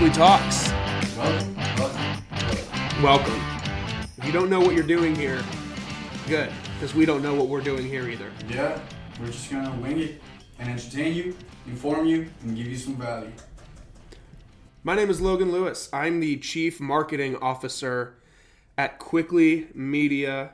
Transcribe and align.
Welcome 0.00 0.14
to 0.14 0.18
Talks. 0.18 0.70
Welcome. 1.14 3.02
Welcome. 3.02 3.40
If 4.16 4.24
you 4.24 4.32
don't 4.32 4.48
know 4.48 4.58
what 4.58 4.74
you're 4.74 4.82
doing 4.82 5.14
here, 5.14 5.44
good, 6.26 6.50
because 6.72 6.94
we 6.94 7.04
don't 7.04 7.22
know 7.22 7.34
what 7.34 7.48
we're 7.48 7.60
doing 7.60 7.86
here 7.86 8.08
either. 8.08 8.32
Yeah, 8.48 8.80
we're 9.20 9.26
just 9.26 9.50
gonna 9.50 9.78
wing 9.78 9.98
it 9.98 10.22
and 10.58 10.70
entertain 10.70 11.14
you, 11.14 11.36
inform 11.66 12.06
you, 12.06 12.30
and 12.40 12.56
give 12.56 12.68
you 12.68 12.78
some 12.78 12.96
value. 12.96 13.30
My 14.84 14.94
name 14.94 15.10
is 15.10 15.20
Logan 15.20 15.52
Lewis. 15.52 15.90
I'm 15.92 16.20
the 16.20 16.38
Chief 16.38 16.80
Marketing 16.80 17.36
Officer 17.36 18.14
at 18.78 18.98
Quickly 18.98 19.66
Media. 19.74 20.52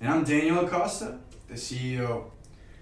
And 0.00 0.10
I'm 0.12 0.24
Daniel 0.24 0.64
Acosta, 0.64 1.20
the 1.46 1.54
CEO. 1.54 2.32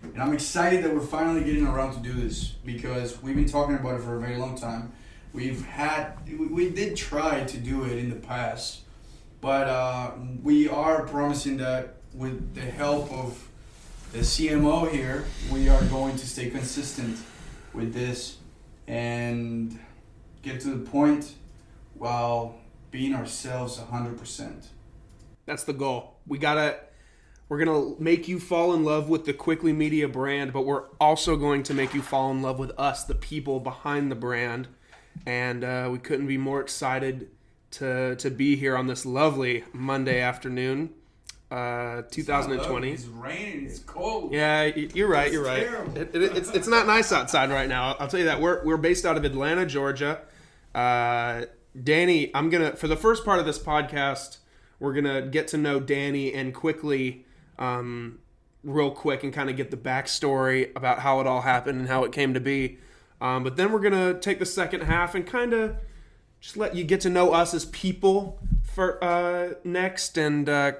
And 0.02 0.22
I'm 0.22 0.32
excited 0.32 0.82
that 0.82 0.94
we're 0.94 1.00
finally 1.02 1.44
getting 1.44 1.66
around 1.66 1.92
to 1.92 2.00
do 2.00 2.14
this 2.14 2.44
because 2.64 3.22
we've 3.22 3.36
been 3.36 3.44
talking 3.44 3.74
about 3.74 3.96
it 3.96 4.02
for 4.02 4.16
a 4.16 4.18
very 4.18 4.38
long 4.38 4.56
time. 4.56 4.94
We've 5.32 5.64
had, 5.64 6.14
we- 6.28 6.70
did 6.70 6.96
try 6.96 7.44
to 7.44 7.56
do 7.56 7.84
it 7.84 7.98
in 7.98 8.10
the 8.10 8.16
past, 8.16 8.80
but 9.40 9.68
uh, 9.68 10.12
we 10.42 10.68
are 10.68 11.06
promising 11.06 11.56
that 11.58 11.94
with 12.12 12.54
the 12.54 12.62
help 12.62 13.12
of 13.12 13.48
the 14.12 14.18
CMO 14.20 14.90
here, 14.90 15.24
we 15.52 15.68
are 15.68 15.82
going 15.84 16.16
to 16.16 16.26
stay 16.26 16.50
consistent 16.50 17.16
with 17.72 17.94
this 17.94 18.38
and 18.88 19.78
get 20.42 20.60
to 20.60 20.70
the 20.70 20.90
point 20.90 21.34
while 21.94 22.56
being 22.90 23.14
ourselves 23.14 23.78
100%. 23.78 24.66
That's 25.46 25.62
the 25.62 25.72
goal. 25.72 26.16
We 26.26 26.38
gotta, 26.38 26.80
we're 27.48 27.64
gonna 27.64 27.94
make 28.00 28.26
you 28.26 28.40
fall 28.40 28.74
in 28.74 28.84
love 28.84 29.08
with 29.08 29.26
the 29.26 29.32
Quickly 29.32 29.72
Media 29.72 30.08
brand, 30.08 30.52
but 30.52 30.62
we're 30.62 30.88
also 31.00 31.36
going 31.36 31.62
to 31.64 31.74
make 31.74 31.94
you 31.94 32.02
fall 32.02 32.32
in 32.32 32.42
love 32.42 32.58
with 32.58 32.72
us, 32.78 33.04
the 33.04 33.14
people 33.14 33.60
behind 33.60 34.10
the 34.10 34.16
brand. 34.16 34.66
And 35.26 35.64
uh, 35.64 35.88
we 35.92 35.98
couldn't 35.98 36.26
be 36.26 36.38
more 36.38 36.60
excited 36.60 37.28
to 37.72 38.16
to 38.16 38.30
be 38.30 38.56
here 38.56 38.76
on 38.76 38.86
this 38.86 39.06
lovely 39.06 39.64
Monday 39.72 40.20
afternoon, 40.20 40.90
uh, 41.50 42.02
2020. 42.10 42.90
It's 42.90 43.04
raining. 43.06 43.66
It's 43.66 43.78
cold. 43.80 44.32
Yeah, 44.32 44.64
you're 44.64 45.08
right. 45.08 45.32
You're 45.32 45.44
right. 45.44 45.62
It, 45.96 46.14
it, 46.14 46.36
it's 46.36 46.50
it's 46.50 46.68
not 46.68 46.86
nice 46.86 47.12
outside 47.12 47.50
right 47.50 47.68
now. 47.68 47.96
I'll 47.98 48.08
tell 48.08 48.20
you 48.20 48.26
that. 48.26 48.40
We're 48.40 48.64
we're 48.64 48.76
based 48.76 49.04
out 49.04 49.16
of 49.16 49.24
Atlanta, 49.24 49.66
Georgia. 49.66 50.20
Uh, 50.74 51.42
Danny, 51.80 52.34
I'm 52.34 52.50
gonna 52.50 52.74
for 52.76 52.88
the 52.88 52.96
first 52.96 53.24
part 53.24 53.38
of 53.38 53.46
this 53.46 53.58
podcast, 53.58 54.38
we're 54.78 54.94
gonna 54.94 55.22
get 55.22 55.48
to 55.48 55.56
know 55.56 55.78
Danny 55.80 56.32
and 56.32 56.52
quickly, 56.54 57.24
um, 57.58 58.18
real 58.64 58.90
quick, 58.90 59.22
and 59.22 59.32
kind 59.32 59.50
of 59.50 59.56
get 59.56 59.70
the 59.70 59.76
backstory 59.76 60.74
about 60.74 61.00
how 61.00 61.20
it 61.20 61.26
all 61.26 61.42
happened 61.42 61.78
and 61.80 61.88
how 61.88 62.04
it 62.04 62.12
came 62.12 62.34
to 62.34 62.40
be. 62.40 62.78
Um, 63.20 63.44
but 63.44 63.56
then 63.56 63.72
we're 63.72 63.80
gonna 63.80 64.18
take 64.18 64.38
the 64.38 64.46
second 64.46 64.82
half 64.82 65.14
and 65.14 65.26
kind 65.26 65.52
of 65.52 65.76
just 66.40 66.56
let 66.56 66.74
you 66.74 66.84
get 66.84 67.00
to 67.02 67.10
know 67.10 67.32
us 67.32 67.52
as 67.52 67.66
people 67.66 68.38
for 68.62 69.02
uh, 69.04 69.54
next 69.62 70.16
and 70.16 70.48
uh, 70.48 70.72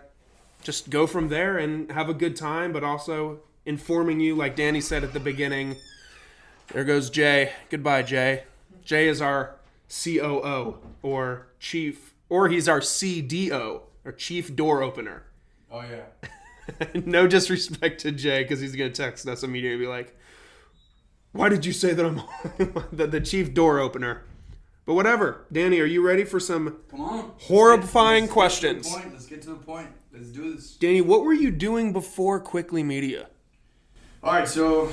just 0.63 0.91
go 0.91 1.07
from 1.07 1.29
there 1.29 1.59
and 1.59 1.91
have 1.93 2.09
a 2.09 2.15
good 2.15 2.37
time, 2.37 2.73
but 2.73 2.83
also 2.83 3.41
informing 3.67 4.21
you, 4.21 4.35
like 4.35 4.57
Danny 4.57 4.81
said 4.81 5.05
at 5.05 5.13
the 5.13 5.21
beginning. 5.21 5.77
There 6.73 6.85
goes 6.85 7.11
Jay. 7.11 7.53
Goodbye, 7.69 8.03
Jay. 8.03 8.45
Jay 8.85 9.09
is 9.09 9.21
our 9.21 9.57
COO 9.89 10.79
or 11.03 11.47
chief, 11.59 12.15
or 12.29 12.49
he's 12.49 12.69
our 12.69 12.81
CDO 12.81 13.83
or 14.05 14.13
chief 14.13 14.55
door 14.55 14.83
opener. 14.83 15.25
Oh 15.71 15.83
yeah. 15.83 16.87
no 17.05 17.27
disrespect 17.27 18.01
to 18.03 18.13
Jay 18.13 18.43
because 18.43 18.61
he's 18.61 18.77
gonna 18.77 18.91
text 18.91 19.27
us 19.29 19.43
immediately 19.43 19.75
and 19.75 19.83
be 19.83 19.87
like, 19.87 20.17
"Why 21.33 21.49
did 21.49 21.65
you 21.65 21.73
say 21.73 21.93
that 21.93 22.05
I'm 22.05 22.23
the, 22.93 23.07
the 23.07 23.21
chief 23.21 23.55
door 23.55 23.79
opener?" 23.79 24.23
But 24.87 24.95
whatever, 24.95 25.45
Danny, 25.53 25.79
are 25.81 25.85
you 25.85 26.05
ready 26.05 26.25
for 26.25 26.41
some 26.41 26.79
Come 26.91 27.01
on. 27.03 27.33
Horrifying 27.39 28.23
Let's 28.25 28.31
get- 28.31 28.33
questions. 28.33 28.93
Let's 28.93 28.97
get, 28.97 29.03
to 29.03 29.05
the 29.05 29.07
point. 29.07 29.13
Let's 29.13 29.27
get 29.27 29.43
to 29.43 29.49
the 29.51 29.55
point. 29.57 29.89
Let's 30.13 30.29
do 30.29 30.55
this. 30.55 30.77
Danny? 30.77 31.01
What 31.01 31.23
were 31.25 31.33
you 31.35 31.51
doing 31.53 31.93
before 31.93 32.41
Quickly 32.41 32.83
Media? 32.83 33.29
All 34.25 34.33
right. 34.33 34.49
So, 34.49 34.89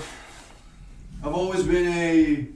I've 1.23 1.33
always 1.33 1.63
been 1.63 1.87
a 1.87 2.47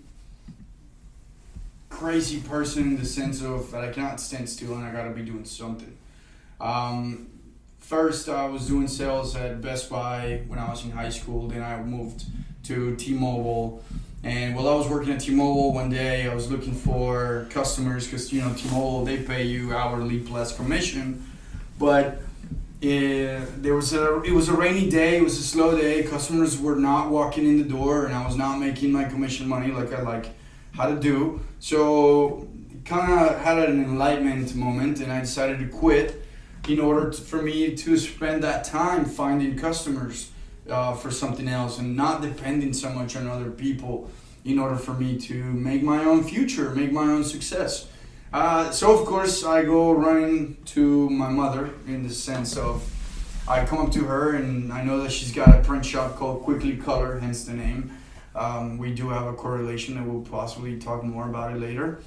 crazy 1.90 2.40
person 2.41 2.84
in 2.84 2.97
the 2.97 3.06
sense 3.06 3.41
of 3.41 3.72
that 3.72 3.84
I 3.84 3.91
cannot 3.91 4.20
stand 4.20 4.50
still 4.50 4.75
and 4.75 4.86
I 4.86 4.91
gotta 4.91 5.09
be 5.12 5.22
doing 5.24 5.46
something. 5.46 5.96
Um, 6.59 7.28
first, 7.80 8.30
I 8.30 8.46
was 8.46 8.68
doing 8.68 8.88
sales 8.88 9.36
at 9.36 9.62
Best 9.62 9.90
Buy 9.90 10.44
when 10.47 10.59
I 10.59 10.70
was 10.70 10.84
in 10.86 10.91
high 10.91 11.09
school. 11.09 11.47
Then 11.47 11.64
I 11.64 11.81
moved 11.81 12.25
to 12.63 12.95
T-Mobile. 12.95 13.83
And 14.23 14.55
while 14.55 14.69
I 14.69 14.75
was 14.75 14.88
working 14.88 15.13
at 15.13 15.22
T-Mobile 15.22 15.73
one 15.73 15.89
day, 15.89 16.27
I 16.29 16.33
was 16.33 16.51
looking 16.51 16.73
for 16.73 17.47
customers 17.49 18.05
because 18.05 18.31
you 18.31 18.41
know 18.41 18.53
T-Mobile 18.53 19.05
they 19.05 19.17
pay 19.17 19.44
you 19.44 19.73
hourly 19.73 20.19
plus 20.19 20.55
commission, 20.55 21.25
but 21.79 22.22
uh, 22.83 23.45
there 23.57 23.75
was 23.75 23.94
a 23.94 24.22
it 24.22 24.31
was 24.31 24.49
a 24.49 24.53
rainy 24.53 24.89
day, 24.89 25.17
it 25.17 25.23
was 25.23 25.38
a 25.38 25.44
slow 25.44 25.75
day. 25.75 26.03
Customers 26.03 26.59
were 26.59 26.75
not 26.75 27.09
walking 27.09 27.45
in 27.47 27.57
the 27.57 27.63
door, 27.63 28.05
and 28.05 28.13
I 28.13 28.25
was 28.25 28.35
not 28.35 28.57
making 28.59 28.91
my 28.91 29.05
commission 29.05 29.47
money 29.47 29.72
like 29.72 29.93
I 29.93 30.01
like 30.01 30.29
how 30.73 30.88
to 30.88 30.99
do. 30.99 31.41
So 31.59 32.47
kind 32.85 33.11
of 33.11 33.39
had 33.41 33.57
an 33.57 33.83
enlightenment 33.83 34.55
moment, 34.55 34.99
and 34.99 35.11
I 35.11 35.19
decided 35.19 35.59
to 35.59 35.67
quit 35.67 36.25
in 36.67 36.79
order 36.79 37.09
to, 37.11 37.22
for 37.22 37.41
me 37.41 37.75
to 37.75 37.97
spend 37.97 38.43
that 38.43 38.63
time 38.63 39.05
finding 39.05 39.57
customers 39.57 40.31
uh, 40.69 40.94
for 40.94 41.11
something 41.11 41.47
else 41.47 41.79
and 41.79 41.95
not 41.95 42.22
depending 42.22 42.73
so 42.73 42.89
much 42.89 43.16
on 43.16 43.27
other 43.27 43.49
people 43.49 44.09
in 44.44 44.59
order 44.59 44.75
for 44.75 44.94
me 44.94 45.17
to 45.17 45.44
make 45.44 45.83
my 45.83 46.03
own 46.03 46.23
future, 46.23 46.72
make 46.72 46.91
my 46.91 47.03
own 47.03 47.23
success. 47.23 47.88
Uh, 48.33 48.72
so 48.72 48.97
of 48.97 49.05
course 49.05 49.44
I 49.44 49.63
go 49.63 49.91
running 49.91 50.57
to 50.66 51.09
my 51.09 51.29
mother 51.29 51.72
in 51.85 52.03
the 52.03 52.13
sense 52.13 52.57
of 52.57 52.88
I 53.47 53.66
come 53.66 53.79
up 53.79 53.91
to 53.94 54.05
her 54.05 54.35
and 54.35 54.72
I 54.72 54.83
know 54.83 55.01
that 55.01 55.11
she's 55.11 55.33
got 55.33 55.49
a 55.49 55.61
print 55.61 55.85
shop 55.85 56.16
called 56.16 56.44
Quickly 56.44 56.78
Color, 56.78 57.19
hence 57.19 57.43
the 57.43 57.53
name. 57.53 57.97
Um, 58.33 58.78
we 58.78 58.93
do 58.93 59.09
have 59.09 59.28
a 59.28 59.33
correlation 59.33 59.97
and 59.97 60.11
we'll 60.11 60.23
possibly 60.23 60.79
talk 60.79 61.03
more 61.03 61.28
about 61.28 61.51
it 61.51 61.59
later. 61.59 61.99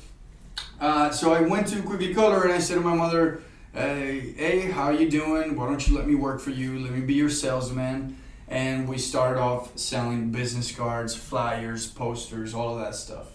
Uh, 0.81 1.11
so 1.11 1.35
I 1.35 1.43
went 1.43 1.67
to 1.69 1.83
Quickly 1.83 2.15
Color 2.15 2.45
and 2.45 2.53
I 2.53 2.59
said 2.59 2.77
to 2.77 2.81
my 2.81 2.95
mother, 2.95 3.43
hey, 3.75 4.33
hey, 4.37 4.61
how 4.71 4.85
are 4.85 4.95
you 4.95 5.11
doing? 5.11 5.57
Why 5.57 5.67
don't 5.67 5.87
you 5.87 5.97
let 5.97 6.07
me 6.07 6.15
work 6.15 6.41
for 6.41 6.51
you? 6.51 6.79
Let 6.79 6.93
me 6.93 7.01
be 7.01 7.15
your 7.15 7.29
salesman. 7.29 8.17
And 8.49 8.89
we 8.89 8.99
started 8.99 9.41
off 9.41 9.77
selling 9.79 10.31
business 10.31 10.71
cards, 10.71 11.15
flyers, 11.15 11.87
posters, 11.87 12.55
all 12.55 12.77
of 12.77 12.85
that 12.85 12.95
stuff. 12.95 13.29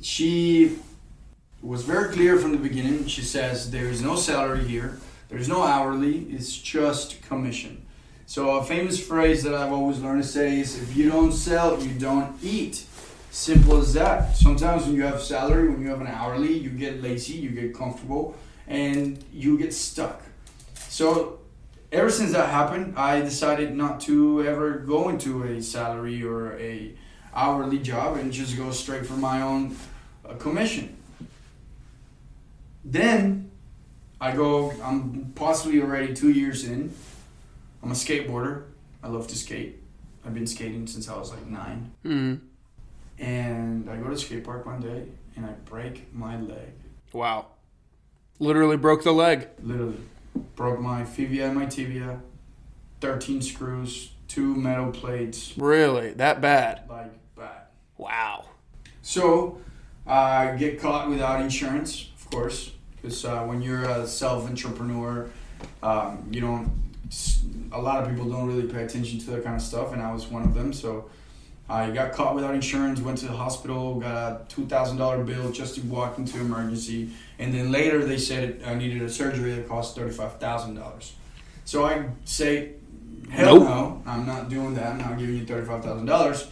She 0.00 0.78
was 1.62 1.82
very 1.82 2.12
clear 2.12 2.38
from 2.38 2.52
the 2.52 2.58
beginning. 2.58 3.06
She 3.06 3.22
says 3.22 3.70
there 3.70 3.86
is 3.86 4.00
no 4.00 4.16
salary 4.16 4.64
here, 4.64 4.98
there's 5.28 5.48
no 5.48 5.62
hourly, 5.62 6.20
it's 6.30 6.56
just 6.56 7.20
commission. 7.22 7.86
So 8.26 8.58
a 8.58 8.64
famous 8.64 9.04
phrase 9.04 9.42
that 9.42 9.54
I've 9.54 9.72
always 9.72 9.98
learned 9.98 10.22
to 10.22 10.28
say 10.28 10.60
is 10.60 10.80
if 10.80 10.96
you 10.96 11.10
don't 11.10 11.32
sell, 11.32 11.82
you 11.82 11.98
don't 11.98 12.36
eat. 12.42 12.84
Simple 13.32 13.78
as 13.78 13.92
that. 13.94 14.36
Sometimes 14.36 14.86
when 14.86 14.94
you 14.94 15.02
have 15.02 15.20
salary, 15.20 15.68
when 15.68 15.82
you 15.82 15.88
have 15.88 16.00
an 16.00 16.06
hourly, 16.06 16.52
you 16.52 16.70
get 16.70 17.02
lazy, 17.02 17.34
you 17.34 17.50
get 17.50 17.74
comfortable, 17.74 18.36
and 18.68 19.24
you 19.32 19.58
get 19.58 19.74
stuck. 19.74 20.22
So 20.88 21.39
ever 21.92 22.10
since 22.10 22.32
that 22.32 22.48
happened, 22.50 22.98
I 22.98 23.20
decided 23.20 23.74
not 23.74 24.00
to 24.02 24.46
ever 24.46 24.78
go 24.78 25.08
into 25.08 25.44
a 25.44 25.62
salary 25.62 26.22
or 26.22 26.58
a 26.58 26.94
hourly 27.34 27.78
job 27.78 28.16
and 28.16 28.32
just 28.32 28.56
go 28.56 28.70
straight 28.70 29.06
for 29.06 29.14
my 29.14 29.42
own 29.42 29.76
uh, 30.28 30.34
commission. 30.34 30.96
Then 32.84 33.50
I 34.20 34.32
go. 34.32 34.72
I'm 34.82 35.32
possibly 35.34 35.80
already 35.80 36.14
two 36.14 36.30
years 36.30 36.64
in. 36.64 36.94
I'm 37.82 37.90
a 37.90 37.94
skateboarder. 37.94 38.64
I 39.02 39.08
love 39.08 39.26
to 39.28 39.36
skate. 39.36 39.82
I've 40.24 40.34
been 40.34 40.46
skating 40.46 40.86
since 40.86 41.08
I 41.08 41.16
was 41.16 41.30
like 41.30 41.46
nine. 41.46 41.92
Hmm. 42.02 42.34
And 43.18 43.88
I 43.88 43.96
go 43.96 44.04
to 44.04 44.10
the 44.10 44.18
skate 44.18 44.44
park 44.44 44.66
one 44.66 44.80
day 44.80 45.04
and 45.36 45.46
I 45.46 45.52
break 45.64 46.12
my 46.14 46.38
leg. 46.38 46.72
Wow. 47.12 47.46
Literally 48.38 48.76
broke 48.76 49.04
the 49.04 49.12
leg. 49.12 49.48
Literally. 49.62 49.96
Broke 50.56 50.80
my 50.80 51.04
fibia 51.04 51.46
and 51.46 51.56
my 51.56 51.66
tibia. 51.66 52.20
13 53.00 53.40
screws, 53.40 54.12
two 54.28 54.54
metal 54.54 54.90
plates, 54.92 55.54
Really? 55.56 56.12
That 56.12 56.40
bad? 56.40 56.82
like 56.88 57.12
bad. 57.36 57.62
Wow. 57.96 58.44
So 59.02 59.60
I 60.06 60.54
get 60.56 60.80
caught 60.80 61.08
without 61.08 61.40
insurance, 61.40 62.10
of 62.18 62.30
course, 62.30 62.72
because 62.96 63.24
uh, 63.24 63.42
when 63.44 63.62
you're 63.62 63.84
a 63.84 64.06
self-entrepreneur, 64.06 65.30
um, 65.82 66.26
you 66.30 66.40
don't. 66.40 66.70
A 67.72 67.80
lot 67.80 68.02
of 68.02 68.08
people 68.10 68.26
don't 68.30 68.46
really 68.46 68.68
pay 68.70 68.84
attention 68.84 69.18
to 69.20 69.30
that 69.32 69.44
kind 69.44 69.56
of 69.56 69.62
stuff, 69.62 69.92
and 69.92 70.02
I 70.02 70.12
was 70.12 70.26
one 70.28 70.42
of 70.42 70.54
them. 70.54 70.72
So 70.72 71.10
I 71.70 71.90
got 71.92 72.12
caught 72.12 72.34
without 72.34 72.52
insurance, 72.52 73.00
went 73.00 73.18
to 73.18 73.26
the 73.26 73.32
hospital, 73.32 74.00
got 74.00 74.32
a 74.32 74.44
two 74.48 74.66
thousand 74.66 74.96
dollar 74.96 75.22
bill 75.22 75.52
just 75.52 75.76
to 75.76 75.82
walk 75.82 76.18
into 76.18 76.40
emergency, 76.40 77.10
and 77.38 77.54
then 77.54 77.70
later 77.70 78.04
they 78.04 78.18
said 78.18 78.60
I 78.66 78.74
needed 78.74 79.00
a 79.02 79.08
surgery 79.08 79.54
that 79.54 79.68
cost 79.68 79.94
thirty 79.94 80.10
five 80.12 80.40
thousand 80.40 80.74
dollars. 80.74 81.12
So 81.64 81.84
I 81.86 82.06
say, 82.24 82.72
hell 83.30 83.54
Nope. 83.60 83.68
no, 83.68 84.02
I'm 84.04 84.26
not 84.26 84.48
doing 84.48 84.74
that. 84.74 84.94
I'm 84.94 84.98
not 84.98 85.16
giving 85.18 85.36
you 85.36 85.46
thirty 85.46 85.64
five 85.64 85.84
thousand 85.84 86.06
dollars. 86.06 86.48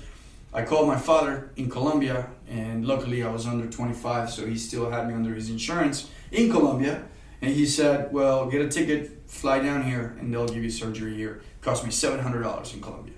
I 0.54 0.62
called 0.62 0.86
my 0.86 0.96
father 0.96 1.50
in 1.56 1.68
Colombia, 1.68 2.28
and 2.48 2.86
luckily 2.86 3.22
I 3.22 3.30
was 3.30 3.46
under 3.46 3.66
25, 3.66 4.30
so 4.30 4.46
he 4.46 4.56
still 4.56 4.88
had 4.90 5.06
me 5.06 5.12
under 5.14 5.34
his 5.34 5.50
insurance 5.50 6.08
in 6.32 6.50
Colombia. 6.50 7.02
And 7.42 7.52
he 7.52 7.66
said, 7.66 8.12
"Well, 8.12 8.48
get 8.48 8.60
a 8.62 8.68
ticket, 8.68 9.28
fly 9.28 9.58
down 9.58 9.82
here, 9.82 10.16
and 10.20 10.32
they'll 10.32 10.46
give 10.48 10.62
you 10.62 10.70
surgery 10.70 11.14
here." 11.14 11.42
It 11.60 11.62
cost 11.64 11.84
me 11.84 11.90
$700 11.90 12.72
in 12.74 12.80
Colombia 12.80 13.14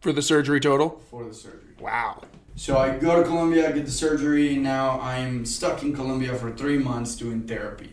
For 0.00 0.12
the 0.12 0.22
surgery 0.22 0.60
total? 0.60 1.02
for 1.10 1.24
the 1.24 1.34
surgery. 1.34 1.74
Wow. 1.80 2.22
So 2.54 2.76
I 2.78 2.96
go 2.98 3.20
to 3.20 3.28
Colombia, 3.28 3.68
I 3.68 3.72
get 3.72 3.84
the 3.84 3.90
surgery, 3.90 4.54
and 4.54 4.62
now 4.62 5.00
I'm 5.00 5.44
stuck 5.44 5.82
in 5.82 5.94
Colombia 5.94 6.34
for 6.34 6.52
three 6.52 6.78
months 6.78 7.16
doing 7.16 7.42
therapy. 7.42 7.92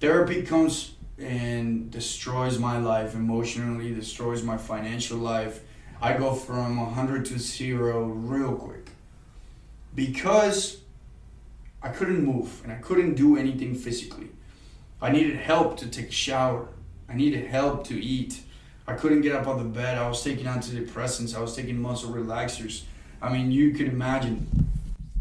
Therapy 0.00 0.42
comes 0.42 0.94
and 1.18 1.90
destroys 1.90 2.58
my 2.58 2.78
life 2.78 3.14
emotionally, 3.14 3.94
destroys 3.94 4.42
my 4.42 4.56
financial 4.56 5.18
life. 5.18 5.60
I 6.00 6.14
go 6.14 6.34
from 6.34 6.78
100 6.80 7.26
to 7.26 7.38
zero 7.38 8.04
real 8.04 8.54
quick 8.56 8.90
because 9.94 10.78
I 11.82 11.90
couldn't 11.90 12.24
move 12.24 12.62
and 12.64 12.72
I 12.72 12.76
couldn't 12.76 13.14
do 13.14 13.36
anything 13.36 13.74
physically. 13.74 14.30
I 15.00 15.12
needed 15.12 15.36
help 15.36 15.76
to 15.78 15.88
take 15.88 16.08
a 16.08 16.12
shower. 16.12 16.68
I 17.08 17.14
needed 17.14 17.46
help 17.46 17.86
to 17.88 18.02
eat. 18.02 18.40
I 18.86 18.94
couldn't 18.94 19.22
get 19.22 19.34
up 19.34 19.46
on 19.46 19.58
the 19.58 19.64
bed. 19.64 19.98
I 19.98 20.08
was 20.08 20.22
taking 20.22 20.46
antidepressants. 20.46 21.36
I 21.36 21.40
was 21.40 21.54
taking 21.54 21.80
muscle 21.80 22.10
relaxers. 22.10 22.82
I 23.20 23.32
mean, 23.32 23.52
you 23.52 23.72
could 23.72 23.86
imagine. 23.88 24.46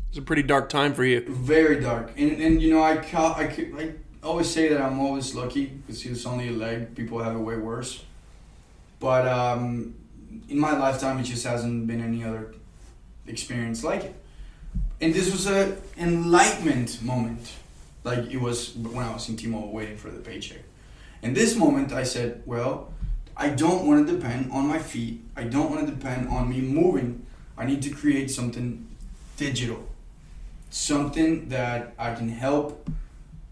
It's 0.09 0.17
a 0.17 0.21
pretty 0.21 0.43
dark 0.43 0.69
time 0.69 0.93
for 0.93 1.03
you. 1.03 1.21
Very 1.27 1.79
dark. 1.79 2.11
And, 2.17 2.41
and 2.41 2.61
you 2.61 2.73
know, 2.73 2.83
I, 2.83 2.97
ca- 2.97 3.35
I, 3.37 3.47
ca- 3.47 3.71
I 3.77 3.91
always 4.23 4.49
say 4.49 4.67
that 4.69 4.81
I'm 4.81 4.99
always 4.99 5.35
lucky 5.35 5.65
because 5.67 6.05
it's 6.05 6.25
only 6.25 6.49
a 6.49 6.51
leg. 6.51 6.95
People 6.95 7.19
have 7.19 7.35
it 7.35 7.39
way 7.39 7.57
worse. 7.57 8.03
But 8.99 9.27
um, 9.27 9.95
in 10.49 10.59
my 10.59 10.77
lifetime, 10.77 11.19
it 11.19 11.23
just 11.23 11.45
hasn't 11.45 11.87
been 11.87 12.01
any 12.01 12.23
other 12.23 12.53
experience 13.27 13.83
like 13.83 14.03
it. 14.03 14.15
And 14.99 15.13
this 15.13 15.31
was 15.31 15.47
a 15.47 15.77
enlightenment 15.97 17.01
moment, 17.03 17.53
like 18.03 18.31
it 18.31 18.39
was 18.39 18.75
when 18.75 19.03
I 19.05 19.13
was 19.13 19.29
in 19.29 19.37
T-Mobile 19.37 19.71
waiting 19.71 19.97
for 19.97 20.09
the 20.09 20.19
paycheck. 20.19 20.59
In 21.23 21.33
this 21.33 21.55
moment, 21.55 21.91
I 21.93 22.03
said, 22.03 22.43
well, 22.45 22.93
I 23.41 23.49
don't 23.49 23.87
want 23.87 24.05
to 24.05 24.13
depend 24.13 24.51
on 24.51 24.67
my 24.67 24.77
feet. 24.77 25.23
I 25.35 25.45
don't 25.45 25.71
want 25.71 25.87
to 25.87 25.91
depend 25.91 26.29
on 26.29 26.47
me 26.47 26.61
moving. 26.61 27.25
I 27.57 27.65
need 27.65 27.81
to 27.81 27.89
create 27.89 28.29
something 28.29 28.87
digital, 29.35 29.89
something 30.69 31.49
that 31.49 31.95
I 31.97 32.13
can 32.13 32.29
help 32.29 32.87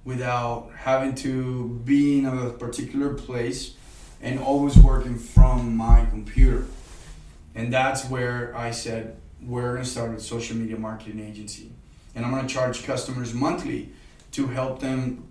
without 0.05 0.69
having 0.75 1.15
to 1.15 1.81
be 1.85 2.19
in 2.19 2.27
a 2.27 2.51
particular 2.51 3.15
place 3.15 3.73
and 4.21 4.39
always 4.39 4.77
working 4.77 5.17
from 5.17 5.75
my 5.75 6.05
computer. 6.05 6.67
And 7.55 7.73
that's 7.73 8.05
where 8.05 8.55
I 8.55 8.69
said, 8.69 9.17
we're 9.41 9.73
going 9.73 9.85
to 9.85 9.89
start 9.89 10.15
a 10.15 10.19
social 10.19 10.55
media 10.55 10.77
marketing 10.77 11.19
agency. 11.19 11.71
And 12.13 12.23
I'm 12.23 12.29
going 12.29 12.45
to 12.45 12.53
charge 12.53 12.83
customers 12.83 13.33
monthly 13.33 13.89
to 14.33 14.49
help 14.49 14.81
them 14.81 15.27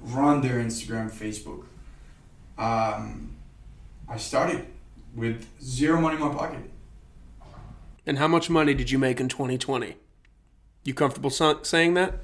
run 0.00 0.42
their 0.42 0.58
Instagram, 0.60 1.10
Facebook. 1.10 1.64
Um, 2.56 3.35
I 4.08 4.16
started 4.16 4.66
with 5.14 5.46
zero 5.62 6.00
money 6.00 6.16
in 6.16 6.20
my 6.22 6.28
pocket. 6.34 6.70
And 8.06 8.18
how 8.18 8.28
much 8.28 8.48
money 8.48 8.74
did 8.74 8.90
you 8.90 8.98
make 8.98 9.20
in 9.20 9.28
2020? 9.28 9.96
You 10.84 10.94
comfortable 10.94 11.30
saying 11.30 11.94
that 11.94 12.20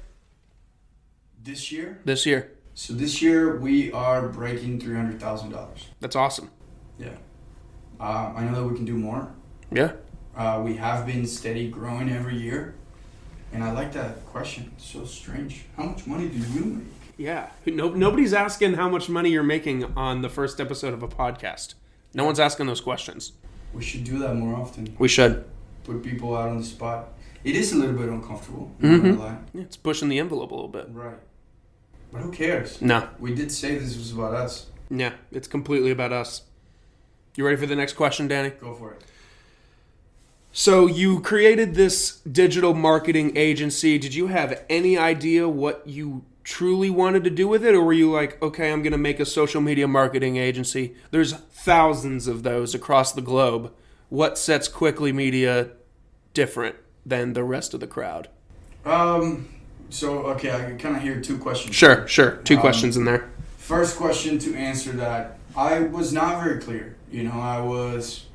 This 1.43 1.71
year, 1.71 1.99
this 2.05 2.25
year? 2.25 2.51
so 2.73 2.93
this 2.93 3.21
year 3.21 3.57
we 3.57 3.91
are 3.91 4.29
breaking 4.29 4.79
three 4.79 4.95
hundred 4.95 5.19
thousand 5.19 5.49
dollars. 5.51 5.87
That's 5.99 6.15
awesome. 6.15 6.49
Yeah, 6.97 7.09
uh, 7.99 8.31
I 8.35 8.45
know 8.45 8.55
that 8.55 8.63
we 8.63 8.75
can 8.77 8.85
do 8.85 8.95
more. 8.95 9.27
Yeah. 9.71 9.91
Uh, 10.35 10.61
we 10.63 10.77
have 10.77 11.05
been 11.05 11.27
steady 11.27 11.67
growing 11.69 12.09
every 12.09 12.37
year, 12.37 12.75
and 13.51 13.61
I 13.63 13.71
like 13.73 13.91
that 13.93 14.25
question. 14.25 14.71
It's 14.77 14.85
so 14.85 15.03
strange. 15.03 15.65
How 15.75 15.83
much 15.83 16.07
money 16.07 16.29
do 16.29 16.37
you 16.37 16.63
make? 16.65 16.87
Yeah. 17.23 17.51
No, 17.65 17.87
nobody's 17.89 18.33
asking 18.33 18.73
how 18.73 18.89
much 18.89 19.07
money 19.07 19.29
you're 19.29 19.43
making 19.43 19.85
on 19.95 20.21
the 20.21 20.27
first 20.27 20.59
episode 20.59 20.93
of 20.93 21.01
a 21.03 21.07
podcast. 21.07 21.73
No 22.13 22.25
one's 22.25 22.37
asking 22.37 22.65
those 22.65 22.81
questions. 22.81 23.31
We 23.73 23.81
should 23.81 24.03
do 24.03 24.19
that 24.19 24.35
more 24.35 24.57
often. 24.59 24.93
We 24.99 25.07
should. 25.07 25.45
Put 25.85 26.03
people 26.03 26.35
out 26.35 26.49
on 26.49 26.57
the 26.57 26.65
spot. 26.65 27.13
It 27.45 27.55
is 27.55 27.71
a 27.71 27.77
little 27.77 27.95
bit 27.95 28.09
uncomfortable. 28.09 28.73
Mhm. 28.81 29.17
lie. 29.19 29.37
Yeah, 29.53 29.61
it's 29.61 29.77
pushing 29.77 30.09
the 30.09 30.19
envelope 30.19 30.51
a 30.51 30.53
little 30.53 30.67
bit. 30.69 30.89
Right. 30.91 31.15
But 32.11 32.23
who 32.23 32.31
cares? 32.31 32.81
No. 32.81 33.07
We 33.19 33.33
did 33.33 33.53
say 33.53 33.77
this 33.77 33.95
was 33.95 34.11
about 34.11 34.33
us. 34.33 34.65
Yeah, 34.89 35.13
it's 35.31 35.47
completely 35.47 35.91
about 35.91 36.11
us. 36.11 36.41
You 37.37 37.45
ready 37.45 37.55
for 37.55 37.65
the 37.67 37.75
next 37.77 37.93
question, 37.93 38.27
Danny? 38.27 38.49
Go 38.49 38.73
for 38.75 38.91
it. 38.91 39.01
So 40.51 40.87
you 40.87 41.21
created 41.21 41.75
this 41.75 42.17
digital 42.29 42.73
marketing 42.73 43.37
agency. 43.37 43.97
Did 43.97 44.13
you 44.13 44.27
have 44.27 44.61
any 44.69 44.97
idea 44.97 45.47
what 45.47 45.87
you 45.87 46.25
truly 46.43 46.89
wanted 46.89 47.23
to 47.23 47.29
do 47.29 47.47
with 47.47 47.65
it 47.65 47.73
or 47.73 47.81
were 47.81 47.93
you 47.93 48.11
like, 48.11 48.41
"Okay, 48.41 48.71
I'm 48.71 48.81
going 48.81 48.91
to 48.91 48.97
make 48.97 49.19
a 49.19 49.25
social 49.25 49.61
media 49.61 49.87
marketing 49.87 50.37
agency." 50.37 50.95
There's 51.11 51.33
thousands 51.33 52.27
of 52.27 52.43
those 52.43 52.75
across 52.75 53.11
the 53.13 53.21
globe. 53.21 53.71
What 54.09 54.37
sets 54.37 54.67
Quickly 54.67 55.11
Media 55.11 55.69
different 56.33 56.75
than 57.05 57.33
the 57.33 57.43
rest 57.43 57.73
of 57.73 57.79
the 57.79 57.87
crowd? 57.87 58.27
Um. 58.85 59.47
So 59.89 60.23
okay, 60.27 60.51
I 60.51 60.59
can 60.65 60.77
kind 60.77 60.95
of 60.95 61.01
hear 61.03 61.21
two 61.21 61.37
questions. 61.37 61.75
Sure, 61.75 62.07
sure. 62.07 62.31
Two 62.43 62.55
Um, 62.55 62.61
questions 62.61 62.97
in 62.97 63.05
there. 63.05 63.29
First 63.57 63.95
question 63.97 64.39
to 64.39 64.55
answer 64.55 64.91
that, 64.93 65.37
I 65.55 65.79
was 65.81 66.11
not 66.11 66.43
very 66.43 66.59
clear. 66.59 66.95
You 67.11 67.23
know, 67.23 67.39
I 67.39 67.61
was. 67.61 68.25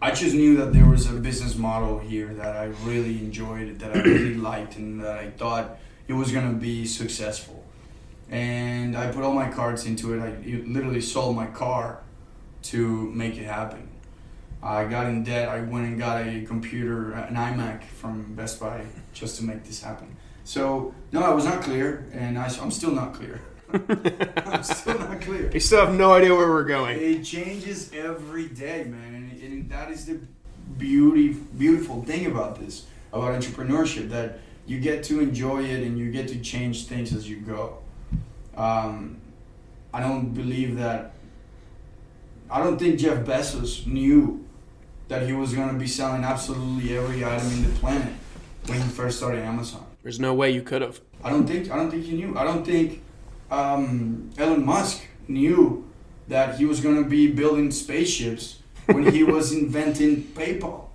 I 0.00 0.10
just 0.12 0.34
knew 0.34 0.56
that 0.56 0.72
there 0.72 0.84
was 0.86 1.08
a 1.08 1.12
business 1.14 1.56
model 1.56 1.98
here 1.98 2.28
that 2.34 2.56
I 2.56 2.64
really 2.84 3.18
enjoyed, 3.18 3.78
that 3.78 3.96
I 3.96 4.00
really 4.00 4.34
liked, 4.34 4.76
and 4.76 5.02
that 5.02 5.18
I 5.18 5.30
thought 5.30 5.78
it 6.08 6.12
was 6.12 6.32
gonna 6.32 6.52
be 6.52 6.86
successful. 6.86 7.64
And 8.30 8.96
I 8.96 9.10
put 9.12 9.22
all 9.22 9.34
my 9.34 9.48
cards 9.48 9.86
into 9.86 10.14
it. 10.14 10.20
I 10.20 10.62
literally 10.66 11.00
sold 11.00 11.36
my 11.36 11.46
car 11.46 12.00
to 12.64 13.10
make 13.12 13.36
it 13.36 13.44
happen. 13.44 13.88
I 14.62 14.84
got 14.84 15.06
in 15.06 15.22
debt. 15.22 15.48
I 15.48 15.60
went 15.60 15.86
and 15.86 15.98
got 15.98 16.26
a 16.26 16.44
computer, 16.44 17.12
an 17.12 17.36
iMac 17.36 17.84
from 17.84 18.34
Best 18.34 18.58
Buy, 18.58 18.84
just 19.12 19.38
to 19.38 19.44
make 19.44 19.64
this 19.64 19.82
happen. 19.82 20.16
So 20.44 20.94
no, 21.12 21.22
I 21.22 21.30
was 21.30 21.44
not 21.44 21.62
clear, 21.62 22.08
and 22.12 22.38
I, 22.38 22.44
I'm 22.60 22.70
still 22.70 22.92
not 22.92 23.14
clear. 23.14 23.40
I'm 23.72 24.62
still 24.62 24.98
not 24.98 25.20
clear. 25.20 25.50
You 25.52 25.60
still 25.60 25.84
have 25.86 25.94
no 25.94 26.14
idea 26.14 26.34
where 26.34 26.48
we're 26.48 26.64
going. 26.64 26.98
It 26.98 27.24
changes 27.24 27.92
every 27.92 28.48
day, 28.48 28.84
man, 28.84 29.14
and, 29.14 29.42
and 29.42 29.70
that 29.70 29.90
is 29.90 30.06
the 30.06 30.20
beauty, 30.78 31.28
beautiful 31.28 32.02
thing 32.02 32.26
about 32.26 32.60
this, 32.60 32.86
about 33.12 33.40
entrepreneurship, 33.40 34.08
that 34.10 34.38
you 34.66 34.80
get 34.80 35.04
to 35.04 35.20
enjoy 35.20 35.64
it 35.64 35.82
and 35.82 35.98
you 35.98 36.10
get 36.10 36.28
to 36.28 36.40
change 36.40 36.86
things 36.86 37.14
as 37.14 37.28
you 37.28 37.40
go. 37.40 37.78
Um, 38.56 39.20
I 39.92 40.00
don't 40.00 40.34
believe 40.34 40.76
that. 40.76 41.12
I 42.50 42.62
don't 42.62 42.78
think 42.78 42.98
Jeff 42.98 43.24
Bezos 43.24 43.86
knew 43.86 44.44
that 45.08 45.22
he 45.22 45.32
was 45.32 45.54
going 45.54 45.68
to 45.68 45.78
be 45.78 45.86
selling 45.86 46.24
absolutely 46.24 46.96
every 46.96 47.24
item 47.24 47.50
in 47.52 47.62
the 47.62 47.78
planet 47.78 48.12
when 48.66 48.80
he 48.80 48.88
first 48.88 49.18
started 49.18 49.42
Amazon. 49.42 49.84
There's 50.02 50.20
no 50.20 50.34
way 50.34 50.50
you 50.50 50.62
could 50.62 50.82
have. 50.82 51.00
I 51.22 51.30
don't 51.30 51.46
think 51.46 51.70
I 51.70 51.76
don't 51.76 51.90
think 51.90 52.04
he 52.04 52.12
knew. 52.12 52.36
I 52.36 52.44
don't 52.44 52.64
think 52.64 53.02
um, 53.50 54.30
Elon 54.38 54.64
Musk 54.64 55.02
knew 55.28 55.88
that 56.28 56.56
he 56.58 56.64
was 56.64 56.80
going 56.80 57.02
to 57.02 57.08
be 57.08 57.28
building 57.28 57.70
spaceships 57.70 58.60
when 58.86 59.12
he 59.12 59.22
was 59.22 59.52
inventing 59.60 60.22
PayPal. 60.22 60.85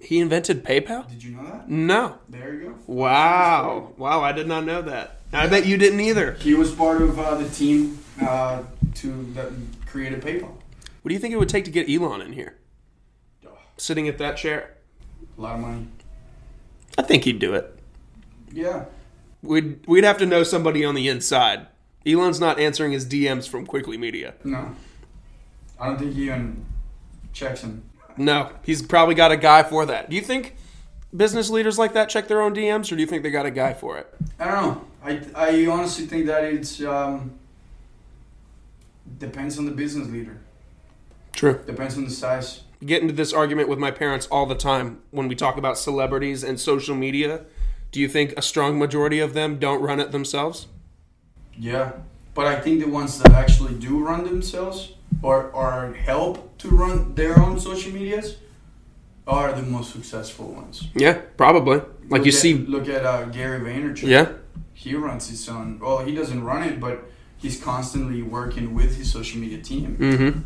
He 0.00 0.18
invented 0.18 0.64
PayPal? 0.64 1.08
Did 1.08 1.22
you 1.22 1.36
know 1.36 1.44
that? 1.44 1.68
No. 1.68 2.18
There 2.28 2.54
you 2.54 2.60
go. 2.60 2.74
Wow. 2.86 3.92
Wow, 3.96 4.22
I 4.22 4.32
did 4.32 4.46
not 4.46 4.64
know 4.64 4.82
that. 4.82 5.20
I 5.32 5.46
bet 5.46 5.66
you 5.66 5.76
didn't 5.76 6.00
either. 6.00 6.32
He 6.34 6.54
was 6.54 6.72
part 6.74 7.02
of 7.02 7.18
uh, 7.18 7.34
the 7.34 7.48
team 7.48 7.98
uh, 8.22 8.62
to 8.94 9.24
that 9.34 9.50
created 9.86 10.22
PayPal. 10.22 10.50
What 11.02 11.08
do 11.08 11.14
you 11.14 11.20
think 11.20 11.34
it 11.34 11.38
would 11.38 11.48
take 11.48 11.64
to 11.64 11.70
get 11.70 11.88
Elon 11.90 12.20
in 12.20 12.32
here? 12.32 12.56
Sitting 13.76 14.08
at 14.08 14.18
that 14.18 14.36
chair? 14.36 14.76
a 15.36 15.40
lot 15.40 15.54
of 15.56 15.60
money. 15.60 15.86
I 16.98 17.02
think 17.02 17.24
he'd 17.24 17.38
do 17.38 17.54
it. 17.54 17.78
Yeah. 18.52 18.86
We'd 19.42 19.86
we'd 19.86 20.04
have 20.04 20.18
to 20.18 20.26
know 20.26 20.42
somebody 20.42 20.84
on 20.84 20.94
the 20.94 21.08
inside. 21.08 21.66
Elon's 22.06 22.40
not 22.40 22.58
answering 22.58 22.92
his 22.92 23.06
DMs 23.06 23.48
from 23.48 23.66
Quickly 23.66 23.98
Media. 23.98 24.34
No. 24.44 24.74
I 25.78 25.86
don't 25.86 25.98
think 25.98 26.14
he 26.14 26.24
even 26.24 26.64
checks 27.32 27.60
him. 27.62 27.82
No, 28.16 28.50
he's 28.62 28.82
probably 28.82 29.14
got 29.14 29.32
a 29.32 29.36
guy 29.36 29.62
for 29.62 29.86
that. 29.86 30.10
Do 30.10 30.16
you 30.16 30.22
think 30.22 30.56
business 31.14 31.50
leaders 31.50 31.78
like 31.78 31.92
that 31.94 32.08
check 32.08 32.28
their 32.28 32.42
own 32.42 32.54
DMs, 32.54 32.90
or 32.90 32.96
do 32.96 33.00
you 33.00 33.06
think 33.06 33.22
they 33.22 33.30
got 33.30 33.46
a 33.46 33.50
guy 33.50 33.74
for 33.74 33.98
it? 33.98 34.12
I 34.38 34.44
don't 34.46 34.62
know. 34.62 34.84
I, 35.02 35.20
I 35.34 35.66
honestly 35.66 36.06
think 36.06 36.26
that 36.26 36.44
it's 36.44 36.82
um, 36.82 37.38
depends 39.18 39.58
on 39.58 39.66
the 39.66 39.70
business 39.70 40.08
leader. 40.08 40.38
True. 41.32 41.60
Depends 41.66 41.96
on 41.96 42.04
the 42.04 42.10
size. 42.10 42.62
Get 42.84 43.02
into 43.02 43.14
this 43.14 43.32
argument 43.32 43.68
with 43.68 43.78
my 43.78 43.90
parents 43.90 44.26
all 44.26 44.46
the 44.46 44.54
time 44.54 45.00
when 45.10 45.28
we 45.28 45.34
talk 45.34 45.56
about 45.56 45.78
celebrities 45.78 46.42
and 46.42 46.58
social 46.60 46.94
media. 46.94 47.44
Do 47.92 48.00
you 48.00 48.08
think 48.08 48.34
a 48.36 48.42
strong 48.42 48.78
majority 48.78 49.20
of 49.20 49.32
them 49.32 49.58
don't 49.58 49.80
run 49.80 50.00
it 50.00 50.12
themselves? 50.12 50.66
Yeah, 51.58 51.92
but 52.34 52.46
I 52.46 52.60
think 52.60 52.80
the 52.80 52.88
ones 52.88 53.18
that 53.18 53.32
actually 53.32 53.74
do 53.74 54.04
run 54.04 54.24
themselves 54.24 54.92
or 55.22 55.50
or 55.52 55.94
help 55.94 56.45
to 56.58 56.68
run 56.68 57.14
their 57.14 57.38
own 57.38 57.58
social 57.60 57.92
medias 57.92 58.36
are 59.26 59.52
the 59.52 59.62
most 59.62 59.92
successful 59.92 60.46
ones. 60.52 60.88
Yeah, 60.94 61.14
probably. 61.36 61.78
Like 61.78 62.10
Look 62.10 62.24
you 62.26 62.32
at- 62.32 62.34
see, 62.38 62.54
Look 62.54 62.88
at 62.88 63.04
uh, 63.04 63.24
Gary 63.26 63.60
Vaynerchuk. 63.60 64.06
yeah, 64.08 64.32
He 64.72 64.94
runs 64.94 65.28
his 65.28 65.48
own. 65.48 65.78
Well, 65.80 65.98
he 66.04 66.14
doesn't 66.14 66.44
run 66.44 66.62
it, 66.62 66.78
but 66.80 67.10
he's 67.36 67.60
constantly 67.60 68.22
working 68.22 68.74
with 68.74 68.96
his 68.96 69.10
social 69.12 69.40
media 69.40 69.58
team. 69.58 69.96
mm-hmm. 69.98 70.40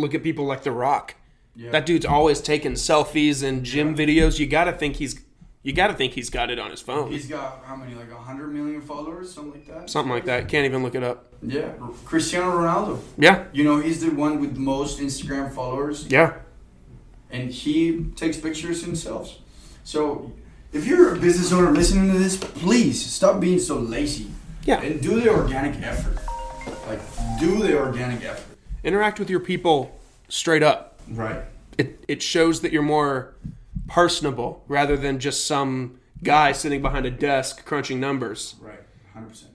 Look 0.00 0.14
at 0.14 0.22
people 0.22 0.44
like 0.44 0.62
The 0.62 0.70
Rock. 0.72 1.14
Yeah. 1.56 1.70
That 1.70 1.86
dude's 1.86 2.04
always 2.04 2.40
taking 2.40 2.72
selfies 2.72 3.42
and 3.42 3.64
gym 3.64 3.96
videos. 3.96 4.38
You 4.38 4.46
gotta 4.46 4.72
think 4.72 4.96
he's, 4.96 5.18
you 5.66 5.72
gotta 5.72 5.94
think 5.94 6.12
he's 6.12 6.30
got 6.30 6.48
it 6.48 6.60
on 6.60 6.70
his 6.70 6.80
phone. 6.80 7.10
He's 7.10 7.26
got 7.26 7.64
how 7.64 7.74
many? 7.74 7.92
Like 7.96 8.12
hundred 8.12 8.52
million 8.52 8.80
followers, 8.80 9.34
something 9.34 9.54
like 9.54 9.66
that. 9.66 9.90
Something 9.90 10.12
like 10.12 10.24
that. 10.26 10.46
Can't 10.48 10.64
even 10.64 10.84
look 10.84 10.94
it 10.94 11.02
up. 11.02 11.26
Yeah, 11.42 11.72
Cristiano 12.04 12.52
Ronaldo. 12.52 13.00
Yeah, 13.18 13.46
You 13.52 13.64
know, 13.64 13.80
he's 13.80 14.00
the 14.00 14.10
one 14.10 14.40
with 14.40 14.56
most 14.56 15.00
Instagram 15.00 15.52
followers, 15.52 16.06
yeah. 16.06 16.34
and 17.32 17.50
he 17.50 18.04
takes 18.14 18.36
pictures 18.36 18.84
himself. 18.84 19.34
So, 19.82 20.30
if 20.72 20.86
you're 20.86 21.16
a 21.16 21.18
business 21.18 21.52
owner 21.52 21.72
listening 21.72 22.12
to 22.12 22.18
this, 22.18 22.36
please 22.36 23.04
stop 23.04 23.40
being 23.40 23.58
so 23.58 23.76
lazy. 23.76 24.30
Yeah. 24.62 24.80
And 24.80 25.02
do 25.02 25.20
the 25.20 25.30
organic 25.30 25.82
effort. 25.82 26.16
Like, 26.86 27.00
do 27.40 27.58
the 27.58 27.76
organic 27.76 28.24
effort. 28.24 28.56
Interact 28.84 29.18
with 29.18 29.28
your 29.28 29.40
people 29.40 29.98
straight 30.28 30.62
up. 30.62 31.00
Right. 31.10 31.42
It 31.76 32.04
it 32.06 32.22
shows 32.22 32.60
that 32.60 32.70
you're 32.72 32.82
more 32.82 33.34
personable 33.88 34.64
rather 34.68 34.96
than 34.96 35.18
just 35.18 35.46
some 35.46 35.98
guy 36.22 36.52
sitting 36.52 36.82
behind 36.82 37.06
a 37.06 37.10
desk 37.10 37.64
crunching 37.64 38.00
numbers. 38.00 38.54
Right. 38.60 38.80
Hundred 39.12 39.28
percent. 39.30 39.52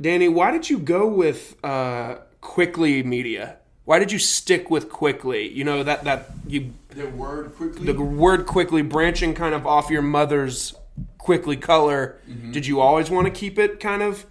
Danny, 0.00 0.28
why 0.28 0.50
did 0.50 0.68
you 0.70 0.78
go 0.78 1.06
with 1.06 1.56
uh, 1.64 2.16
Quickly 2.40 3.02
Media? 3.02 3.56
Why 3.84 3.98
did 3.98 4.10
you 4.10 4.18
stick 4.18 4.70
with 4.70 4.88
Quickly? 4.88 5.48
You 5.52 5.64
know 5.64 5.82
that 5.82 6.04
that 6.04 6.30
you 6.46 6.72
The 6.88 7.06
word 7.06 7.54
quickly. 7.54 7.92
the 7.92 8.00
word 8.02 8.46
quickly 8.46 8.82
branching 8.82 9.34
kind 9.34 9.54
of 9.54 9.66
off 9.66 9.90
your 9.90 10.02
mother's 10.02 10.74
quickly 11.18 11.56
color. 11.56 12.18
Mm-hmm. 12.28 12.52
Did 12.52 12.66
you 12.66 12.80
always 12.80 13.10
want 13.10 13.26
to 13.26 13.30
keep 13.32 13.58
it 13.58 13.80
kind 13.80 14.02
of 14.02 14.24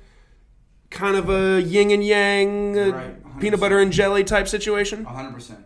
kind 0.89 1.15
of 1.15 1.29
a 1.29 1.62
yin 1.62 1.91
and 1.91 2.03
yang, 2.05 2.77
uh, 2.77 2.91
Right, 2.91 3.39
peanut 3.39 3.60
butter 3.60 3.79
and 3.79 3.91
jelly 3.91 4.24
type 4.24 4.48
situation? 4.48 5.05
hundred 5.05 5.33
percent. 5.33 5.60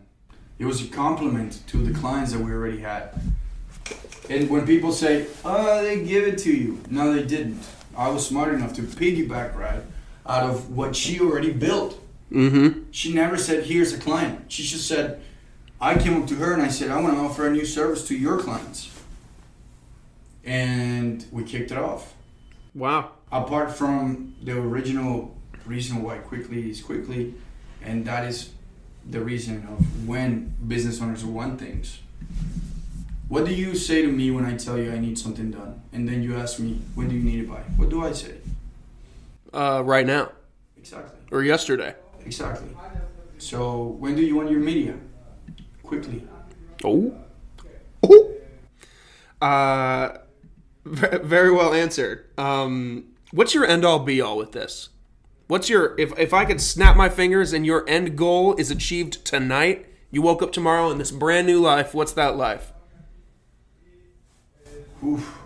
It 0.59 0.65
was 0.65 0.83
a 0.83 0.87
compliment 0.87 1.61
to 1.67 1.77
the 1.77 1.93
clients 1.97 2.33
that 2.33 2.39
we 2.39 2.51
already 2.51 2.79
had. 2.79 3.09
And 4.29 4.49
when 4.49 4.65
people 4.65 4.91
say, 4.91 5.27
"Oh, 5.45 5.81
they 5.81 6.03
give 6.03 6.27
it 6.27 6.37
to 6.39 6.51
you," 6.51 6.81
no, 6.89 7.13
they 7.13 7.23
didn't. 7.23 7.63
I 7.95 8.09
was 8.09 8.27
smart 8.27 8.53
enough 8.53 8.73
to 8.73 8.81
piggyback 8.81 9.55
right 9.55 9.81
out 10.25 10.43
of 10.49 10.75
what 10.75 10.95
she 10.95 11.19
already 11.19 11.51
built. 11.51 11.99
Mm-hmm. 12.31 12.91
She 12.91 13.13
never 13.13 13.37
said, 13.37 13.65
"Here's 13.65 13.93
a 13.93 13.97
client." 13.97 14.51
She 14.51 14.63
just 14.63 14.87
said, 14.87 15.21
"I 15.79 15.95
came 15.97 16.21
up 16.21 16.27
to 16.27 16.35
her 16.35 16.53
and 16.53 16.61
I 16.61 16.67
said, 16.67 16.91
I 16.91 17.01
want 17.01 17.15
to 17.15 17.21
offer 17.21 17.47
a 17.47 17.51
new 17.51 17.65
service 17.65 18.05
to 18.09 18.15
your 18.15 18.37
clients," 18.37 18.89
and 20.43 21.25
we 21.31 21.43
kicked 21.43 21.71
it 21.71 21.77
off. 21.77 22.13
Wow. 22.75 23.11
Apart 23.31 23.75
from 23.75 24.35
the 24.43 24.57
original 24.57 25.35
reason 25.65 26.03
why 26.03 26.17
quickly 26.17 26.69
is 26.69 26.81
quickly, 26.81 27.33
and 27.81 28.05
that 28.05 28.25
is 28.25 28.51
the 29.09 29.21
reason 29.21 29.65
of 29.69 30.07
when 30.07 30.53
business 30.67 31.01
owners 31.01 31.23
want 31.23 31.59
things. 31.59 31.99
What 33.27 33.45
do 33.45 33.53
you 33.53 33.75
say 33.75 34.01
to 34.01 34.07
me 34.07 34.31
when 34.31 34.45
I 34.45 34.55
tell 34.55 34.77
you 34.77 34.91
I 34.91 34.99
need 34.99 35.17
something 35.19 35.51
done, 35.51 35.81
and 35.91 36.07
then 36.07 36.23
you 36.23 36.35
ask 36.37 36.59
me 36.59 36.79
when 36.95 37.09
do 37.09 37.15
you 37.15 37.23
need 37.23 37.39
it 37.41 37.49
by? 37.49 37.59
What 37.75 37.89
do 37.89 38.05
I 38.05 38.13
say? 38.13 38.35
Uh, 39.53 39.81
right 39.83 40.05
now 40.05 40.31
Exactly. 40.77 41.17
or 41.31 41.43
yesterday? 41.43 41.95
Exactly. 42.25 42.69
So 43.37 43.83
when 43.99 44.15
do 44.15 44.21
you 44.21 44.35
want 44.35 44.49
your 44.49 44.59
media? 44.59 44.95
Quickly. 45.83 46.23
Oh. 46.83 47.13
Oh. 48.03 48.33
Uh, 49.41 50.17
very 50.85 51.51
well 51.51 51.73
answered. 51.73 52.25
Um, 52.37 53.05
what's 53.31 53.53
your 53.53 53.65
end 53.65 53.83
all 53.85 53.99
be 53.99 54.21
all 54.21 54.37
with 54.37 54.53
this? 54.53 54.89
What's 55.47 55.69
your 55.69 55.95
if 55.99 56.17
if 56.17 56.33
I 56.33 56.45
could 56.45 56.59
snap 56.61 56.95
my 56.97 57.09
fingers 57.09 57.53
and 57.53 57.65
your 57.65 57.87
end 57.89 58.17
goal 58.17 58.55
is 58.55 58.71
achieved 58.71 59.23
tonight? 59.25 59.85
You 60.11 60.21
woke 60.21 60.41
up 60.41 60.51
tomorrow 60.53 60.89
in 60.91 60.97
this 60.97 61.11
brand 61.11 61.47
new 61.47 61.59
life. 61.61 61.93
What's 61.93 62.13
that 62.13 62.35
life? 62.37 62.71
Oof. 65.07 65.39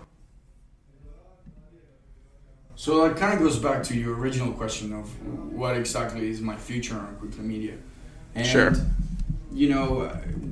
So 2.74 3.06
that 3.06 3.16
kind 3.16 3.32
of 3.34 3.38
goes 3.38 3.58
back 3.58 3.84
to 3.84 3.96
your 3.96 4.16
original 4.16 4.52
question 4.52 4.92
of 4.92 5.08
what 5.52 5.76
exactly 5.76 6.28
is 6.30 6.40
my 6.40 6.56
future 6.56 6.96
on 6.96 7.14
Quickly 7.16 7.44
Media. 7.44 7.74
And, 8.34 8.46
Sure. 8.46 8.72
You 9.52 9.68
know, 9.68 10.06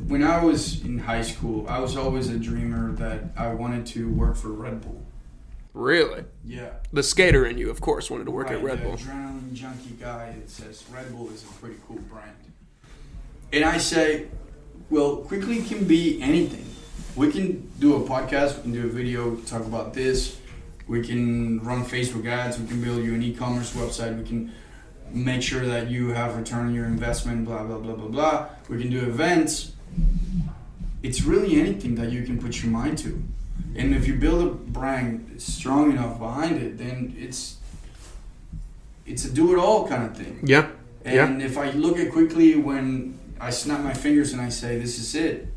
when 0.07 0.23
I 0.23 0.45
was 0.45 0.85
in 0.85 0.99
high 0.99 1.23
school, 1.23 1.67
I 1.69 1.81
was 1.81 1.97
always 1.97 2.29
a 2.29 2.39
dreamer 2.39 2.93
that 2.93 3.25
I 3.37 3.49
wanted 3.55 3.87
to 3.87 4.13
work 4.13 4.37
for 4.37 4.49
Red 4.49 4.83
Bull. 4.83 5.03
Really? 5.73 6.25
Yeah. 6.45 6.75
The 6.93 7.03
skater 7.03 7.47
in 7.47 7.57
you, 7.57 7.71
of 7.71 7.81
course, 7.81 8.11
wanted 8.11 8.25
to 8.25 8.31
work 8.31 8.51
at 8.51 8.63
Red 8.63 8.83
Bull. 8.83 8.93
adrenaline 8.93 9.55
junkie 9.55 9.97
guy 9.99 10.35
that 10.39 10.51
says 10.51 10.85
Red 10.93 11.11
Bull 11.17 11.31
is 11.31 11.43
a 11.45 11.47
pretty 11.61 11.77
cool 11.89 11.99
brand. 12.11 12.31
And 13.53 13.65
I 13.65 13.79
say, 13.79 14.27
well, 14.91 15.17
quickly 15.17 15.63
can 15.63 15.85
be 15.85 16.21
anything. 16.21 16.67
We 17.21 17.31
can 17.31 17.71
do 17.79 17.97
a 17.97 18.09
podcast, 18.09 18.57
we 18.57 18.63
can 18.63 18.73
do 18.73 18.87
a 18.87 18.89
video, 18.89 19.37
talk 19.53 19.61
about 19.61 19.93
this. 19.93 20.39
We 20.89 21.07
can 21.07 21.63
run 21.63 21.85
Facebook 21.85 22.27
ads, 22.27 22.59
we 22.59 22.67
can 22.67 22.81
build 22.81 23.05
you 23.05 23.13
an 23.13 23.23
e-commerce 23.23 23.75
website, 23.75 24.17
we 24.17 24.25
can 24.25 24.51
make 25.13 25.43
sure 25.43 25.67
that 25.67 25.91
you 25.91 26.15
have 26.15 26.35
return 26.35 26.69
on 26.69 26.75
your 26.75 26.87
investment, 26.87 27.45
blah 27.45 27.63
blah 27.65 27.77
blah 27.77 27.93
blah 27.93 28.09
blah. 28.09 28.47
We 28.71 28.81
can 28.81 28.89
do 28.89 29.01
events. 29.01 29.73
It's 31.03 31.21
really 31.21 31.61
anything 31.61 31.95
that 31.97 32.11
you 32.11 32.23
can 32.23 32.41
put 32.41 32.63
your 32.63 32.73
mind 32.73 32.97
to. 33.05 33.23
And 33.77 33.95
if 33.95 34.09
you 34.09 34.15
build 34.15 34.41
a 34.43 34.55
brand 34.79 35.43
strong 35.43 35.91
enough 35.91 36.19
behind 36.19 36.57
it, 36.63 36.79
then 36.79 37.15
it's 37.19 37.59
it's 39.05 39.27
a 39.27 39.31
do 39.31 39.53
it 39.53 39.59
all 39.59 39.87
kind 39.87 40.05
of 40.05 40.17
thing. 40.17 40.41
Yeah. 40.43 40.69
Yeah. 41.05 41.27
And 41.27 41.43
if 41.43 41.59
I 41.59 41.69
look 41.73 41.99
at 41.99 42.11
quickly 42.13 42.57
when 42.57 43.19
I 43.39 43.51
snap 43.51 43.81
my 43.81 43.93
fingers 43.93 44.33
and 44.33 44.41
I 44.41 44.49
say 44.49 44.79
this 44.79 44.99
is 44.99 45.15
it, 45.15 45.53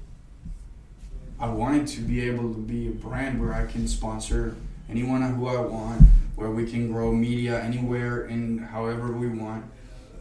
I 1.39 1.47
wanted 1.49 1.87
to 1.87 2.01
be 2.01 2.21
able 2.27 2.53
to 2.53 2.59
be 2.59 2.87
a 2.87 2.91
brand 2.91 3.41
where 3.41 3.53
I 3.53 3.65
can 3.65 3.87
sponsor 3.87 4.55
anyone 4.89 5.21
who 5.21 5.47
I 5.47 5.59
want, 5.59 6.01
where 6.35 6.49
we 6.51 6.69
can 6.69 6.91
grow 6.91 7.11
media 7.11 7.61
anywhere 7.61 8.23
and 8.25 8.59
however 8.61 9.11
we 9.11 9.27
want, 9.27 9.65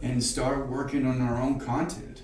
and 0.01 0.21
start 0.23 0.67
working 0.67 1.05
on 1.05 1.21
our 1.21 1.41
own 1.41 1.59
content 1.59 2.23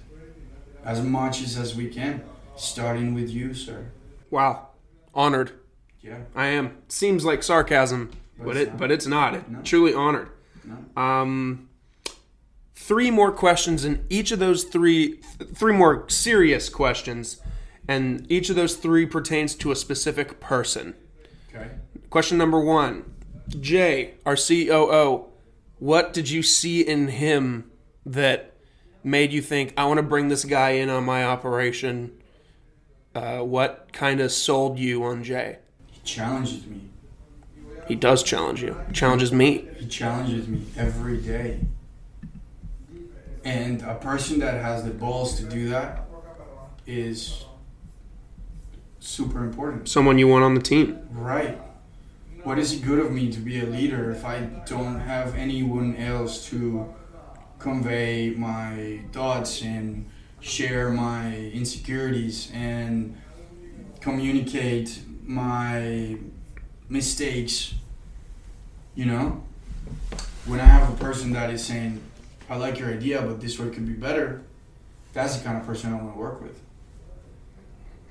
as 0.84 1.02
much 1.02 1.42
as, 1.42 1.58
as 1.58 1.76
we 1.76 1.88
can, 1.88 2.22
starting 2.58 3.14
with 3.14 3.30
you, 3.30 3.54
sir. 3.54 3.86
Wow. 4.30 4.70
Honored. 5.14 5.52
Yeah. 6.02 6.20
I 6.36 6.48
am. 6.48 6.78
Seems 6.88 7.26
like 7.26 7.44
sarcasm, 7.44 8.12
But 8.38 8.46
but 8.46 8.58
it's 8.58 8.62
it 8.68 8.70
not. 8.72 8.78
but 8.80 8.92
it's 8.92 9.08
not. 9.08 9.52
No. 9.52 9.62
Truly 9.62 9.94
honored. 9.94 10.30
No. 10.66 11.02
Um, 11.02 11.70
three 12.76 13.12
more 13.12 13.32
questions, 13.32 13.84
and 13.86 14.06
each 14.10 14.32
of 14.32 14.40
those 14.40 14.64
three, 14.66 15.20
th- 15.38 15.52
three 15.54 15.74
more 15.74 16.08
serious 16.10 16.70
questions, 16.70 17.42
and 17.90 18.32
each 18.32 18.52
of 18.52 18.56
those 18.56 18.76
three 18.76 19.08
pertains 19.08 19.56
to 19.56 19.72
a 19.72 19.76
specific 19.76 20.40
person. 20.40 20.94
Okay. 21.50 21.72
Question 22.12 22.38
number 22.38 22.60
one, 22.60 23.04
Jay, 23.60 24.14
our 24.28 24.36
COO, 24.36 25.26
what 25.80 26.14
did 26.14 26.30
you 26.30 26.44
see 26.44 26.82
in 26.82 27.08
him 27.08 27.72
that 28.06 28.54
made 29.04 29.34
you 29.34 29.42
think 29.42 29.74
I 29.76 29.86
want 29.86 29.98
to 29.98 30.04
bring 30.04 30.28
this 30.28 30.46
guy 30.46 30.72
in 30.72 30.88
on 30.90 31.04
my 31.04 31.26
operation? 31.26 32.12
Uh, 33.16 33.40
what 33.40 33.92
kind 33.92 34.22
of 34.22 34.32
sold 34.32 34.78
you 34.78 35.04
on 35.04 35.24
Jay? 35.24 35.58
He 35.88 36.00
challenges 36.04 36.68
me. 36.68 36.82
He 37.88 37.96
does 37.96 38.22
challenge 38.22 38.62
you. 38.62 38.80
Challenges 38.94 39.32
me. 39.32 39.68
He 39.80 39.88
challenges 39.88 40.48
me 40.48 40.64
every 40.78 41.18
day. 41.18 41.62
And 43.44 43.82
a 43.82 43.96
person 43.96 44.38
that 44.42 44.62
has 44.62 44.84
the 44.84 44.92
balls 44.92 45.40
to 45.40 45.46
do 45.46 45.70
that 45.70 46.06
is 46.86 47.46
super 49.00 49.44
important. 49.44 49.88
Someone 49.88 50.18
you 50.18 50.28
want 50.28 50.44
on 50.44 50.56
the 50.56 50.62
team. 50.62 51.00
Right. 51.12 51.60
What 52.44 52.60
is 52.60 52.74
it 52.74 52.84
good 52.84 53.00
of 53.00 53.12
me 53.12 53.32
to 53.32 53.40
be 53.40 53.60
a 53.60 53.66
leader 53.66 54.12
if 54.12 54.26
I 54.26 54.40
don't 54.66 55.00
have 55.02 55.36
anyone 55.36 55.96
else 55.98 56.48
to 56.50 56.94
convey 57.60 58.32
my 58.32 59.02
thoughts 59.12 59.62
and 59.62 60.10
share 60.40 60.90
my 60.90 61.36
insecurities 61.36 62.50
and 62.54 63.18
communicate 64.00 65.02
my 65.24 66.18
mistakes? 66.88 67.74
You 68.96 69.06
know? 69.06 69.44
When 70.46 70.60
I 70.60 70.66
have 70.66 70.92
a 70.92 70.96
person 70.98 71.34
that 71.34 71.50
is 71.50 71.64
saying, 71.64 72.02
I 72.50 72.56
like 72.56 72.80
your 72.80 72.90
idea, 72.90 73.22
but 73.22 73.42
this 73.42 73.60
way 73.60 73.70
could 73.70 73.86
be 73.86 73.94
better, 73.94 74.42
that's 75.14 75.38
the 75.38 75.44
kind 75.44 75.58
of 75.58 75.66
person 75.66 75.94
I 75.94 75.98
want 75.98 76.14
to 76.14 76.20
work 76.20 76.42
with 76.42 76.60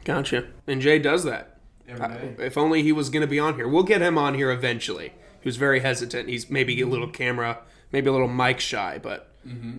Gotcha. 0.09 0.47
And 0.67 0.81
Jay 0.81 0.99
does 0.99 1.23
that. 1.25 1.59
every 1.87 2.09
day. 2.09 2.47
If 2.47 2.57
only 2.57 2.83
he 2.83 2.93
was 2.93 3.11
going 3.11 3.21
to 3.21 3.27
be 3.27 3.39
on 3.39 3.57
here. 3.57 3.69
We'll 3.69 3.83
get 3.83 4.01
him 4.01 4.17
on 4.17 4.33
here 4.33 4.51
eventually. 4.51 5.13
He 5.39 5.47
was 5.47 5.59
very 5.59 5.81
hesitant. 5.81 6.31
He's 6.31 6.49
maybe 6.49 6.81
a 6.81 6.87
little 6.87 7.09
camera, 7.09 7.59
maybe 7.93 8.09
a 8.09 8.13
little 8.13 8.27
mic 8.27 8.59
shy, 8.59 8.99
but 9.03 9.29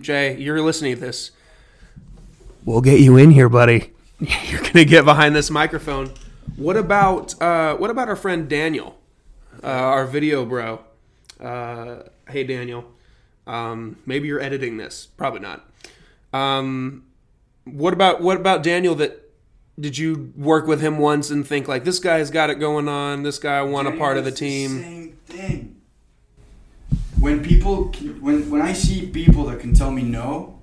Jay, 0.00 0.36
you're 0.38 0.62
listening 0.62 0.94
to 0.94 1.00
this. 1.00 1.32
We'll 2.64 2.80
get 2.80 3.00
you 3.00 3.16
in 3.16 3.32
here, 3.32 3.48
buddy. 3.48 3.92
You're 4.20 4.60
gonna 4.62 4.84
get 4.84 5.04
behind 5.04 5.34
this 5.34 5.50
microphone. 5.50 6.12
What 6.56 6.76
about 6.76 7.40
uh, 7.40 7.76
what 7.76 7.90
about 7.90 8.08
our 8.08 8.16
friend 8.16 8.48
Daniel, 8.48 8.98
uh, 9.64 9.66
our 9.66 10.06
video 10.06 10.44
bro? 10.44 10.80
Uh, 11.40 12.02
hey 12.28 12.44
Daniel, 12.44 12.84
um, 13.46 13.96
maybe 14.04 14.28
you're 14.28 14.40
editing 14.40 14.76
this. 14.76 15.06
Probably 15.16 15.40
not. 15.40 15.64
Um, 16.34 17.06
what 17.64 17.94
about 17.94 18.20
what 18.20 18.36
about 18.36 18.62
Daniel? 18.62 18.94
That 18.94 19.19
did 19.80 19.96
you 19.96 20.32
work 20.36 20.66
with 20.66 20.80
him 20.80 20.98
once 20.98 21.30
and 21.30 21.46
think 21.46 21.66
like 21.66 21.84
this 21.84 21.98
guy's 21.98 22.30
got 22.30 22.50
it 22.50 22.56
going 22.56 22.88
on? 22.88 23.22
This 23.22 23.38
guy 23.38 23.62
want 23.62 23.88
a 23.88 23.92
part 23.92 24.18
of 24.18 24.24
the 24.24 24.32
team. 24.32 24.82
same 24.82 25.18
thing. 25.26 25.80
When 27.18 27.42
people, 27.42 27.86
when 28.20 28.50
when 28.50 28.62
I 28.62 28.72
see 28.72 29.06
people 29.06 29.44
that 29.46 29.60
can 29.60 29.74
tell 29.74 29.90
me 29.90 30.02
no, 30.02 30.60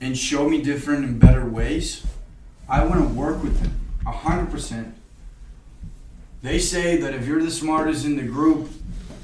and 0.00 0.16
show 0.16 0.48
me 0.48 0.60
different 0.60 1.04
and 1.04 1.20
better 1.20 1.46
ways, 1.46 2.04
I 2.68 2.84
want 2.84 3.00
to 3.00 3.14
work 3.14 3.42
with 3.42 3.60
them 3.60 3.80
a 4.06 4.12
hundred 4.12 4.50
percent. 4.50 4.94
They 6.42 6.58
say 6.58 6.96
that 6.96 7.14
if 7.14 7.26
you're 7.26 7.42
the 7.42 7.50
smartest 7.50 8.04
in 8.04 8.16
the 8.16 8.24
group, 8.24 8.68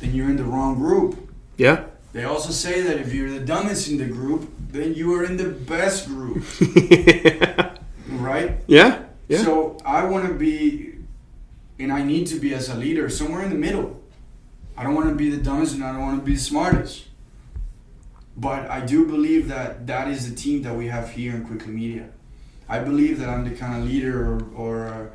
then 0.01 0.15
you're 0.15 0.31
in 0.31 0.37
the 0.37 0.45
wrong 0.45 0.77
group. 0.77 1.31
Yeah. 1.57 1.87
They 2.13 2.25
also 2.25 2.53
say 2.53 2.81
that 2.83 2.99
if 2.99 3.13
you're 3.13 3.31
the 3.31 3.41
dumbest 3.41 3.89
in 3.89 3.99
the 3.99 4.07
group, 4.07 4.51
then 4.71 4.95
you 4.95 5.15
are 5.15 5.25
in 5.25 5.37
the 5.37 5.49
best 5.49 6.07
group, 6.07 6.45
right? 6.61 7.68
yeah. 8.69 9.03
Yeah. 9.27 9.43
So 9.43 9.77
I 9.85 10.05
want 10.05 10.29
to 10.29 10.35
be, 10.35 10.95
and 11.79 11.93
I 11.93 12.03
need 12.03 12.29
to 12.29 12.39
be 12.39 12.55
as 12.55 12.69
a 12.69 12.75
leader 12.75 13.09
somewhere 13.09 13.43
in 13.43 13.51
the 13.51 13.57
middle. 13.57 14.01
I 14.77 14.85
don't 14.85 14.95
want 14.95 15.09
to 15.09 15.15
be 15.17 15.31
the 15.31 15.43
dumbest 15.43 15.75
and 15.75 15.83
I 15.83 15.91
don't 15.93 16.03
want 16.03 16.21
to 16.21 16.25
be 16.25 16.35
the 16.35 16.41
smartest. 16.41 17.07
But 18.37 18.71
I 18.71 18.87
do 18.87 19.05
believe 19.05 19.49
that 19.49 19.89
that 19.89 20.07
is 20.07 20.31
the 20.31 20.37
team 20.37 20.63
that 20.63 20.77
we 20.77 20.87
have 20.87 21.11
here 21.11 21.35
in 21.35 21.45
Quickly 21.45 21.73
Media. 21.73 22.11
I 22.69 22.79
believe 22.79 23.19
that 23.19 23.29
I'm 23.29 23.49
the 23.49 23.57
kind 23.57 23.83
of 23.83 23.89
leader 23.89 24.35
or, 24.35 24.45
or 24.55 25.13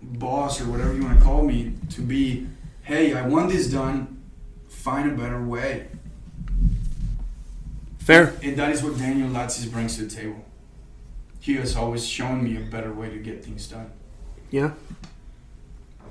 boss 0.00 0.60
or 0.60 0.66
whatever 0.70 0.94
you 0.94 1.02
want 1.02 1.18
to 1.18 1.24
call 1.24 1.42
me 1.42 1.74
to 1.90 2.02
be, 2.02 2.46
hey, 2.82 3.14
I 3.14 3.26
want 3.26 3.50
this 3.50 3.68
done, 3.68 4.22
find 4.68 5.10
a 5.10 5.14
better 5.14 5.42
way. 5.42 5.88
Fair. 7.98 8.34
And 8.42 8.56
that 8.56 8.70
is 8.70 8.82
what 8.82 8.96
Daniel 8.98 9.28
Latsis 9.28 9.70
brings 9.70 9.96
to 9.96 10.04
the 10.04 10.14
table. 10.14 10.44
He 11.40 11.56
has 11.56 11.74
always 11.74 12.06
shown 12.06 12.44
me 12.44 12.56
a 12.56 12.60
better 12.60 12.92
way 12.92 13.08
to 13.08 13.18
get 13.18 13.44
things 13.44 13.66
done. 13.66 13.90
Yeah. 14.50 14.72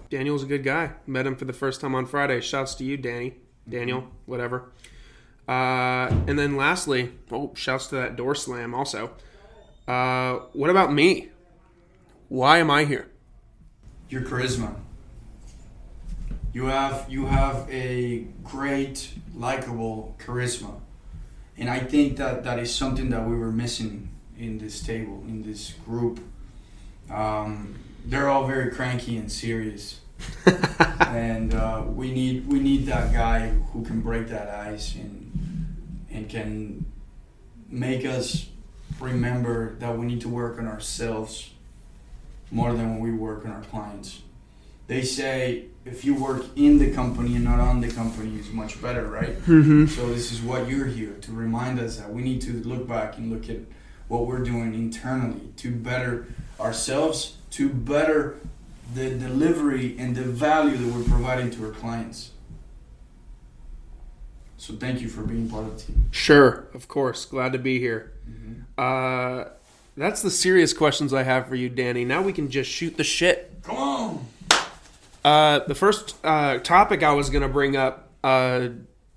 Daniel's 0.09 0.43
a 0.43 0.47
good 0.47 0.63
guy. 0.63 0.91
Met 1.05 1.27
him 1.27 1.35
for 1.35 1.45
the 1.45 1.53
first 1.53 1.81
time 1.81 1.93
on 1.93 2.07
Friday. 2.07 2.41
Shouts 2.41 2.73
to 2.75 2.83
you, 2.83 2.97
Danny. 2.97 3.35
Daniel, 3.69 4.07
whatever. 4.25 4.71
Uh, 5.47 6.07
and 6.27 6.37
then 6.37 6.57
lastly, 6.57 7.11
oh, 7.31 7.51
shouts 7.55 7.87
to 7.87 7.95
that 7.95 8.15
door 8.15 8.33
slam 8.33 8.73
also. 8.73 9.11
Uh, 9.87 10.39
what 10.53 10.69
about 10.69 10.91
me? 10.91 11.29
Why 12.27 12.57
am 12.57 12.71
I 12.71 12.85
here? 12.85 13.07
Your 14.09 14.21
charisma. 14.21 14.75
You 16.53 16.65
have 16.65 17.05
you 17.09 17.27
have 17.27 17.67
a 17.69 18.25
great, 18.43 19.13
likable 19.35 20.15
charisma, 20.19 20.79
and 21.57 21.69
I 21.69 21.79
think 21.79 22.17
that 22.17 22.43
that 22.43 22.57
is 22.57 22.73
something 22.73 23.09
that 23.11 23.27
we 23.27 23.35
were 23.35 23.51
missing 23.51 24.09
in 24.39 24.57
this 24.57 24.81
table, 24.81 25.23
in 25.27 25.43
this 25.43 25.73
group. 25.85 26.19
Um, 27.11 27.75
they're 28.05 28.29
all 28.29 28.47
very 28.47 28.71
cranky 28.71 29.17
and 29.17 29.31
serious, 29.31 29.99
and 30.99 31.53
uh, 31.53 31.83
we 31.85 32.11
need 32.11 32.47
we 32.47 32.59
need 32.59 32.85
that 32.85 33.13
guy 33.13 33.49
who 33.49 33.83
can 33.83 34.01
break 34.01 34.29
that 34.29 34.49
ice 34.49 34.95
and 34.95 35.75
and 36.11 36.29
can 36.29 36.85
make 37.67 38.05
us 38.05 38.47
remember 38.99 39.75
that 39.75 39.97
we 39.97 40.05
need 40.05 40.21
to 40.21 40.29
work 40.29 40.57
on 40.57 40.67
ourselves 40.67 41.51
more 42.51 42.73
than 42.73 42.89
when 42.91 42.99
we 42.99 43.11
work 43.11 43.45
on 43.45 43.51
our 43.51 43.61
clients. 43.63 44.21
They 44.87 45.03
say 45.03 45.65
if 45.85 46.03
you 46.03 46.15
work 46.15 46.45
in 46.55 46.79
the 46.79 46.91
company 46.91 47.35
and 47.35 47.43
not 47.43 47.59
on 47.59 47.79
the 47.79 47.89
company 47.89 48.39
is 48.39 48.51
much 48.51 48.81
better, 48.81 49.07
right? 49.07 49.37
Mm-hmm. 49.41 49.85
So 49.87 50.09
this 50.09 50.31
is 50.31 50.41
what 50.41 50.67
you're 50.67 50.87
here 50.87 51.13
to 51.21 51.31
remind 51.31 51.79
us 51.79 51.97
that 51.97 52.11
we 52.11 52.23
need 52.23 52.41
to 52.41 52.53
look 52.63 52.87
back 52.87 53.17
and 53.17 53.31
look 53.31 53.49
at 53.49 53.57
what 54.09 54.27
we're 54.27 54.43
doing 54.43 54.73
internally 54.73 55.53
to 55.55 55.71
better 55.71 56.27
ourselves, 56.59 57.37
to 57.51 57.69
better 57.69 58.37
the 58.93 59.11
delivery 59.11 59.95
and 59.97 60.15
the 60.15 60.23
value 60.23 60.75
that 60.75 60.93
we're 60.93 61.03
providing 61.03 61.49
to 61.51 61.65
our 61.65 61.71
clients. 61.71 62.31
So 64.57 64.73
thank 64.73 64.99
you 64.99 65.07
for 65.07 65.21
being 65.21 65.49
part 65.49 65.65
of 65.65 65.77
the 65.77 65.93
team. 65.93 66.09
Sure, 66.11 66.67
of 66.73 66.89
course. 66.89 67.23
Glad 67.23 67.53
to 67.53 67.59
be 67.59 67.79
here. 67.79 68.11
Uh, 68.77 69.45
that's 69.95 70.21
the 70.21 70.31
serious 70.31 70.73
questions 70.73 71.13
I 71.13 71.23
have 71.23 71.47
for 71.47 71.55
you, 71.55 71.69
Danny. 71.69 72.03
Now 72.03 72.21
we 72.21 72.33
can 72.33 72.49
just 72.49 72.69
shoot 72.69 72.97
the 72.97 73.03
shit. 73.03 73.61
Come 73.63 73.77
on. 73.77 74.25
Uh, 75.23 75.59
the 75.59 75.75
first 75.75 76.15
uh, 76.23 76.57
topic 76.59 77.03
I 77.03 77.13
was 77.13 77.29
going 77.29 77.41
to 77.41 77.49
bring 77.49 77.75
up, 77.75 78.09
uh, 78.23 78.69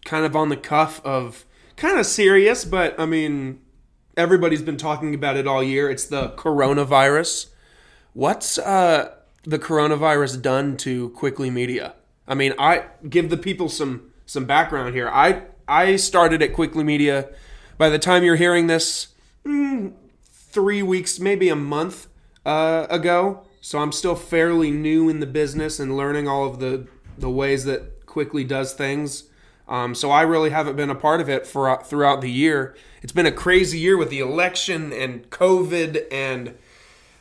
kind 0.05 0.25
of 0.25 0.37
on 0.37 0.49
the 0.49 0.57
cuff 0.57 1.05
of 1.05 1.45
kind 1.77 1.99
of 1.99 2.07
serious, 2.07 2.65
but 2.65 2.99
I 3.01 3.07
mean, 3.07 3.62
everybody's 4.17 4.63
been 4.63 4.77
talking 4.77 5.15
about 5.15 5.37
it 5.37 5.47
all 5.47 5.63
year. 5.63 5.91
It's 5.91 6.07
the 6.07 6.31
coronavirus. 6.31 7.49
What's 8.13 8.59
uh, 8.59 9.15
the 9.45 9.59
coronavirus 9.59 10.43
done 10.43 10.77
to 10.79 11.11
Quickly 11.11 11.51
Media? 11.51 11.95
I 12.27 12.35
mean, 12.35 12.55
I 12.59 12.87
give 13.09 13.31
the 13.31 13.37
people 13.37 13.69
some 13.69 14.13
some 14.27 14.45
background 14.45 14.95
here. 14.95 15.09
I 15.09 15.45
I 15.67 15.97
started 15.97 16.43
at 16.43 16.53
Quickly 16.53 16.85
Media. 16.85 17.29
By 17.79 17.89
the 17.89 17.99
time 17.99 18.23
you're 18.23 18.37
hearing 18.37 18.67
this, 18.67 19.09
mm, 19.45 19.93
three 20.25 20.83
weeks, 20.83 21.19
maybe 21.19 21.49
a 21.49 21.57
month 21.57 22.07
uh, 22.45 22.87
ago. 22.91 23.47
So 23.61 23.79
I'm 23.79 23.93
still 23.93 24.17
fairly 24.17 24.71
new 24.71 25.09
in 25.09 25.21
the 25.21 25.27
business 25.27 25.79
and 25.81 25.97
learning 25.97 26.29
all 26.29 26.45
of 26.47 26.61
the 26.61 26.87
the 27.17 27.31
ways 27.31 27.65
that 27.65 28.07
Quickly 28.07 28.45
does 28.45 28.75
things. 28.75 29.25
Um, 29.73 29.95
so 29.95 30.11
I 30.11 30.21
really 30.21 30.51
haven't 30.51 30.77
been 30.77 30.91
a 30.91 30.95
part 30.95 31.23
of 31.23 31.31
it 31.31 31.47
for 31.47 31.71
uh, 31.71 31.79
throughout 31.79 32.21
the 32.21 32.31
year. 32.31 32.77
It's 33.01 33.11
been 33.11 33.25
a 33.25 33.33
crazy 33.33 33.79
year 33.79 33.97
with 33.97 34.11
the 34.11 34.19
election 34.19 34.93
and 34.93 35.29
COVID 35.31 36.13
and 36.13 36.55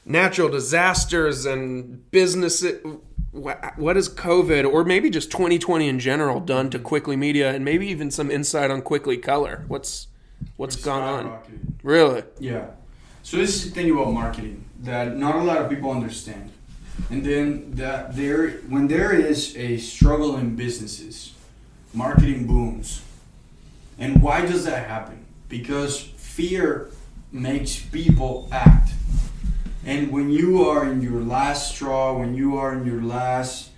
natural 0.05 0.49
disasters 0.49 1.45
and 1.45 2.11
business. 2.11 2.61
What 3.31 3.79
what 3.79 3.95
has 3.95 4.09
COVID 4.09 4.69
or 4.69 4.83
maybe 4.83 5.09
just 5.09 5.31
2020 5.31 5.87
in 5.87 5.97
general 5.97 6.41
done 6.41 6.69
to 6.71 6.79
Quickly 6.79 7.15
Media 7.15 7.53
and 7.53 7.63
maybe 7.63 7.87
even 7.87 8.11
some 8.11 8.29
insight 8.29 8.69
on 8.69 8.81
Quickly 8.81 9.15
Color? 9.15 9.63
What's 9.69 10.07
what's 10.57 10.75
gone 10.75 11.03
on? 11.03 11.39
Really? 11.83 12.23
Yeah. 12.37 12.65
So 13.23 13.37
this 13.37 13.55
is 13.55 13.69
the 13.69 13.71
thing 13.71 13.89
about 13.91 14.11
marketing 14.11 14.65
that 14.81 15.15
not 15.15 15.37
a 15.37 15.43
lot 15.43 15.59
of 15.59 15.69
people 15.69 15.89
understand. 15.89 16.51
And 17.09 17.25
then 17.25 17.71
that 17.75 18.17
there 18.17 18.49
when 18.67 18.89
there 18.89 19.13
is 19.13 19.55
a 19.55 19.77
struggle 19.77 20.35
in 20.35 20.57
businesses, 20.57 21.31
marketing 21.93 22.47
booms. 22.47 23.01
And 23.97 24.21
why 24.21 24.45
does 24.45 24.65
that 24.65 24.87
happen? 24.87 25.25
Because 25.49 26.01
fear 26.01 26.91
makes 27.31 27.79
people 27.79 28.47
act. 28.51 28.91
And 29.85 30.11
when 30.11 30.29
you 30.29 30.67
are 30.67 30.89
in 30.89 31.01
your 31.01 31.21
last 31.21 31.75
straw, 31.75 32.17
when 32.17 32.35
you 32.35 32.57
are 32.57 32.73
in 32.73 32.85
your 32.85 33.01
last 33.01 33.69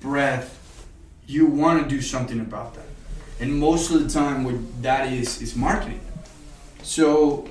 breath, 0.00 0.86
you 1.26 1.46
want 1.46 1.82
to 1.82 1.88
do 1.88 2.00
something 2.00 2.40
about 2.40 2.74
that. 2.74 2.86
And 3.40 3.58
most 3.58 3.90
of 3.90 4.02
the 4.02 4.08
time 4.08 4.44
what 4.44 4.82
that 4.82 5.12
is 5.12 5.40
is 5.40 5.56
marketing. 5.56 6.00
So, 6.82 7.48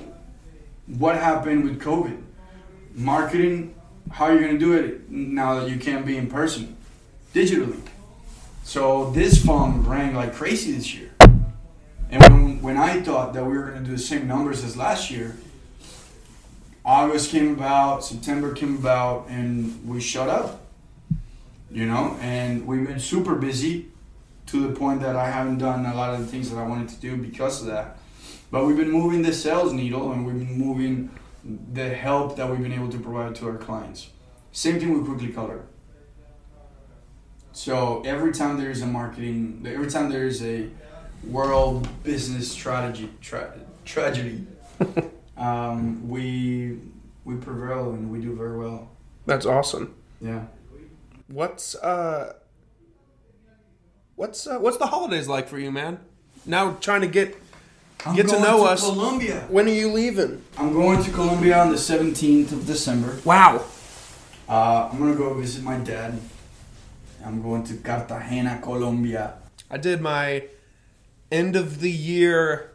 what 0.86 1.16
happened 1.16 1.64
with 1.64 1.80
COVID? 1.80 2.20
Marketing, 2.94 3.74
how 4.10 4.26
are 4.26 4.34
you 4.34 4.40
going 4.40 4.52
to 4.52 4.58
do 4.58 4.72
it 4.74 5.10
now 5.10 5.60
that 5.60 5.70
you 5.70 5.78
can't 5.78 6.04
be 6.04 6.16
in 6.16 6.28
person? 6.28 6.76
Digitally. 7.34 7.80
So, 8.62 9.10
this 9.10 9.44
phone 9.44 9.82
rang 9.82 10.14
like 10.14 10.34
crazy 10.34 10.72
this 10.72 10.94
year. 10.94 11.10
And 12.10 12.22
when, 12.22 12.62
when 12.62 12.76
I 12.76 13.00
thought 13.00 13.34
that 13.34 13.44
we 13.44 13.56
were 13.56 13.70
going 13.70 13.84
to 13.84 13.90
do 13.90 13.96
the 13.96 14.02
same 14.02 14.26
numbers 14.26 14.64
as 14.64 14.76
last 14.76 15.10
year, 15.10 15.36
August 16.84 17.30
came 17.30 17.52
about, 17.52 18.04
September 18.04 18.52
came 18.52 18.76
about, 18.76 19.28
and 19.28 19.86
we 19.86 20.00
shut 20.00 20.28
up. 20.28 20.60
You 21.70 21.86
know, 21.86 22.16
and 22.20 22.66
we've 22.66 22.86
been 22.86 22.98
super 22.98 23.36
busy 23.36 23.86
to 24.46 24.66
the 24.66 24.74
point 24.74 25.00
that 25.02 25.14
I 25.14 25.30
haven't 25.30 25.58
done 25.58 25.86
a 25.86 25.94
lot 25.94 26.12
of 26.12 26.20
the 26.20 26.26
things 26.26 26.50
that 26.50 26.58
I 26.58 26.66
wanted 26.66 26.88
to 26.88 26.96
do 26.96 27.16
because 27.16 27.60
of 27.60 27.68
that. 27.68 27.98
But 28.50 28.66
we've 28.66 28.76
been 28.76 28.90
moving 28.90 29.22
the 29.22 29.32
sales 29.32 29.72
needle 29.72 30.10
and 30.10 30.26
we've 30.26 30.38
been 30.38 30.58
moving 30.58 31.10
the 31.72 31.94
help 31.94 32.36
that 32.36 32.50
we've 32.50 32.60
been 32.60 32.72
able 32.72 32.88
to 32.88 32.98
provide 32.98 33.36
to 33.36 33.48
our 33.48 33.56
clients. 33.56 34.10
Same 34.50 34.80
thing 34.80 34.92
with 34.92 35.06
Quickly 35.06 35.28
Color. 35.28 35.62
So 37.52 38.02
every 38.04 38.32
time 38.32 38.58
there 38.58 38.70
is 38.70 38.82
a 38.82 38.86
marketing, 38.86 39.64
every 39.66 39.90
time 39.90 40.10
there 40.10 40.24
is 40.24 40.42
a 40.42 40.68
world 41.24 41.88
business 42.04 42.50
strategy 42.50 43.10
tra- 43.20 43.58
tragedy, 43.84 44.46
um, 45.36 46.08
we 46.08 46.78
we 47.24 47.36
prevail 47.36 47.90
and 47.90 48.10
we 48.10 48.20
do 48.20 48.34
very 48.34 48.58
well. 48.58 48.88
That's 49.26 49.46
awesome. 49.46 49.94
Yeah. 50.20 50.44
What's 51.28 51.74
uh 51.76 52.34
what's 54.16 54.46
uh, 54.46 54.58
what's 54.58 54.78
the 54.78 54.86
holidays 54.86 55.28
like 55.28 55.48
for 55.48 55.58
you, 55.58 55.70
man? 55.70 55.98
Now 56.46 56.72
trying 56.80 57.02
to 57.02 57.06
get 57.06 57.36
I'm 58.06 58.16
Get 58.16 58.28
to 58.28 58.40
know 58.40 58.64
us. 58.64 58.80
Colombia. 58.80 59.44
When 59.48 59.66
are 59.66 59.72
you 59.72 59.92
leaving? 59.92 60.42
I'm 60.56 60.72
going 60.72 61.02
to 61.04 61.10
Colombia 61.10 61.58
on 61.58 61.68
the 61.68 61.76
17th 61.76 62.52
of 62.52 62.66
December. 62.66 63.18
Wow. 63.24 63.64
Uh, 64.48 64.88
I'm 64.90 64.98
gonna 64.98 65.14
go 65.14 65.34
visit 65.34 65.62
my 65.62 65.76
dad. 65.76 66.18
I'm 67.24 67.42
going 67.42 67.64
to 67.64 67.74
Cartagena, 67.74 68.60
Colombia. 68.62 69.34
I 69.70 69.76
did 69.76 70.00
my 70.00 70.44
end 71.30 71.56
of 71.56 71.80
the 71.80 71.90
year 71.90 72.72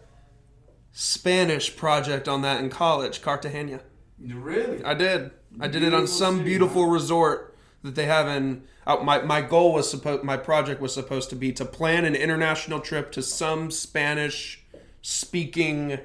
Spanish 0.92 1.76
project 1.76 2.28
on 2.28 2.42
that 2.44 2.62
in 2.62 2.70
college, 2.70 3.22
Cartagena. 3.22 3.82
Really? 4.20 4.84
I 4.84 4.94
did. 4.94 5.32
I 5.60 5.68
did 5.68 5.84
it 5.84 5.94
on 5.94 6.08
some 6.08 6.38
city, 6.38 6.50
beautiful 6.50 6.88
resort 6.88 7.56
that 7.84 7.96
they 7.96 8.06
have 8.06 8.28
in. 8.28 8.64
Uh, 8.88 8.98
my 8.98 9.22
my 9.22 9.42
goal 9.42 9.74
was 9.74 9.90
supposed. 9.90 10.24
My 10.24 10.38
project 10.38 10.80
was 10.80 10.94
supposed 10.94 11.30
to 11.32 11.36
be 11.36 11.52
to 11.54 11.66
plan 11.66 12.06
an 12.06 12.16
international 12.16 12.80
trip 12.80 13.12
to 13.14 13.22
some 13.22 13.72
Spanish 13.72 14.64
speaking 15.02 16.00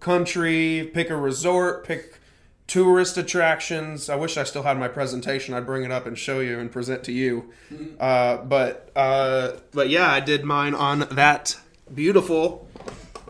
country. 0.00 0.90
Pick 0.94 1.10
a 1.10 1.16
resort. 1.16 1.86
Pick 1.86 2.18
tourist 2.66 3.16
attractions. 3.16 4.08
I 4.08 4.16
wish 4.16 4.36
I 4.36 4.44
still 4.44 4.62
had 4.62 4.78
my 4.78 4.88
presentation. 4.88 5.54
I'd 5.54 5.66
bring 5.66 5.84
it 5.84 5.90
up 5.90 6.06
and 6.06 6.18
show 6.18 6.40
you 6.40 6.58
and 6.58 6.70
present 6.70 7.04
to 7.04 7.12
you. 7.12 7.52
Uh, 8.00 8.38
but 8.38 8.90
uh, 8.96 9.52
but 9.72 9.88
yeah, 9.88 10.10
I 10.10 10.20
did 10.20 10.44
mine 10.44 10.74
on 10.74 11.00
that 11.10 11.58
beautiful, 11.94 12.68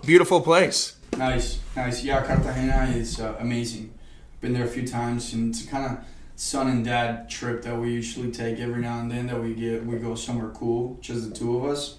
beautiful 0.04 0.40
place. 0.40 0.96
Nice, 1.16 1.60
nice. 1.76 2.02
Yeah, 2.02 2.24
Cartagena 2.24 2.92
is 2.96 3.20
uh, 3.20 3.36
amazing. 3.38 3.92
Been 4.40 4.52
there 4.52 4.64
a 4.64 4.68
few 4.68 4.86
times, 4.86 5.32
and 5.32 5.54
it's 5.54 5.64
kind 5.64 5.86
of 5.86 6.04
son 6.36 6.68
and 6.68 6.84
dad 6.84 7.30
trip 7.30 7.62
that 7.62 7.78
we 7.78 7.92
usually 7.92 8.30
take 8.30 8.58
every 8.58 8.82
now 8.82 9.00
and 9.00 9.10
then. 9.10 9.26
That 9.26 9.40
we 9.40 9.54
get 9.54 9.84
we 9.84 9.98
go 9.98 10.14
somewhere 10.14 10.50
cool, 10.50 10.98
just 11.00 11.28
the 11.28 11.34
two 11.34 11.56
of 11.56 11.64
us. 11.64 11.98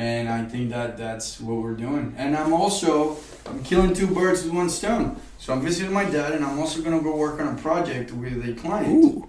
And 0.00 0.30
I 0.30 0.46
think 0.46 0.70
that 0.70 0.96
that's 0.96 1.38
what 1.42 1.56
we're 1.62 1.74
doing. 1.74 2.14
And 2.16 2.34
I'm 2.34 2.54
also 2.54 3.18
I'm 3.46 3.62
killing 3.62 3.92
two 3.92 4.06
birds 4.06 4.42
with 4.44 4.54
one 4.54 4.70
stone. 4.70 5.20
So 5.38 5.52
I'm 5.52 5.60
visiting 5.60 5.92
my 5.92 6.04
dad, 6.04 6.32
and 6.32 6.42
I'm 6.42 6.58
also 6.58 6.80
gonna 6.80 7.02
go 7.02 7.14
work 7.14 7.38
on 7.38 7.48
a 7.48 7.58
project 7.60 8.10
with 8.10 8.48
a 8.48 8.54
client. 8.54 9.26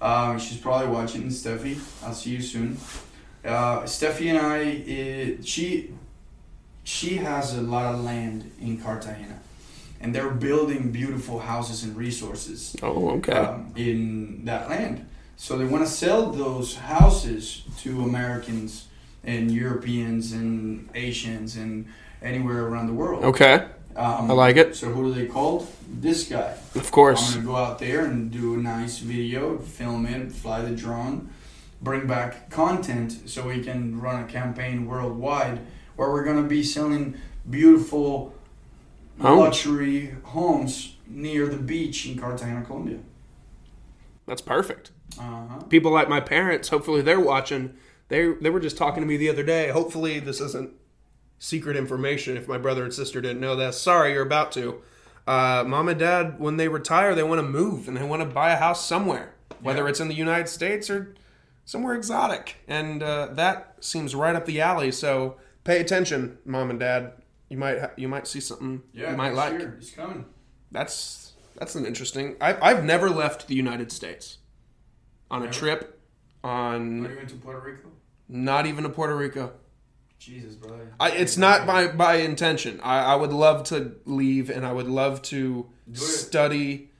Um, 0.00 0.38
she's 0.38 0.58
probably 0.58 0.86
watching. 0.86 1.24
Steffi, 1.30 1.80
I'll 2.04 2.14
see 2.14 2.30
you 2.30 2.42
soon. 2.42 2.76
Uh, 3.44 3.82
Steffi 3.82 4.28
and 4.30 4.38
I, 4.38 4.60
eh, 4.86 5.36
she, 5.42 5.90
she 6.84 7.16
has 7.16 7.54
a 7.58 7.60
lot 7.60 7.92
of 7.92 8.04
land 8.04 8.52
in 8.60 8.78
Cartagena, 8.80 9.40
and 10.00 10.14
they're 10.14 10.30
building 10.30 10.92
beautiful 10.92 11.40
houses 11.40 11.82
and 11.82 11.96
resources 11.96 12.76
Oh, 12.84 13.10
okay. 13.16 13.32
um, 13.32 13.72
in 13.74 14.44
that 14.44 14.70
land. 14.70 15.06
So 15.36 15.58
they 15.58 15.64
want 15.64 15.84
to 15.84 15.90
sell 15.90 16.30
those 16.30 16.76
houses 16.76 17.64
to 17.78 18.02
Americans 18.02 18.86
and 19.26 19.50
Europeans 19.50 20.32
and 20.32 20.88
Asians 20.94 21.56
and 21.56 21.86
anywhere 22.22 22.66
around 22.66 22.86
the 22.88 22.92
world. 22.94 23.24
okay. 23.24 23.66
Um, 23.96 24.28
I 24.28 24.34
like 24.34 24.56
it. 24.56 24.74
So 24.74 24.88
who 24.88 25.04
do 25.04 25.14
they 25.14 25.26
call? 25.26 25.68
This 25.88 26.24
guy. 26.28 26.56
Of 26.74 26.90
course. 26.90 27.36
I'm 27.36 27.44
gonna 27.44 27.46
go 27.46 27.56
out 27.56 27.78
there 27.78 28.04
and 28.06 28.28
do 28.30 28.54
a 28.54 28.56
nice 28.56 28.98
video, 28.98 29.58
film 29.58 30.04
it, 30.06 30.32
fly 30.32 30.62
the 30.62 30.74
drone, 30.74 31.30
bring 31.80 32.06
back 32.08 32.50
content 32.50 33.28
so 33.30 33.46
we 33.46 33.62
can 33.62 34.00
run 34.00 34.24
a 34.24 34.26
campaign 34.26 34.86
worldwide 34.86 35.60
where 35.94 36.10
we're 36.10 36.24
gonna 36.24 36.42
be 36.42 36.62
selling 36.62 37.14
beautiful 37.48 38.34
Oh. 39.20 39.38
luxury 39.38 40.16
homes 40.24 40.96
near 41.06 41.46
the 41.46 41.56
beach 41.56 42.04
in 42.08 42.18
Cartagena, 42.18 42.62
Colombia. 42.64 42.98
That's 44.26 44.42
perfect. 44.42 44.90
Uh 45.16 45.22
huh. 45.22 45.58
people 45.68 45.92
like 45.92 46.08
my 46.08 46.18
parents 46.18 46.70
hopefully 46.70 47.00
they're 47.00 47.20
watching 47.20 47.74
they 48.08 48.32
they 48.40 48.50
were 48.50 48.60
just 48.60 48.76
talking 48.76 49.02
to 49.02 49.06
me 49.06 49.16
the 49.16 49.28
other 49.28 49.42
day. 49.42 49.68
Hopefully 49.70 50.18
this 50.20 50.40
isn't 50.40 50.70
secret 51.38 51.76
information 51.76 52.36
if 52.36 52.48
my 52.48 52.58
brother 52.58 52.84
and 52.84 52.92
sister 52.92 53.20
didn't 53.20 53.40
know 53.40 53.56
that. 53.56 53.74
Sorry 53.74 54.12
you're 54.12 54.22
about 54.22 54.52
to. 54.52 54.82
Uh, 55.26 55.64
mom 55.66 55.88
and 55.88 55.98
dad 55.98 56.38
when 56.38 56.56
they 56.58 56.68
retire 56.68 57.14
they 57.14 57.22
want 57.22 57.38
to 57.38 57.46
move 57.46 57.88
and 57.88 57.96
they 57.96 58.02
want 58.02 58.20
to 58.20 58.26
buy 58.28 58.50
a 58.50 58.56
house 58.56 58.84
somewhere 58.86 59.34
whether 59.62 59.84
Yeah. 59.84 59.88
it's 59.88 60.00
in 60.00 60.08
the 60.08 60.14
united 60.14 60.48
states 60.48 60.90
or 60.90 61.14
somewhere 61.64 61.94
exotic. 61.94 62.56
And 62.68 63.02
uh, 63.02 63.28
that 63.32 63.76
seems 63.80 64.14
right 64.14 64.36
up 64.36 64.44
the 64.44 64.60
alley. 64.60 64.92
So 64.92 65.36
pay 65.64 65.80
attention 65.80 66.36
mom 66.44 66.68
and 66.70 66.78
dad. 66.78 67.12
You 67.48 67.56
might 67.56 67.80
ha- 67.80 67.90
you 67.96 68.06
might 68.08 68.26
see 68.26 68.40
something 68.40 68.82
Yeah, 68.92 69.12
you 69.12 69.16
might 69.16 69.28
next 69.34 69.36
like. 69.38 69.52
year, 69.52 69.74
It's 69.78 69.90
coming. 69.92 70.26
that's 70.70 71.32
that's 71.56 71.74
an 71.76 71.86
interesting 71.86 72.36
I've 72.40 72.60
i've 72.62 72.84
never 72.84 73.08
left 73.08 73.46
the 73.48 73.54
united 73.54 73.92
states 73.92 74.38
on 75.30 75.40
a 75.42 75.44
Never? 75.46 75.54
trip 75.58 75.93
on 76.44 77.02
Not 77.02 77.10
even 77.10 77.26
to 77.26 77.34
Puerto 77.36 77.60
Rico. 77.60 77.88
not 78.28 78.66
even 78.66 78.84
to 78.84 78.90
Puerto 78.90 79.16
Rico. 79.16 79.52
Jesus, 80.18 80.54
brother. 80.54 80.92
I, 81.00 81.10
it's 81.10 81.36
not 81.36 81.66
by 81.66 81.88
by 81.88 82.16
intention. 82.16 82.80
I, 82.82 83.00
I 83.00 83.14
would 83.16 83.32
love 83.32 83.64
to 83.64 83.96
leave, 84.06 84.48
and 84.48 84.64
I 84.64 84.72
would 84.72 84.86
love 84.88 85.20
to 85.22 85.66
study 85.92 86.90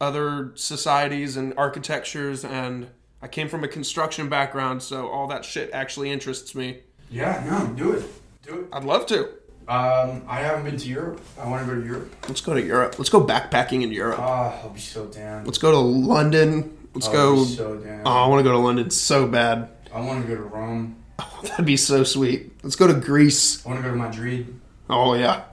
other 0.00 0.52
societies 0.54 1.36
and 1.36 1.54
architectures. 1.56 2.44
And 2.44 2.88
I 3.22 3.28
came 3.28 3.48
from 3.48 3.62
a 3.64 3.68
construction 3.68 4.28
background, 4.28 4.82
so 4.82 5.08
all 5.08 5.26
that 5.28 5.44
shit 5.44 5.70
actually 5.72 6.10
interests 6.10 6.54
me. 6.54 6.80
Yeah, 7.10 7.44
no, 7.48 7.66
do 7.74 7.92
it. 7.92 8.04
Do 8.42 8.60
it. 8.60 8.66
I'd 8.72 8.84
love 8.84 9.06
to. 9.06 9.24
Um, 9.68 10.22
I 10.26 10.40
haven't 10.40 10.64
been 10.64 10.78
to 10.78 10.88
Europe. 10.88 11.20
I 11.38 11.46
want 11.46 11.66
to 11.66 11.74
go 11.74 11.80
to 11.80 11.86
Europe. 11.86 12.12
Let's 12.26 12.40
go 12.40 12.54
to 12.54 12.62
Europe. 12.62 12.98
Let's 12.98 13.10
go 13.10 13.24
backpacking 13.24 13.82
in 13.82 13.92
Europe. 13.92 14.18
Ah, 14.18 14.58
I'll 14.62 14.70
be 14.70 14.80
so 14.80 15.06
down. 15.06 15.44
Let's 15.44 15.58
go 15.58 15.70
to 15.70 15.78
London. 15.78 16.77
Let's 16.94 17.06
I'll 17.08 17.12
go. 17.12 17.44
so. 17.44 17.82
Oh, 18.04 18.10
I 18.10 18.26
want 18.28 18.40
to 18.40 18.44
go 18.44 18.52
to 18.52 18.58
London 18.58 18.90
so 18.90 19.26
bad. 19.26 19.68
I 19.94 20.00
want 20.00 20.22
to 20.22 20.28
go 20.28 20.34
to 20.36 20.42
Rome. 20.42 20.96
That'd 21.42 21.64
be 21.66 21.76
so 21.76 22.04
sweet. 22.04 22.52
Let's 22.62 22.76
go 22.76 22.86
to 22.86 22.94
Greece. 22.94 23.64
I 23.64 23.70
want 23.70 23.80
to 23.82 23.88
go 23.88 23.94
to 23.94 23.96
Madrid. 24.00 24.60
Oh 24.90 25.14
yeah. 25.14 25.44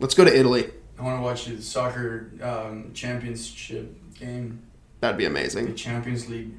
Let's 0.00 0.14
go 0.14 0.24
to 0.24 0.34
Italy. 0.36 0.70
I 0.98 1.02
want 1.02 1.18
to 1.18 1.22
watch 1.22 1.44
the 1.46 1.60
soccer 1.62 2.30
um, 2.42 2.90
championship 2.94 3.92
game, 4.18 4.62
That'd 5.00 5.18
be 5.18 5.24
amazing. 5.26 5.66
the. 5.66 5.72
Champions 5.74 6.28
League 6.28 6.52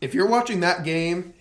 If 0.00 0.14
you're 0.14 0.26
watching 0.26 0.60
that 0.60 0.84
game 0.84 1.34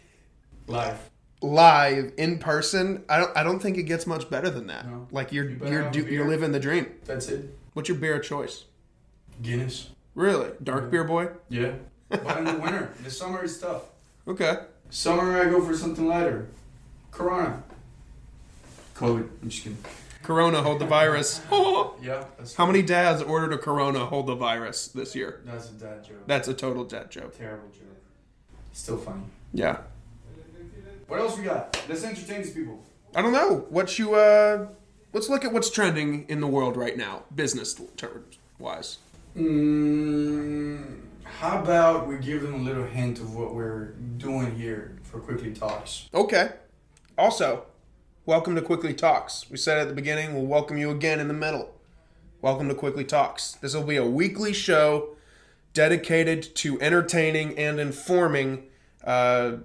live. 0.67 1.09
live 1.41 2.11
in 2.17 2.37
person, 2.39 3.03
I 3.09 3.17
don't 3.19 3.37
I 3.37 3.43
don't 3.43 3.59
think 3.59 3.77
it 3.77 3.83
gets 3.83 4.05
much 4.07 4.29
better 4.29 4.49
than 4.49 4.67
that. 4.67 4.85
No. 4.87 5.07
Like 5.11 5.31
you're 5.31 5.49
You 5.49 5.55
better 5.57 5.71
you're 5.71 5.89
do, 5.91 6.01
you're 6.05 6.27
living 6.27 6.51
the 6.51 6.59
dream. 6.59 6.87
That's 7.05 7.27
it. 7.29 7.53
What's 7.73 7.87
your 7.89 7.97
beer 7.97 8.15
of 8.17 8.23
choice? 8.23 8.65
Guinness. 9.41 9.89
Really? 10.17 10.49
Dark 10.63 10.85
Yeah. 10.85 10.89
beer 10.89 11.03
boy? 11.03 11.29
Yeah. 11.47 11.73
But 12.09 12.37
in 12.39 12.45
the 12.45 12.53
winter, 12.55 12.89
the 13.03 13.11
summer 13.11 13.43
is 13.43 13.59
tough. 13.59 13.83
Okay. 14.27 14.57
Summer, 14.89 15.39
I 15.39 15.45
go 15.45 15.63
for 15.63 15.75
something 15.77 16.07
lighter. 16.07 16.47
Corona. 17.11 17.61
COVID. 18.95 19.29
I'm 19.43 19.49
just 19.49 19.63
kidding. 19.63 19.77
Corona 20.23 20.63
hold 20.63 20.79
the 20.79 20.85
virus. 20.87 21.41
Yeah. 22.01 22.23
That's 22.37 22.53
How 22.55 22.65
many 22.65 22.81
dads 22.83 23.21
ordered 23.23 23.51
a 23.53 23.57
Corona 23.57 24.05
hold 24.05 24.27
the 24.27 24.35
virus 24.35 24.87
this 24.87 25.15
year? 25.15 25.41
That's 25.45 25.69
a 25.69 25.73
dad 25.73 26.03
joke. 26.05 26.25
That's 26.27 26.47
a 26.47 26.53
total 26.53 26.83
dad 26.85 27.09
joke. 27.11 27.35
Terrible 27.37 27.69
joke. 27.69 27.97
Still 28.71 28.97
funny. 28.97 29.23
Yeah. 29.53 29.77
What 31.07 31.19
else 31.19 31.37
we 31.37 31.43
got? 31.43 31.81
Let's 31.89 32.03
entertain 32.03 32.43
these 32.43 32.51
people. 32.53 32.81
I 33.15 33.21
don't 33.23 33.33
know. 33.33 33.65
What 33.69 33.97
you 33.99 34.13
uh 34.15 34.67
let's 35.11 35.27
look 35.27 35.43
at 35.43 35.51
what's 35.51 35.69
trending 35.71 36.25
in 36.29 36.39
the 36.39 36.47
world 36.47 36.77
right 36.77 36.95
now, 36.95 37.23
business 37.35 37.73
terms 37.97 38.37
wise. 38.59 38.99
Mm, 39.37 40.83
how 41.23 41.61
about 41.61 42.07
we 42.07 42.17
give 42.17 42.41
them 42.41 42.55
a 42.55 42.57
little 42.57 42.85
hint 42.85 43.19
of 43.19 43.35
what 43.35 43.53
we're 43.53 43.89
doing 44.17 44.55
here 44.55 44.97
for 45.03 45.19
Quickly 45.19 45.53
Talks? 45.53 46.09
Okay. 46.11 46.53
Also, 47.19 47.65
welcome 48.25 48.55
to 48.55 48.63
Quickly 48.63 48.95
Talks. 48.95 49.47
We 49.51 49.57
said 49.57 49.77
at 49.77 49.89
the 49.89 49.93
beginning, 49.93 50.33
we'll 50.33 50.47
welcome 50.47 50.79
you 50.79 50.89
again 50.89 51.19
in 51.19 51.27
the 51.27 51.35
middle. 51.35 51.71
Welcome 52.41 52.67
to 52.69 52.73
Quickly 52.73 53.03
Talks. 53.03 53.51
This 53.51 53.75
will 53.75 53.83
be 53.83 53.97
a 53.97 54.05
weekly 54.05 54.53
show 54.53 55.15
dedicated 55.71 56.55
to 56.55 56.81
entertaining 56.81 57.55
and 57.59 57.79
informing, 57.79 58.63
uh, 59.03 59.57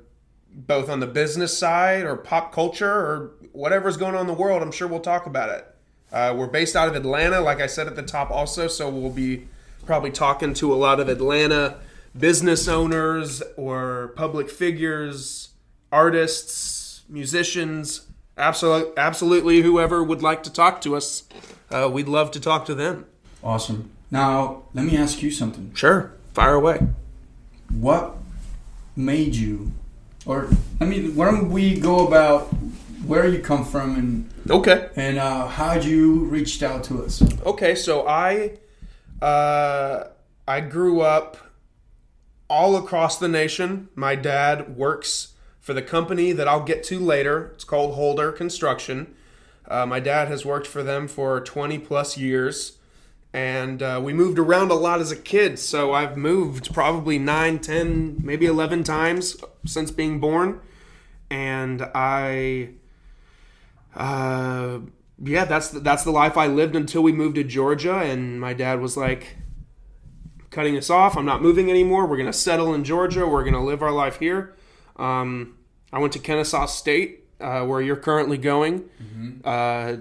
both 0.52 0.90
on 0.90 1.00
the 1.00 1.06
business 1.06 1.56
side 1.56 2.04
or 2.04 2.16
pop 2.16 2.52
culture 2.52 2.92
or 2.92 3.30
whatever's 3.52 3.96
going 3.96 4.14
on 4.14 4.20
in 4.20 4.26
the 4.26 4.34
world. 4.34 4.60
I'm 4.60 4.70
sure 4.70 4.86
we'll 4.86 5.00
talk 5.00 5.24
about 5.24 5.48
it. 5.48 5.66
Uh, 6.12 6.34
we're 6.36 6.46
based 6.46 6.76
out 6.76 6.88
of 6.88 6.94
Atlanta, 6.94 7.40
like 7.40 7.62
I 7.62 7.66
said 7.66 7.86
at 7.86 7.96
the 7.96 8.02
top, 8.02 8.30
also, 8.30 8.68
so 8.68 8.90
we'll 8.90 9.08
be 9.08 9.48
probably 9.84 10.10
talking 10.10 10.54
to 10.54 10.72
a 10.72 10.76
lot 10.76 11.00
of 11.00 11.08
Atlanta 11.08 11.76
business 12.18 12.68
owners 12.68 13.42
or 13.56 14.12
public 14.16 14.50
figures, 14.50 15.50
artists, 15.90 17.02
musicians, 17.08 18.06
absolutely, 18.36 18.92
absolutely 18.96 19.62
whoever 19.62 20.02
would 20.02 20.22
like 20.22 20.42
to 20.42 20.52
talk 20.52 20.80
to 20.82 20.94
us. 20.96 21.24
Uh, 21.70 21.88
we'd 21.92 22.08
love 22.08 22.30
to 22.32 22.40
talk 22.40 22.64
to 22.66 22.74
them. 22.74 23.06
Awesome. 23.42 23.90
Now, 24.10 24.64
let 24.74 24.84
me 24.84 24.96
ask 24.96 25.22
you 25.22 25.30
something. 25.30 25.72
Sure, 25.74 26.12
fire 26.34 26.54
away. 26.54 26.86
What 27.70 28.16
made 28.94 29.34
you, 29.34 29.72
or 30.26 30.48
I 30.80 30.84
mean, 30.84 31.16
why 31.16 31.30
don't 31.30 31.50
we 31.50 31.80
go 31.80 32.06
about 32.06 32.48
where 33.06 33.26
you 33.26 33.38
come 33.40 33.64
from 33.64 33.96
and 33.96 34.28
Okay. 34.50 34.90
and 34.96 35.18
uh, 35.18 35.46
how'd 35.48 35.84
you 35.84 36.24
reached 36.26 36.62
out 36.62 36.84
to 36.84 37.02
us? 37.04 37.22
Okay, 37.46 37.74
so 37.74 38.06
I 38.06 38.58
uh, 39.22 40.08
I 40.48 40.60
grew 40.60 41.00
up 41.00 41.36
all 42.50 42.76
across 42.76 43.18
the 43.18 43.28
nation. 43.28 43.88
My 43.94 44.16
dad 44.16 44.76
works 44.76 45.34
for 45.60 45.72
the 45.72 45.80
company 45.80 46.32
that 46.32 46.48
I'll 46.48 46.64
get 46.64 46.82
to 46.84 46.98
later. 46.98 47.52
It's 47.54 47.62
called 47.62 47.94
Holder 47.94 48.32
Construction. 48.32 49.14
Uh, 49.68 49.86
my 49.86 50.00
dad 50.00 50.26
has 50.26 50.44
worked 50.44 50.66
for 50.66 50.82
them 50.82 51.06
for 51.06 51.40
20 51.40 51.78
plus 51.78 52.18
years, 52.18 52.78
and 53.32 53.80
uh, 53.80 54.00
we 54.02 54.12
moved 54.12 54.40
around 54.40 54.72
a 54.72 54.74
lot 54.74 55.00
as 55.00 55.12
a 55.12 55.16
kid. 55.16 55.60
So 55.60 55.92
I've 55.92 56.16
moved 56.16 56.74
probably 56.74 57.16
9, 57.20 57.60
10, 57.60 58.20
maybe 58.24 58.46
11 58.46 58.82
times 58.82 59.36
since 59.64 59.92
being 59.92 60.18
born. 60.18 60.60
And 61.30 61.82
I, 61.94 62.70
uh, 63.94 64.80
yeah, 65.22 65.44
that's 65.44 65.68
the, 65.68 65.80
that's 65.80 66.04
the 66.04 66.10
life 66.10 66.36
I 66.36 66.46
lived 66.46 66.76
until 66.76 67.02
we 67.02 67.12
moved 67.12 67.36
to 67.36 67.44
Georgia. 67.44 67.98
And 67.98 68.40
my 68.40 68.52
dad 68.52 68.80
was 68.80 68.96
like, 68.96 69.36
cutting 70.52 70.76
us 70.76 70.90
off. 70.90 71.16
I'm 71.16 71.24
not 71.24 71.42
moving 71.42 71.70
anymore. 71.70 72.06
We're 72.06 72.18
gonna 72.18 72.32
settle 72.32 72.72
in 72.74 72.84
Georgia. 72.84 73.26
We're 73.26 73.42
gonna 73.42 73.64
live 73.64 73.82
our 73.82 73.90
life 73.90 74.18
here. 74.18 74.54
Um, 74.96 75.56
I 75.92 75.98
went 75.98 76.12
to 76.12 76.18
Kennesaw 76.18 76.66
State, 76.66 77.24
uh, 77.40 77.64
where 77.64 77.80
you're 77.80 77.96
currently 77.96 78.38
going, 78.38 78.88
uh, 79.44 79.96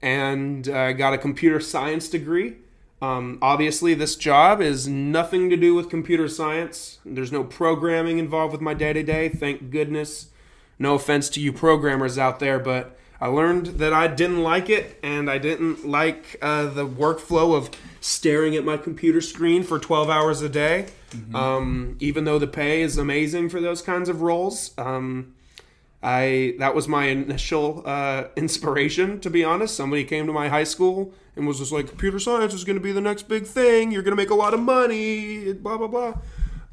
and 0.00 0.68
I 0.68 0.92
got 0.92 1.12
a 1.12 1.18
computer 1.18 1.60
science 1.60 2.08
degree. 2.08 2.58
Um, 3.02 3.38
obviously, 3.42 3.92
this 3.92 4.16
job 4.16 4.62
is 4.62 4.88
nothing 4.88 5.50
to 5.50 5.56
do 5.56 5.74
with 5.74 5.90
computer 5.90 6.28
science. 6.28 6.98
There's 7.04 7.32
no 7.32 7.44
programming 7.44 8.18
involved 8.18 8.52
with 8.52 8.62
my 8.62 8.72
day 8.72 8.92
to 8.94 9.02
day. 9.02 9.28
Thank 9.28 9.70
goodness. 9.70 10.28
No 10.78 10.94
offense 10.94 11.28
to 11.30 11.40
you 11.40 11.52
programmers 11.52 12.16
out 12.16 12.38
there, 12.38 12.58
but 12.58 12.96
I 13.20 13.28
learned 13.28 13.66
that 13.78 13.92
I 13.92 14.08
didn't 14.08 14.42
like 14.42 14.68
it, 14.68 14.98
and 15.02 15.30
I 15.30 15.38
didn't 15.38 15.86
like 15.86 16.36
uh, 16.42 16.66
the 16.66 16.86
workflow 16.86 17.56
of 17.56 17.70
staring 18.00 18.54
at 18.56 18.64
my 18.64 18.76
computer 18.76 19.20
screen 19.20 19.62
for 19.62 19.78
12 19.78 20.10
hours 20.10 20.42
a 20.42 20.48
day. 20.48 20.86
Um, 21.34 21.96
even 21.98 22.24
though 22.24 22.38
the 22.38 22.46
pay 22.46 22.82
is 22.82 22.98
amazing 22.98 23.48
for 23.48 23.60
those 23.60 23.80
kinds 23.80 24.08
of 24.10 24.20
roles, 24.20 24.76
um, 24.76 25.34
I 26.02 26.54
that 26.58 26.74
was 26.74 26.88
my 26.88 27.06
initial 27.06 27.82
uh, 27.86 28.24
inspiration. 28.36 29.18
To 29.20 29.30
be 29.30 29.42
honest, 29.42 29.74
somebody 29.74 30.04
came 30.04 30.26
to 30.26 30.32
my 30.32 30.48
high 30.48 30.64
school 30.64 31.14
and 31.34 31.46
was 31.46 31.58
just 31.58 31.72
like, 31.72 31.88
"Computer 31.88 32.18
science 32.18 32.52
is 32.52 32.64
going 32.64 32.76
to 32.76 32.82
be 32.82 32.92
the 32.92 33.00
next 33.00 33.28
big 33.28 33.46
thing. 33.46 33.92
You're 33.92 34.02
going 34.02 34.16
to 34.16 34.22
make 34.22 34.30
a 34.30 34.34
lot 34.34 34.52
of 34.52 34.60
money." 34.60 35.52
Blah 35.54 35.78
blah 35.78 35.86
blah. 35.86 36.14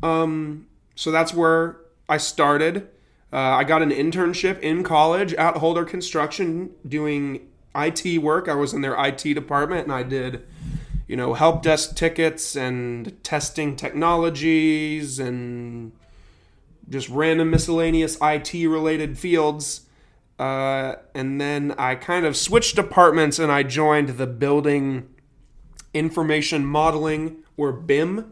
Um, 0.04 0.68
so 0.96 1.10
that's 1.10 1.34
where 1.34 1.78
I 2.10 2.18
started. 2.18 2.90
Uh, 3.34 3.38
I 3.38 3.64
got 3.64 3.82
an 3.82 3.90
internship 3.90 4.60
in 4.60 4.84
college 4.84 5.34
at 5.34 5.58
Holder 5.58 5.86
Construction 5.86 6.70
doing 6.88 7.48
IT 7.76 8.22
work. 8.22 8.48
I 8.48 8.54
was 8.54 8.74
in 8.74 8.82
their 8.82 8.96
IT 9.04 9.24
department 9.24 9.86
and 9.86 9.92
I 9.92 10.04
did, 10.04 10.46
you 11.08 11.16
know, 11.16 11.34
help 11.34 11.64
desk 11.64 11.96
tickets 11.96 12.56
and 12.56 13.18
testing 13.24 13.76
technologies 13.76 15.18
and 15.18 15.94
just 16.88 17.10
random 17.10 17.50
miscellaneous 17.50 18.20
IT 18.22 18.54
related 18.68 19.18
fields. 19.18 19.88
Uh, 20.38 20.96
and 21.16 21.42
then 21.42 21.74
I 21.76 21.96
kind 21.96 22.28
of 22.28 22.38
switched 22.38 22.76
departments 22.76 23.40
and 23.40 23.52
I 23.52 23.64
joined 23.64 24.10
the 24.10 24.28
building 24.28 25.10
information 25.92 26.68
modeling 26.68 27.38
or 27.58 27.72
BIM 27.72 28.32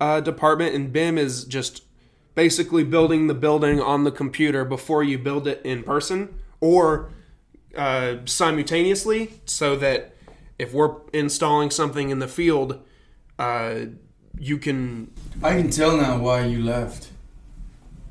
uh, 0.00 0.20
department. 0.20 0.74
And 0.74 0.90
BIM 0.90 1.18
is 1.18 1.44
just 1.44 1.82
basically 2.38 2.84
building 2.84 3.26
the 3.26 3.34
building 3.34 3.80
on 3.80 4.04
the 4.04 4.12
computer 4.12 4.64
before 4.64 5.02
you 5.02 5.18
build 5.18 5.48
it 5.48 5.60
in 5.64 5.82
person 5.82 6.32
or 6.60 7.10
uh, 7.76 8.14
simultaneously 8.26 9.32
so 9.44 9.74
that 9.74 10.14
if 10.56 10.72
we're 10.72 10.94
installing 11.12 11.68
something 11.68 12.10
in 12.10 12.20
the 12.20 12.28
field, 12.28 12.80
uh, 13.40 13.74
you 14.38 14.56
can. 14.56 15.10
I 15.42 15.56
can 15.56 15.68
tell 15.68 15.96
now 15.96 16.16
why 16.18 16.44
you 16.44 16.62
left. 16.62 17.08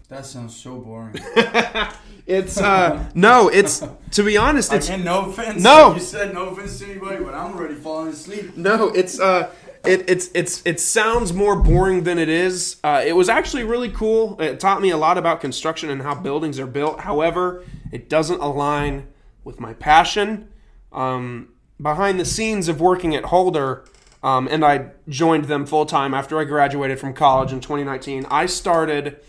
That 0.09 0.25
sounds 0.25 0.53
so 0.57 0.75
boring. 0.79 1.15
It's 2.27 2.59
uh 2.59 3.09
no, 3.15 3.47
it's 3.47 3.81
to 4.11 4.21
be 4.21 4.35
honest, 4.35 4.73
it's 4.73 4.89
Again, 4.89 5.05
no 5.05 5.29
offense. 5.29 5.63
No. 5.63 5.93
You 5.93 6.01
said 6.01 6.33
no 6.33 6.49
offense 6.49 6.77
to 6.79 6.85
anybody, 6.85 7.23
but 7.23 7.33
I'm 7.33 7.53
already 7.53 7.75
falling 7.75 8.09
asleep. 8.09 8.57
No, 8.57 8.89
it's 8.89 9.17
uh, 9.17 9.49
it, 9.87 10.09
it's 10.09 10.29
it's 10.33 10.61
it 10.65 10.79
sounds 10.79 11.33
more 11.33 11.55
boring 11.55 12.03
than 12.03 12.19
it 12.19 12.29
is. 12.29 12.77
Uh, 12.83 13.03
it 13.05 13.13
was 13.13 13.29
actually 13.29 13.63
really 13.63 13.89
cool. 13.89 14.39
It 14.41 14.59
taught 14.59 14.81
me 14.81 14.89
a 14.89 14.97
lot 14.97 15.17
about 15.17 15.41
construction 15.41 15.89
and 15.89 16.01
how 16.01 16.15
buildings 16.15 16.59
are 16.59 16.67
built. 16.67 17.01
However, 17.01 17.63
it 17.91 18.09
doesn't 18.09 18.41
align 18.41 19.07
with 19.43 19.59
my 19.59 19.73
passion. 19.73 20.49
Um, 20.91 21.53
behind 21.81 22.19
the 22.19 22.25
scenes 22.25 22.67
of 22.67 22.81
working 22.81 23.15
at 23.15 23.25
Holder, 23.25 23.85
um, 24.23 24.47
and 24.49 24.65
I 24.65 24.91
joined 25.07 25.45
them 25.45 25.65
full 25.65 25.85
time 25.85 26.13
after 26.13 26.39
I 26.39 26.43
graduated 26.43 26.99
from 26.99 27.13
college 27.13 27.53
in 27.53 27.59
2019. 27.59 28.25
I 28.29 28.45
started 28.45 29.19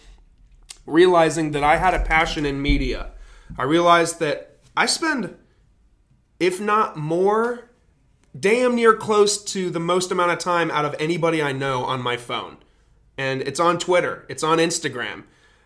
realizing 0.87 1.53
that 1.53 1.63
I 1.63 1.77
had 1.77 1.95
a 1.95 2.01
passion 2.01 2.47
in 2.47 2.61
media. 2.61 3.11
I 3.57 3.65
realized 3.65 4.19
that 4.21 4.57
I 4.77 4.87
spend, 4.87 5.37
if 6.41 6.61
not 6.61 6.97
more, 6.97 7.71
damn 8.41 8.75
near 8.75 8.95
close 8.95 9.43
to 9.45 9.71
the 9.71 9.81
most 9.81 10.11
amount 10.11 10.33
of 10.33 10.39
time 10.39 10.71
out 10.71 10.85
of 10.85 10.95
anybody 10.99 11.43
I 11.43 11.53
know 11.53 11.85
on 11.85 12.01
my 12.03 12.17
phone. 12.17 12.59
And 13.17 13.43
it's 13.43 13.61
on 13.61 13.79
Twitter, 13.79 14.25
it's 14.29 14.43
on 14.43 14.59
Instagram. 14.59 15.25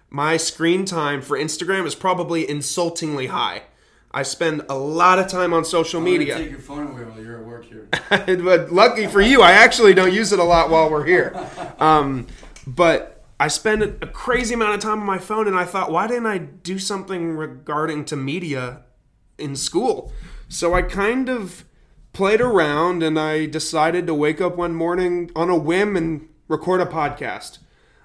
My 0.08 0.37
screen 0.37 0.85
time 0.85 1.22
for 1.22 1.38
Instagram 1.38 1.87
is 1.87 1.94
probably 1.94 2.48
insultingly 2.48 3.28
high. 3.28 3.62
I 4.14 4.24
spend 4.24 4.62
a 4.68 4.74
lot 4.74 5.18
of 5.18 5.26
time 5.28 5.54
on 5.54 5.64
social 5.64 5.98
I'm 5.98 6.04
media. 6.04 6.37
Take 6.37 6.50
your 6.50 6.58
phone 6.58 6.88
away 6.88 7.04
while 7.04 7.22
you're 7.22 7.38
at 7.38 7.46
work 7.46 7.64
here. 7.64 7.88
but 8.44 8.70
lucky 8.70 9.06
for 9.06 9.22
you, 9.22 9.40
I 9.40 9.52
actually 9.52 9.94
don't 9.94 10.12
use 10.12 10.32
it 10.32 10.38
a 10.38 10.44
lot 10.44 10.68
while 10.70 10.90
we're 10.90 11.06
here. 11.06 11.35
Um, 11.78 12.28
but 12.64 13.24
I 13.40 13.48
spend 13.48 13.82
a 13.82 14.06
crazy 14.06 14.54
amount 14.54 14.74
of 14.76 14.80
time 14.80 15.00
on 15.00 15.06
my 15.06 15.18
phone, 15.18 15.48
and 15.48 15.56
I 15.56 15.64
thought, 15.64 15.90
why 15.90 16.06
didn't 16.06 16.26
I 16.26 16.38
do 16.38 16.78
something 16.78 17.37
regarding 17.37 18.04
to 18.04 18.14
media 18.14 18.82
in 19.37 19.56
school? 19.56 20.12
So 20.48 20.74
I 20.74 20.82
kind 20.82 21.28
of 21.28 21.64
played 22.12 22.40
around, 22.40 23.03
and 23.03 23.18
I 23.18 23.46
decided 23.46 24.07
to 24.07 24.14
wake 24.14 24.40
up 24.40 24.57
one 24.57 24.75
morning 24.75 25.31
on 25.35 25.48
a 25.48 25.57
whim 25.57 25.96
and 25.96 26.29
record 26.48 26.81
a 26.81 26.87
podcast. 26.87 27.59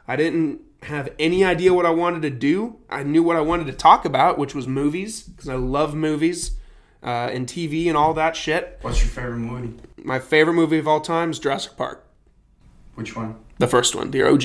I 0.08 0.15
didn't 0.15 0.62
have 0.84 1.10
any 1.20 1.43
idea 1.43 1.74
what 1.74 1.86
I 1.86 1.89
wanted 1.89 2.22
to 2.22 2.30
do. 2.30 2.78
I 2.89 3.04
knew 3.04 3.24
what 3.24 3.36
I 3.36 3.41
wanted 3.41 3.67
to 3.67 3.74
talk 3.74 4.06
about, 4.06 4.38
which 4.38 4.56
was 4.56 4.67
movies, 4.67 5.24
because 5.24 5.50
I 5.50 5.56
love 5.56 5.93
movies 5.93 6.52
uh, 7.04 7.30
and 7.32 7.48
TV 7.48 7.88
and 7.88 7.98
all 7.98 8.13
that 8.13 8.36
shit. 8.36 8.78
What's 8.82 9.02
your 9.02 9.10
favorite 9.10 9.38
movie? 9.38 9.74
My 9.98 10.20
favorite 10.20 10.54
movie 10.54 10.78
of 10.78 10.88
all 10.88 11.02
time 11.02 11.32
is 11.32 11.39
Jurassic 11.39 11.76
Park. 11.76 12.06
Which 12.96 13.15
one? 13.15 13.36
The 13.58 13.67
first 13.67 13.96
one, 13.96 14.12
the 14.12 14.24
OG. 14.24 14.43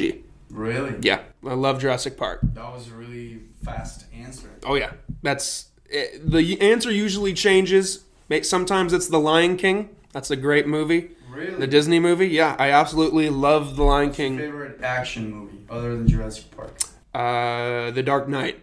Really? 0.50 0.96
Yeah, 1.00 1.20
I 1.46 1.54
love 1.54 1.80
Jurassic 1.80 2.16
Park. 2.16 2.40
That 2.42 2.72
was 2.72 2.88
a 2.88 2.92
really 2.92 3.40
fast 3.64 4.06
answer. 4.14 4.50
Oh 4.64 4.74
yeah, 4.74 4.92
that's 5.22 5.68
it, 5.88 6.30
the 6.30 6.60
answer 6.60 6.90
usually 6.90 7.32
changes. 7.32 8.04
Sometimes 8.42 8.92
it's 8.92 9.08
The 9.08 9.20
Lion 9.20 9.56
King. 9.56 9.90
That's 10.12 10.30
a 10.30 10.36
great 10.36 10.66
movie. 10.66 11.10
Really? 11.30 11.54
The 11.56 11.66
Disney 11.66 12.00
movie. 12.00 12.28
Yeah, 12.28 12.56
I 12.58 12.70
absolutely 12.70 13.30
love 13.30 13.76
The 13.76 13.84
Lion 13.84 14.10
King. 14.12 14.38
favorite 14.38 14.82
action 14.82 15.30
movie 15.30 15.58
other 15.70 15.96
than 15.96 16.06
Jurassic 16.08 16.50
Park? 16.56 16.78
Uh, 17.14 17.90
The 17.90 18.02
Dark 18.02 18.28
Knight. 18.28 18.58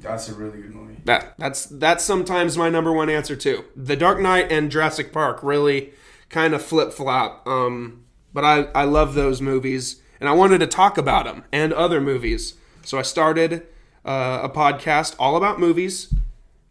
That's 0.00 0.28
a 0.28 0.34
really 0.34 0.62
good 0.62 0.74
movie. 0.74 0.96
That 1.04 1.34
that's 1.38 1.66
that's 1.66 2.02
sometimes 2.04 2.56
my 2.56 2.70
number 2.70 2.92
one 2.92 3.10
answer 3.10 3.36
too. 3.36 3.64
The 3.76 3.96
Dark 3.96 4.18
Knight 4.20 4.50
and 4.50 4.70
Jurassic 4.70 5.12
Park 5.12 5.40
really 5.42 5.92
kind 6.30 6.54
of 6.54 6.62
flip 6.62 6.92
flop. 6.92 7.46
Um, 7.46 8.04
but 8.32 8.44
I 8.44 8.62
I 8.74 8.84
love 8.84 9.14
those 9.14 9.42
movies, 9.42 10.00
and 10.18 10.28
I 10.28 10.32
wanted 10.32 10.58
to 10.58 10.66
talk 10.66 10.96
about 10.96 11.26
them 11.26 11.44
and 11.52 11.72
other 11.74 12.00
movies. 12.00 12.54
So 12.82 12.98
I 12.98 13.02
started 13.02 13.66
uh, 14.04 14.40
a 14.42 14.48
podcast 14.48 15.16
all 15.18 15.36
about 15.36 15.60
movies, 15.60 16.14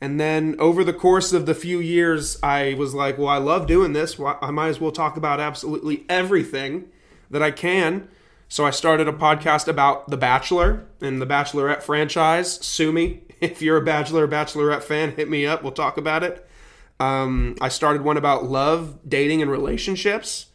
and 0.01 0.19
then 0.19 0.55
over 0.59 0.83
the 0.83 0.93
course 0.93 1.33
of 1.33 1.45
the 1.45 1.53
few 1.55 1.79
years, 1.79 2.37
I 2.41 2.73
was 2.75 2.93
like, 2.93 3.17
well, 3.17 3.27
I 3.27 3.37
love 3.37 3.67
doing 3.67 3.93
this. 3.93 4.17
I 4.19 4.51
might 4.51 4.69
as 4.69 4.79
well 4.79 4.91
talk 4.91 5.17
about 5.17 5.39
absolutely 5.39 6.05
everything 6.09 6.89
that 7.29 7.43
I 7.43 7.51
can. 7.51 8.07
So 8.47 8.65
I 8.65 8.71
started 8.71 9.07
a 9.07 9.13
podcast 9.13 9.67
about 9.67 10.09
The 10.09 10.17
Bachelor 10.17 10.85
and 11.01 11.21
the 11.21 11.27
Bachelorette 11.27 11.83
franchise. 11.83 12.53
Sue 12.65 12.91
me 12.91 13.21
if 13.41 13.61
you're 13.61 13.77
a 13.77 13.81
Bachelor 13.85 14.23
or 14.23 14.27
Bachelorette 14.27 14.83
fan. 14.83 15.11
Hit 15.11 15.29
me 15.29 15.45
up. 15.45 15.61
We'll 15.63 15.71
talk 15.71 15.97
about 15.97 16.23
it. 16.23 16.47
Um, 16.99 17.55
I 17.61 17.69
started 17.69 18.01
one 18.01 18.17
about 18.17 18.45
love, 18.45 18.97
dating, 19.07 19.41
and 19.41 19.49
relationships. 19.51 20.47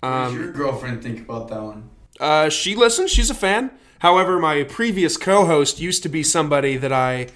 what 0.00 0.08
Um, 0.10 0.34
does 0.34 0.44
your 0.44 0.52
girlfriend 0.52 1.02
think 1.02 1.20
about 1.20 1.48
that 1.48 1.62
one? 1.62 1.90
Uh, 2.20 2.48
she 2.48 2.74
listens. 2.74 3.10
She's 3.10 3.30
a 3.30 3.34
fan. 3.34 3.70
However, 3.98 4.38
my 4.38 4.62
previous 4.64 5.16
co-host 5.16 5.80
used 5.80 6.02
to 6.04 6.08
be 6.08 6.22
somebody 6.22 6.76
that 6.76 6.92
I 6.92 7.28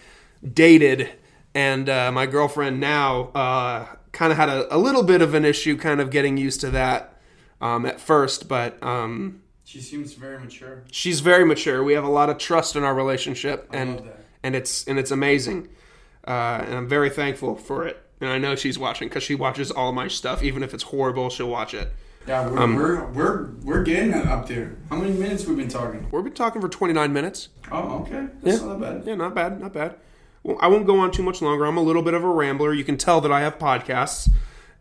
dated, 0.53 1.11
and 1.57 1.89
uh, 1.89 2.13
my 2.13 2.27
girlfriend 2.27 2.79
now 2.81 3.31
uh, 3.35 3.87
kind 4.13 4.31
of 4.31 4.37
had 4.39 4.49
a, 4.51 4.75
a 4.75 4.79
little 4.79 5.03
bit 5.03 5.23
of 5.23 5.33
an 5.35 5.45
issue, 5.45 5.77
kind 5.77 6.01
of 6.03 6.11
getting 6.11 6.37
used 6.37 6.61
to 6.61 6.71
that 6.71 7.19
um, 7.61 7.87
at 7.87 7.99
first. 7.99 8.47
But 8.47 8.81
um, 8.83 9.41
She 9.65 9.81
seems 9.81 10.13
very 10.15 10.39
mature. 10.39 10.85
she's 10.93 11.21
very 11.21 11.45
mature. 11.47 11.83
We 11.83 11.95
have 11.95 12.05
a 12.05 12.11
lot 12.11 12.29
of 12.31 12.37
trust 12.39 12.77
in 12.77 12.85
our 12.85 12.95
relationship, 12.95 13.69
I 13.73 13.77
and 13.79 14.03
and 14.43 14.55
it's 14.55 14.87
and 14.87 14.99
it's 14.99 15.11
amazing. 15.11 15.69
Uh, 16.29 16.63
and 16.67 16.75
I'm 16.75 16.89
very 16.89 17.09
thankful 17.11 17.57
for 17.57 17.87
it. 17.87 18.03
And 18.21 18.31
I 18.31 18.39
know 18.39 18.55
she's 18.57 18.79
watching 18.79 19.09
because 19.09 19.23
she 19.23 19.35
watches 19.35 19.71
all 19.71 19.93
my 19.93 20.09
stuff, 20.09 20.43
even 20.43 20.63
if 20.63 20.75
it's 20.75 20.85
horrible. 20.85 21.31
She'll 21.31 21.49
watch 21.51 21.73
it. 21.75 21.93
Yeah, 22.27 22.49
we're, 22.49 22.59
Um, 22.59 22.75
we're 22.75 23.05
we're 23.13 23.51
we're 23.63 23.83
getting 23.83 24.11
it 24.13 24.27
up 24.27 24.49
there. 24.49 24.77
How 24.91 24.97
many 24.97 25.13
minutes 25.13 25.47
we've 25.47 25.57
been 25.57 25.69
talking? 25.69 26.07
We've 26.11 26.25
been 26.25 26.33
talking 26.33 26.61
for 26.61 26.69
29 26.69 27.13
minutes. 27.13 27.49
Oh, 27.71 28.01
okay. 28.03 28.27
That's 28.43 28.61
Yeah. 28.61 28.67
not 28.69 28.81
bad. 28.81 29.03
Yeah, 29.07 29.15
not 29.15 29.35
bad, 29.35 29.61
not 29.61 29.73
bad. 29.73 29.95
Well, 30.47 30.57
I 30.61 30.69
won't 30.69 30.87
go 30.87 31.01
on 31.01 31.11
too 31.11 31.25
much 31.25 31.43
longer. 31.43 31.67
I'm 31.67 31.77
a 31.77 31.83
little 31.83 32.03
bit 32.03 32.15
of 32.15 32.23
a 32.23 32.29
rambler. 32.29 32.73
You 32.73 32.85
can 32.85 32.97
tell 32.97 33.21
that 33.21 33.33
I 33.33 33.41
have 33.41 33.59
podcasts. 33.59 34.31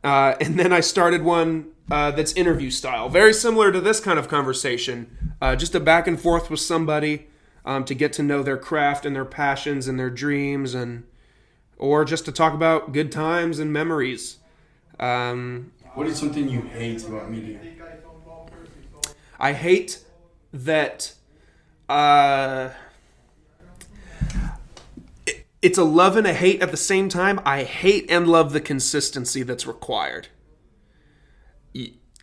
Uh, 0.03 0.35
and 0.39 0.59
then 0.59 0.71
I 0.71 0.79
started 0.79 1.23
one 1.23 1.71
uh, 1.89 2.11
that's 2.11 2.33
interview 2.33 2.69
style, 2.69 3.09
very 3.09 3.33
similar 3.33 3.71
to 3.71 3.81
this 3.81 3.99
kind 3.99 4.19
of 4.19 4.27
conversation, 4.27 5.35
uh, 5.41 5.55
just 5.55 5.73
a 5.73 5.79
back 5.79 6.05
and 6.05 6.19
forth 6.19 6.51
with 6.51 6.59
somebody 6.59 7.27
um, 7.65 7.83
to 7.85 7.95
get 7.95 8.13
to 8.13 8.23
know 8.23 8.43
their 8.43 8.57
craft 8.57 9.07
and 9.07 9.15
their 9.15 9.25
passions 9.25 9.87
and 9.87 9.99
their 9.99 10.11
dreams, 10.11 10.75
and 10.75 11.03
or 11.79 12.05
just 12.05 12.25
to 12.25 12.31
talk 12.31 12.53
about 12.53 12.93
good 12.93 13.11
times 13.11 13.57
and 13.57 13.73
memories. 13.73 14.37
Um, 14.99 15.71
What 15.95 16.05
is 16.05 16.17
something 16.19 16.47
you 16.47 16.61
hate 16.61 17.03
about 17.07 17.31
media? 17.31 17.59
I 19.39 19.53
hate 19.53 20.03
that. 20.53 21.13
It- 25.65 25.69
it's 25.69 25.77
a 25.77 25.83
love 25.83 26.15
and 26.15 26.27
a 26.27 26.33
hate 26.33 26.61
at 26.61 26.71
the 26.71 26.77
same 26.77 27.09
time. 27.09 27.39
I 27.45 27.63
hate 27.63 28.05
and 28.09 28.27
love 28.27 28.53
the 28.53 28.61
consistency 28.61 29.43
that's 29.43 29.65
required. 29.67 30.27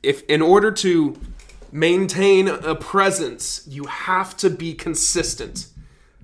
If 0.02 0.22
in 0.24 0.42
order 0.42 0.70
to 0.70 1.16
maintain 1.70 2.48
a 2.48 2.74
presence, 2.74 3.62
you 3.68 3.85
have 3.85 4.37
to 4.38 4.50
be 4.50 4.74
consistent. 4.74 5.66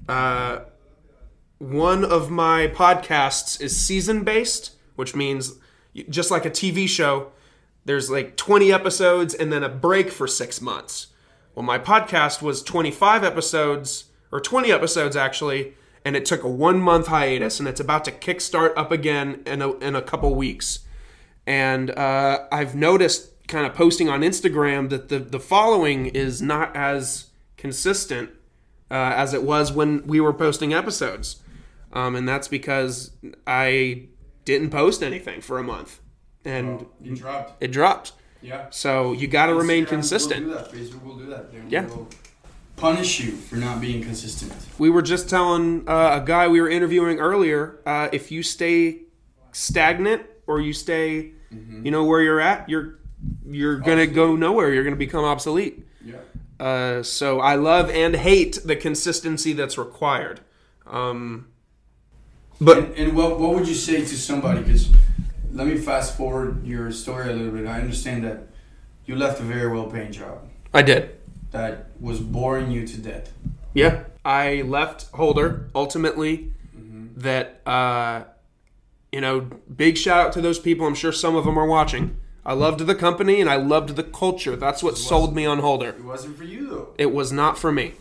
Uh, 0.09 0.61
one 1.59 2.05
of 2.05 2.31
my 2.31 2.69
podcasts 2.69 3.61
is 3.61 3.77
season 3.77 4.25
based, 4.25 4.73
which 4.97 5.15
means 5.15 5.55
just 6.09 6.31
like 6.31 6.45
a 6.45 6.51
TV 6.51 6.89
show, 6.89 7.33
there's 7.85 8.11
like 8.11 8.37
20 8.37 8.73
episodes 8.73 9.35
and 9.35 9.53
then 9.53 9.63
a 9.63 9.69
break 9.69 10.11
for 10.11 10.27
six 10.27 10.61
months. 10.61 11.09
Well, 11.55 11.65
my 11.65 11.79
podcast 11.79 12.43
was 12.43 12.63
25 12.63 13.25
episodes, 13.25 14.05
or 14.31 14.41
20 14.41 14.71
episodes 14.71 15.17
actually, 15.17 15.75
and 16.05 16.17
it 16.17 16.25
took 16.25 16.43
a 16.45 16.49
one 16.49 16.81
month 16.81 17.09
hiatus, 17.09 17.59
and 17.59 17.69
it's 17.69 17.81
about 17.81 18.05
to 18.07 18.13
kickstart 18.13 18.73
up 18.77 18.91
again 18.93 19.43
in 19.47 19.63
a, 19.63 19.73
in 19.79 19.95
a 19.97 20.03
couple 20.03 20.35
weeks. 20.35 20.81
And 21.47 21.91
uh, 21.91 22.47
I've 22.53 22.75
noticed 22.75 23.33
kind 23.49 23.67
of 23.67 23.75
posting 23.75 24.09
on 24.09 24.21
Instagram 24.21 24.91
that 24.91 25.09
the, 25.09 25.19
the 25.19 25.41
following 25.41 26.07
is 26.07 26.43
not 26.43 26.77
as 26.77 27.27
consistent 27.57 28.31
uh, 28.91 28.95
as 29.17 29.33
it 29.35 29.43
was 29.43 29.73
when 29.73 30.07
we 30.07 30.21
were 30.21 30.35
posting 30.35 30.75
episodes. 30.75 31.43
Um, 31.93 32.15
and 32.15 32.29
that's 32.29 32.49
because 32.49 33.13
I 33.47 34.09
didn't 34.45 34.71
post 34.71 35.03
anything 35.03 35.41
for 35.41 35.59
a 35.59 35.63
month. 35.63 36.01
And 36.45 36.87
You 37.01 37.17
dropped. 37.17 37.63
it 37.63 37.73
dropped. 37.73 38.13
Yeah. 38.41 38.67
So 38.71 39.13
you 39.13 39.27
got 39.27 39.47
to 39.47 39.55
remain 39.55 39.87
consistent. 39.87 40.47
Will 40.47 40.53
do 40.55 40.59
that. 40.59 40.73
Facebook 40.73 41.03
will 41.03 41.17
do 41.17 41.27
that. 41.27 41.47
Yeah. 41.69 41.87
Punish 42.79 43.21
you 43.21 43.33
for 43.33 43.57
not 43.57 43.81
being 43.81 44.03
consistent. 44.03 44.53
We 44.79 44.91
were 44.91 45.03
just 45.03 45.29
telling 45.29 45.89
uh, 45.89 46.21
a 46.23 46.25
guy 46.25 46.49
we 46.49 46.61
were 46.61 46.71
interviewing 46.71 47.19
earlier 47.19 47.81
uh, 47.87 48.09
if 48.13 48.31
you 48.31 48.43
stay 48.43 49.03
stagnant 49.53 50.23
or 50.47 50.61
you 50.61 50.73
stay, 50.73 51.33
you 51.51 51.91
know, 51.91 52.05
where 52.05 52.23
you're 52.23 52.41
at, 52.41 52.69
you're 52.69 52.99
you're 53.47 53.79
gonna 53.79 54.07
go 54.07 54.37
nowhere. 54.37 54.73
You're 54.73 54.85
gonna 54.85 54.97
become 54.97 55.25
obsolete. 55.25 55.87
Yeah. 56.05 56.17
Uh, 56.61 57.03
so 57.03 57.41
I 57.41 57.57
love 57.57 57.91
and 57.91 58.15
hate 58.17 58.59
the 58.65 58.77
consistency 58.77 59.53
that's 59.53 59.79
required. 59.79 60.41
Um, 60.87 61.49
but 62.61 62.79
And, 62.79 62.95
and 62.95 63.17
what 63.17 63.39
what 63.39 63.55
would 63.55 63.69
you 63.69 63.75
say 63.75 64.01
to 64.01 64.17
somebody? 64.17 64.63
Because 64.63 64.91
let 65.53 65.67
me 65.67 65.77
fast 65.77 66.17
forward 66.17 66.67
your 66.67 66.91
story 66.93 67.31
a 67.31 67.33
little 67.33 67.53
bit. 67.53 67.67
I 67.67 67.81
understand 67.81 68.25
that 68.25 68.49
you 69.07 69.17
left 69.17 69.41
a 69.41 69.45
very 69.45 69.71
well 69.73 69.87
paying 69.87 70.13
job 70.13 70.49
I 70.73 70.83
did. 70.83 71.18
That 71.51 71.91
was 72.01 72.21
boring 72.21 72.71
you 72.71 72.87
to 72.87 72.99
death. 72.99 73.33
Yeah, 73.75 74.05
I 74.25 74.63
left 74.63 75.11
Holder 75.13 75.69
ultimately. 75.75 76.53
Mm-hmm. 76.77 77.21
That 77.21 77.61
uh, 77.67 78.25
you 79.13 79.21
know, 79.21 79.41
big 79.75 79.97
shout 79.97 80.27
out 80.27 80.33
to 80.35 80.41
those 80.41 80.59
people. 80.59 80.87
I'm 80.87 80.95
sure 80.95 81.13
some 81.13 81.37
of 81.37 81.45
them 81.45 81.59
are 81.59 81.67
watching. 81.67 82.17
I 82.45 82.55
loved 82.55 82.81
the 82.81 82.95
company 82.95 83.41
and 83.41 83.51
I 83.51 83.57
loved 83.57 83.97
the 83.97 84.03
culture. 84.03 84.57
That's 84.57 84.83
what 84.83 84.97
sold 84.97 85.35
me 85.35 85.45
on 85.45 85.59
Holder. 85.59 85.91
It 85.91 86.05
wasn't 86.05 86.37
for 86.39 86.45
you 86.45 86.67
though. 86.67 86.95
It 86.97 87.13
was 87.13 87.31
not 87.31 87.59
for 87.59 87.71
me. 87.71 87.93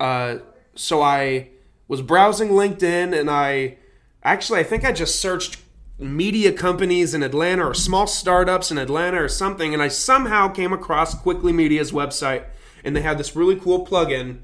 Uh, 0.00 0.38
so 0.74 1.02
I 1.02 1.48
was 1.88 2.00
browsing 2.00 2.50
LinkedIn 2.50 3.18
and 3.18 3.30
I 3.30 3.76
actually 4.24 4.60
I 4.60 4.62
think 4.62 4.84
I 4.84 4.92
just 4.92 5.20
searched 5.20 5.58
media 5.98 6.52
companies 6.52 7.14
in 7.14 7.22
Atlanta 7.22 7.66
or 7.66 7.74
small 7.74 8.06
startups 8.06 8.70
in 8.70 8.78
Atlanta 8.78 9.22
or 9.22 9.28
something, 9.28 9.72
and 9.72 9.82
I 9.82 9.88
somehow 9.88 10.48
came 10.48 10.72
across 10.72 11.14
Quickly 11.14 11.52
Media's 11.52 11.92
website, 11.92 12.44
and 12.84 12.94
they 12.96 13.02
had 13.02 13.18
this 13.18 13.36
really 13.36 13.56
cool 13.56 13.86
plugin 13.86 14.40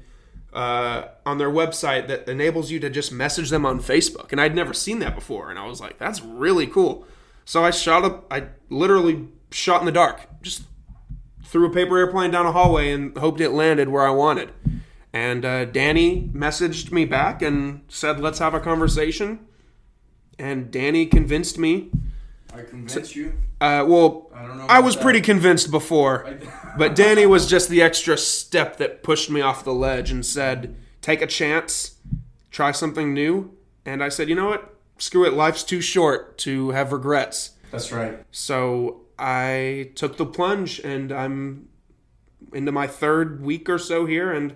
uh, 0.53 1.09
on 1.25 1.37
their 1.37 1.49
website 1.49 2.07
that 2.07 2.27
enables 2.27 2.71
you 2.71 2.79
to 2.79 2.89
just 2.89 3.11
message 3.11 3.49
them 3.49 3.65
on 3.65 3.79
Facebook, 3.79 4.31
and 4.31 4.41
I'd 4.41 4.55
never 4.55 4.73
seen 4.73 4.99
that 4.99 5.15
before, 5.15 5.49
and 5.49 5.59
I 5.59 5.65
was 5.65 5.79
like, 5.79 5.97
that's 5.97 6.21
really 6.21 6.67
cool. 6.67 7.05
So 7.45 7.63
I 7.63 7.71
shot 7.71 8.03
up, 8.03 8.25
I 8.31 8.47
literally 8.69 9.27
shot 9.51 9.81
in 9.81 9.85
the 9.85 9.91
dark, 9.91 10.27
just 10.41 10.63
threw 11.43 11.65
a 11.67 11.73
paper 11.73 11.97
airplane 11.97 12.31
down 12.31 12.45
a 12.45 12.51
hallway 12.51 12.91
and 12.91 13.17
hoped 13.17 13.41
it 13.41 13.49
landed 13.49 13.89
where 13.89 14.05
I 14.05 14.11
wanted. 14.11 14.51
And 15.11 15.43
uh, 15.43 15.65
Danny 15.65 16.29
messaged 16.31 16.91
me 16.91 17.05
back 17.05 17.41
and 17.41 17.81
said, 17.87 18.19
let's 18.19 18.37
have 18.37 18.53
a 18.53 18.59
conversation. 18.59 19.39
And 20.37 20.69
Danny 20.69 21.07
convinced 21.07 21.57
me. 21.57 21.89
I 22.53 22.61
convinced 22.63 23.15
you. 23.15 23.33
Uh, 23.61 23.85
well, 23.87 24.31
I 24.33 24.47
don't 24.47 24.57
know. 24.57 24.65
I 24.67 24.79
was 24.79 24.95
that. 24.95 25.03
pretty 25.03 25.21
convinced 25.21 25.71
before, 25.71 26.25
I- 26.25 26.73
but 26.77 26.95
Danny 26.95 27.25
was 27.25 27.47
just 27.47 27.69
the 27.69 27.81
extra 27.81 28.17
step 28.17 28.77
that 28.77 29.03
pushed 29.03 29.29
me 29.29 29.41
off 29.41 29.63
the 29.63 29.73
ledge 29.73 30.11
and 30.11 30.25
said, 30.25 30.75
take 31.01 31.21
a 31.21 31.27
chance, 31.27 31.95
try 32.51 32.71
something 32.71 33.13
new. 33.13 33.51
And 33.85 34.03
I 34.03 34.09
said, 34.09 34.29
you 34.29 34.35
know 34.35 34.47
what? 34.47 34.75
Screw 34.97 35.25
it. 35.25 35.33
Life's 35.33 35.63
too 35.63 35.81
short 35.81 36.37
to 36.39 36.71
have 36.71 36.91
regrets. 36.91 37.51
That's 37.71 37.91
right. 37.91 38.19
So 38.31 39.01
I 39.17 39.91
took 39.95 40.17
the 40.17 40.25
plunge 40.25 40.79
and 40.79 41.11
I'm 41.11 41.69
into 42.53 42.71
my 42.71 42.87
third 42.87 43.41
week 43.41 43.69
or 43.69 43.77
so 43.77 44.05
here 44.05 44.31
and 44.31 44.55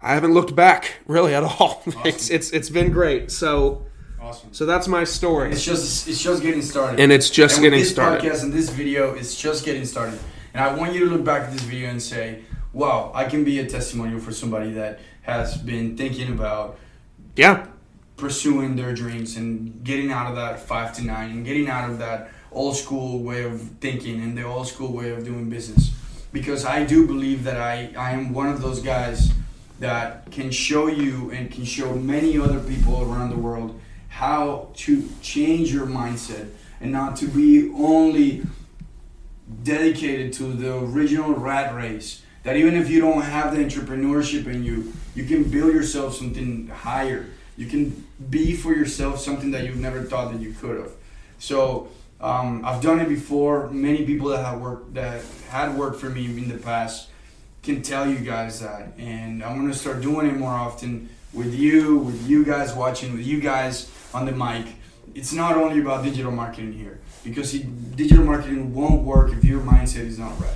I 0.00 0.14
haven't 0.14 0.34
looked 0.34 0.54
back 0.56 0.94
really 1.06 1.34
at 1.34 1.44
all. 1.44 1.82
It's 2.04 2.28
it's 2.28 2.50
it's 2.50 2.70
been 2.70 2.90
great. 2.90 3.30
So 3.30 3.86
Awesome. 4.22 4.52
so 4.52 4.64
that's 4.66 4.86
my 4.86 5.04
story. 5.04 5.50
It's 5.50 5.64
just 5.64 6.08
it's 6.08 6.22
just 6.22 6.42
getting 6.42 6.62
started. 6.62 7.00
And 7.00 7.10
it's 7.10 7.28
just 7.28 7.56
And 7.56 7.62
with 7.62 7.72
getting 7.72 7.80
this 7.84 7.90
started. 7.90 8.22
podcast 8.22 8.42
and 8.44 8.52
this 8.52 8.68
video, 8.70 9.14
it's 9.14 9.34
just 9.34 9.64
getting 9.64 9.84
started. 9.84 10.18
And 10.54 10.62
I 10.62 10.74
want 10.74 10.92
you 10.94 11.00
to 11.06 11.10
look 11.10 11.24
back 11.24 11.42
at 11.48 11.52
this 11.52 11.62
video 11.62 11.88
and 11.90 12.00
say, 12.00 12.42
"Wow, 12.72 13.10
I 13.14 13.24
can 13.24 13.42
be 13.44 13.58
a 13.58 13.66
testimonial 13.66 14.20
for 14.20 14.32
somebody 14.32 14.72
that 14.74 15.00
has 15.22 15.56
been 15.56 15.96
thinking 15.96 16.28
about 16.32 16.78
Yeah. 17.36 17.66
pursuing 18.16 18.76
their 18.76 18.94
dreams 18.94 19.36
and 19.36 19.82
getting 19.82 20.12
out 20.12 20.28
of 20.30 20.36
that 20.36 20.60
five 20.68 20.94
to 20.96 21.04
nine 21.04 21.30
and 21.30 21.44
getting 21.44 21.68
out 21.68 21.90
of 21.90 21.98
that 21.98 22.30
old 22.52 22.76
school 22.76 23.22
way 23.22 23.42
of 23.42 23.60
thinking 23.80 24.20
and 24.22 24.36
the 24.38 24.44
old 24.44 24.68
school 24.68 24.92
way 24.92 25.10
of 25.10 25.24
doing 25.24 25.48
business. 25.48 25.90
Because 26.32 26.64
I 26.64 26.84
do 26.84 27.06
believe 27.06 27.44
that 27.44 27.56
I, 27.60 27.90
I 27.96 28.12
am 28.12 28.32
one 28.32 28.48
of 28.48 28.60
those 28.62 28.80
guys 28.80 29.32
that 29.80 30.30
can 30.30 30.50
show 30.50 30.86
you 30.86 31.30
and 31.32 31.50
can 31.50 31.64
show 31.64 31.94
many 31.94 32.38
other 32.38 32.60
people 32.60 33.02
around 33.02 33.30
the 33.30 33.36
world 33.36 33.80
how 34.12 34.68
to 34.74 35.08
change 35.22 35.72
your 35.72 35.86
mindset 35.86 36.46
and 36.82 36.92
not 36.92 37.16
to 37.16 37.26
be 37.26 37.72
only 37.74 38.42
dedicated 39.62 40.34
to 40.34 40.52
the 40.52 40.76
original 40.78 41.32
rat 41.32 41.74
race. 41.74 42.22
That 42.42 42.56
even 42.56 42.74
if 42.74 42.90
you 42.90 43.00
don't 43.00 43.22
have 43.22 43.56
the 43.56 43.64
entrepreneurship 43.64 44.46
in 44.46 44.64
you, 44.64 44.92
you 45.14 45.24
can 45.24 45.44
build 45.44 45.72
yourself 45.72 46.14
something 46.14 46.66
higher. 46.66 47.30
You 47.56 47.66
can 47.66 48.06
be 48.28 48.54
for 48.54 48.74
yourself 48.74 49.18
something 49.18 49.50
that 49.52 49.64
you've 49.64 49.80
never 49.80 50.02
thought 50.02 50.32
that 50.32 50.42
you 50.42 50.52
could 50.52 50.78
have. 50.80 50.92
So 51.38 51.88
um, 52.20 52.64
I've 52.66 52.82
done 52.82 53.00
it 53.00 53.08
before. 53.08 53.70
Many 53.70 54.04
people 54.04 54.28
that 54.28 54.44
have 54.44 54.60
worked 54.60 54.92
that 54.92 55.22
had 55.48 55.74
worked 55.74 55.98
for 55.98 56.10
me 56.10 56.26
in 56.26 56.48
the 56.48 56.58
past 56.58 57.08
can 57.62 57.80
tell 57.80 58.06
you 58.06 58.18
guys 58.18 58.60
that, 58.60 58.92
and 58.98 59.42
I'm 59.42 59.56
gonna 59.56 59.72
start 59.72 60.02
doing 60.02 60.26
it 60.26 60.36
more 60.36 60.52
often 60.52 61.08
with 61.32 61.54
you, 61.54 61.98
with 61.98 62.28
you 62.28 62.44
guys 62.44 62.72
watching, 62.74 63.12
with 63.12 63.26
you 63.26 63.40
guys 63.40 63.90
on 64.12 64.26
the 64.26 64.32
mic. 64.32 64.66
It's 65.14 65.32
not 65.32 65.56
only 65.56 65.80
about 65.80 66.04
digital 66.04 66.32
marketing 66.32 66.72
here 66.72 67.00
because 67.24 67.54
it, 67.54 67.96
digital 67.96 68.24
marketing 68.24 68.74
won't 68.74 69.02
work 69.02 69.32
if 69.32 69.44
your 69.44 69.60
mindset 69.60 70.06
is 70.06 70.18
not 70.18 70.38
right. 70.40 70.50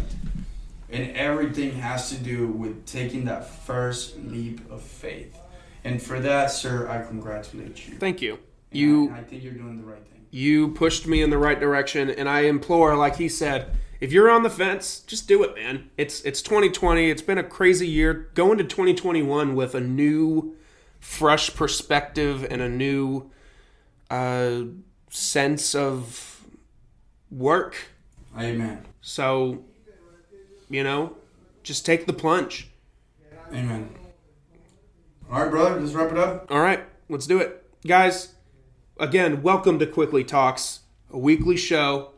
And 0.89 1.17
everything 1.17 1.73
has 1.73 2.11
to 2.11 2.17
do 2.17 2.47
with 2.47 2.87
taking 2.87 3.25
that 3.27 3.49
first 3.49 4.17
leap 4.19 4.71
of 4.71 4.83
faith. 4.83 5.37
And 5.85 6.03
for 6.03 6.21
that, 6.21 6.51
sir, 6.51 6.89
I 6.89 7.03
congratulate 7.03 7.87
you. 7.87 7.95
Thank 7.97 8.23
you. 8.23 8.35
And 8.35 8.41
You 8.81 9.11
I, 9.13 9.19
I 9.19 9.23
think 9.25 9.43
you're 9.43 9.53
doing 9.53 9.77
the 9.77 9.85
right 9.85 10.05
thing. 10.07 10.25
you 10.31 10.69
pushed 10.69 11.07
me 11.07 11.23
in 11.23 11.31
the 11.31 11.39
right 11.39 11.59
direction 11.61 12.09
and 12.11 12.29
I 12.29 12.41
implore 12.43 12.97
like 12.97 13.17
he 13.17 13.29
said, 13.29 13.71
if 14.01 14.13
you're 14.13 14.31
on 14.31 14.43
the 14.43 14.51
fence, 14.51 15.01
just 15.01 15.27
do 15.27 15.43
it, 15.43 15.55
man. 15.55 15.91
It's 15.97 16.21
it's 16.23 16.43
2020. 16.43 17.11
It's 17.11 17.23
been 17.23 17.39
a 17.39 17.43
crazy 17.45 17.89
year. 17.89 18.31
Go 18.35 18.53
into 18.53 18.65
2021 18.65 19.55
with 19.55 19.75
a 19.75 19.81
new 19.81 20.56
fresh 21.07 21.55
perspective 21.55 22.47
and 22.51 22.61
a 22.61 22.69
new 22.69 23.31
uh, 24.11 24.63
sense 25.09 25.75
of 25.75 26.45
work. 27.31 27.77
Amen. 28.39 28.85
So, 29.01 29.65
you 30.69 30.83
know, 30.83 31.17
just 31.63 31.87
take 31.87 32.07
the 32.07 32.13
plunge. 32.13 32.69
Amen. 33.51 33.89
All 35.31 35.41
right, 35.41 35.51
brother. 35.51 35.81
Let's 35.81 35.95
wrap 35.95 36.11
it 36.11 36.19
up. 36.19 36.51
All 36.51 36.61
right, 36.61 36.85
let's 37.09 37.27
do 37.27 37.39
it. 37.39 37.65
guys, 37.87 38.35
again, 38.99 39.43
welcome 39.43 39.79
to 39.79 39.87
Quickly 39.87 40.25
Talks, 40.25 40.81
a 41.11 41.19
weekly 41.19 41.57
show 41.57 42.11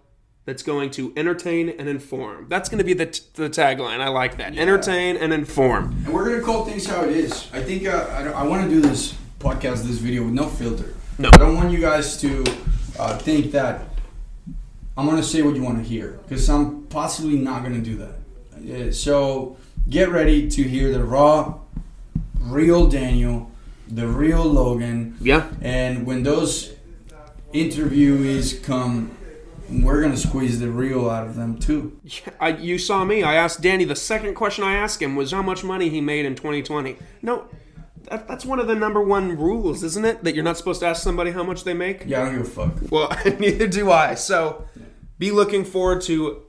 that's 0.48 0.62
going 0.62 0.88
to 0.88 1.12
entertain 1.14 1.68
and 1.68 1.90
inform. 1.90 2.46
That's 2.48 2.70
going 2.70 2.78
to 2.78 2.84
be 2.84 2.94
the, 2.94 3.04
t- 3.04 3.20
the 3.34 3.50
tagline. 3.50 4.00
I 4.00 4.08
like 4.08 4.38
that. 4.38 4.56
Entertain 4.56 5.18
and 5.18 5.30
inform. 5.30 5.92
And 6.06 6.14
we're 6.14 6.24
gonna 6.24 6.40
call 6.42 6.64
things 6.64 6.86
how 6.86 7.04
it 7.04 7.10
is. 7.10 7.48
I 7.52 7.62
think 7.62 7.86
uh, 7.86 8.06
I, 8.10 8.28
I 8.28 8.42
want 8.44 8.64
to 8.64 8.70
do 8.70 8.80
this 8.80 9.14
podcast, 9.40 9.82
this 9.84 9.98
video 9.98 10.24
with 10.24 10.32
no 10.32 10.46
filter. 10.48 10.94
No. 11.18 11.28
I 11.34 11.36
don't 11.36 11.54
want 11.54 11.70
you 11.70 11.80
guys 11.80 12.16
to 12.22 12.44
uh, 12.98 13.18
think 13.18 13.52
that 13.52 13.82
I'm 14.96 15.04
gonna 15.04 15.22
say 15.22 15.42
what 15.42 15.54
you 15.54 15.62
want 15.62 15.76
to 15.82 15.84
hear 15.84 16.18
because 16.26 16.48
I'm 16.48 16.84
possibly 16.86 17.36
not 17.36 17.62
gonna 17.62 17.80
do 17.82 17.96
that. 17.98 18.14
Yeah, 18.62 18.90
so 18.90 19.58
get 19.90 20.08
ready 20.08 20.48
to 20.48 20.62
hear 20.62 20.90
the 20.92 21.04
raw, 21.04 21.58
real 22.40 22.88
Daniel, 22.88 23.50
the 23.86 24.08
real 24.08 24.44
Logan, 24.46 25.18
Yeah. 25.20 25.46
and 25.60 26.06
when 26.06 26.22
those 26.22 26.72
interviewees 27.52 28.62
come, 28.62 29.10
we're 29.70 30.02
gonna 30.02 30.16
squeeze 30.16 30.60
the 30.60 30.70
real 30.70 31.08
out 31.08 31.26
of 31.26 31.36
them 31.36 31.58
too. 31.58 31.98
Yeah, 32.04 32.32
I, 32.40 32.48
you 32.50 32.78
saw 32.78 33.04
me. 33.04 33.22
I 33.22 33.34
asked 33.34 33.60
Danny. 33.60 33.84
The 33.84 33.96
second 33.96 34.34
question 34.34 34.64
I 34.64 34.74
asked 34.74 35.02
him 35.02 35.16
was 35.16 35.32
how 35.32 35.42
much 35.42 35.62
money 35.62 35.88
he 35.88 36.00
made 36.00 36.24
in 36.24 36.34
2020. 36.34 36.96
No, 37.22 37.48
that, 38.04 38.26
that's 38.26 38.44
one 38.44 38.58
of 38.58 38.66
the 38.66 38.74
number 38.74 39.02
one 39.02 39.36
rules, 39.36 39.82
isn't 39.82 40.04
it? 40.04 40.24
That 40.24 40.34
you're 40.34 40.44
not 40.44 40.56
supposed 40.56 40.80
to 40.80 40.86
ask 40.86 41.02
somebody 41.02 41.30
how 41.30 41.42
much 41.42 41.64
they 41.64 41.74
make. 41.74 42.04
Yeah, 42.06 42.22
I 42.22 42.24
don't 42.26 42.38
give 42.38 42.46
a 42.46 42.50
fuck. 42.50 42.90
Well, 42.90 43.12
neither 43.38 43.66
do 43.66 43.90
I. 43.90 44.14
So, 44.14 44.66
be 45.18 45.30
looking 45.30 45.64
forward 45.64 46.02
to 46.02 46.42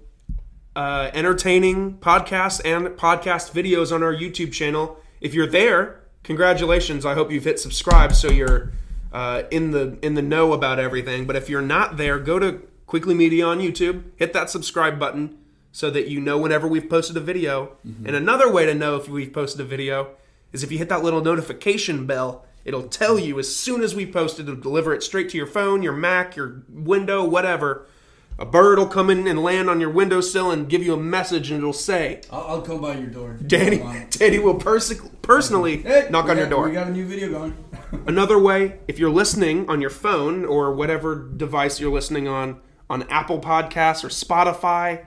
uh, 0.76 1.12
entertaining 1.14 1.98
podcasts 1.98 2.62
and 2.64 2.88
podcast 2.98 3.52
videos 3.52 3.94
on 3.94 4.04
our 4.04 4.14
YouTube 4.14 4.54
channel. 4.54 4.98
If 5.20 5.34
you're 5.34 5.48
there, 5.48 6.04
congratulations! 6.24 7.06
I 7.06 7.16
hope 7.16 7.32
you've 7.32 7.44
hit 7.44 7.60
subscribe 7.60 8.14
so 8.14 8.30
you're 8.30 8.72
uh, 9.12 9.44
in 9.52 9.72
the 9.72 9.98
in 10.02 10.14
the 10.14 10.22
know 10.22 10.54
about 10.54 10.80
everything. 10.80 11.26
But 11.26 11.36
if 11.36 11.50
you're 11.50 11.62
not 11.62 11.98
there, 11.98 12.20
go 12.20 12.40
to 12.40 12.62
Quickly 12.90 13.14
Media 13.14 13.46
on 13.46 13.60
YouTube, 13.60 14.02
hit 14.16 14.34
that 14.34 14.50
subscribe 14.50 14.98
button 14.98 15.38
so 15.72 15.92
that 15.92 16.08
you 16.08 16.20
know 16.20 16.40
whenever 16.40 16.68
we've 16.68 16.90
posted 16.90 17.16
a 17.16 17.20
video. 17.20 17.78
Mm-hmm. 17.88 18.08
And 18.08 18.16
another 18.16 18.52
way 18.52 18.66
to 18.66 18.74
know 18.74 18.96
if 18.96 19.08
we've 19.08 19.32
posted 19.32 19.62
a 19.62 19.64
video 19.64 20.16
is 20.52 20.64
if 20.64 20.72
you 20.72 20.80
hit 20.80 20.90
that 20.90 21.04
little 21.04 21.22
notification 21.22 22.08
bell. 22.08 22.46
It'll 22.66 22.88
tell 22.88 23.20
you 23.20 23.38
as 23.38 23.56
soon 23.56 23.84
as 23.84 23.94
we 23.94 24.12
post 24.12 24.40
it, 24.40 24.50
it'll 24.50 24.56
deliver 24.56 24.92
it 24.96 25.04
straight 25.04 25.30
to 25.30 25.38
your 25.38 25.46
phone, 25.46 25.84
your 25.84 25.94
Mac, 25.94 26.36
your 26.36 26.64
window, 26.68 27.24
whatever. 27.24 27.86
A 28.40 28.46
bird 28.46 28.80
will 28.80 28.88
come 28.88 29.12
in 29.12 29.28
and 29.28 29.44
land 29.44 29.70
on 29.70 29.80
your 29.80 29.92
windowsill 29.92 30.50
and 30.50 30.68
give 30.68 30.82
you 30.82 30.96
a 30.96 30.98
message, 30.98 31.52
and 31.52 31.60
it'll 31.60 31.74
say, 31.74 32.22
I'll, 32.32 32.48
I'll 32.48 32.62
come 32.64 32.82
by 32.82 32.98
your 32.98 33.08
door. 33.08 33.38
Danny. 33.46 33.84
Danny 34.10 34.40
will 34.40 34.56
pers- 34.56 35.00
personally 35.22 35.84
Hey, 35.84 36.08
knock 36.10 36.28
on 36.28 36.38
your 36.38 36.50
door. 36.50 36.68
We 36.68 36.74
got 36.74 36.88
a 36.88 36.92
new 36.92 37.06
video 37.06 37.30
going. 37.30 37.56
Another 38.08 38.40
way, 38.40 38.80
if 38.88 38.98
you're 38.98 39.12
listening 39.12 39.70
on 39.70 39.80
your 39.80 39.92
phone 39.92 40.44
or 40.44 40.74
whatever 40.74 41.16
device 41.16 41.80
you're 41.80 41.92
listening 41.92 42.28
on, 42.28 42.60
on 42.90 43.04
Apple 43.04 43.40
Podcasts 43.40 44.04
or 44.04 44.08
Spotify, 44.10 45.06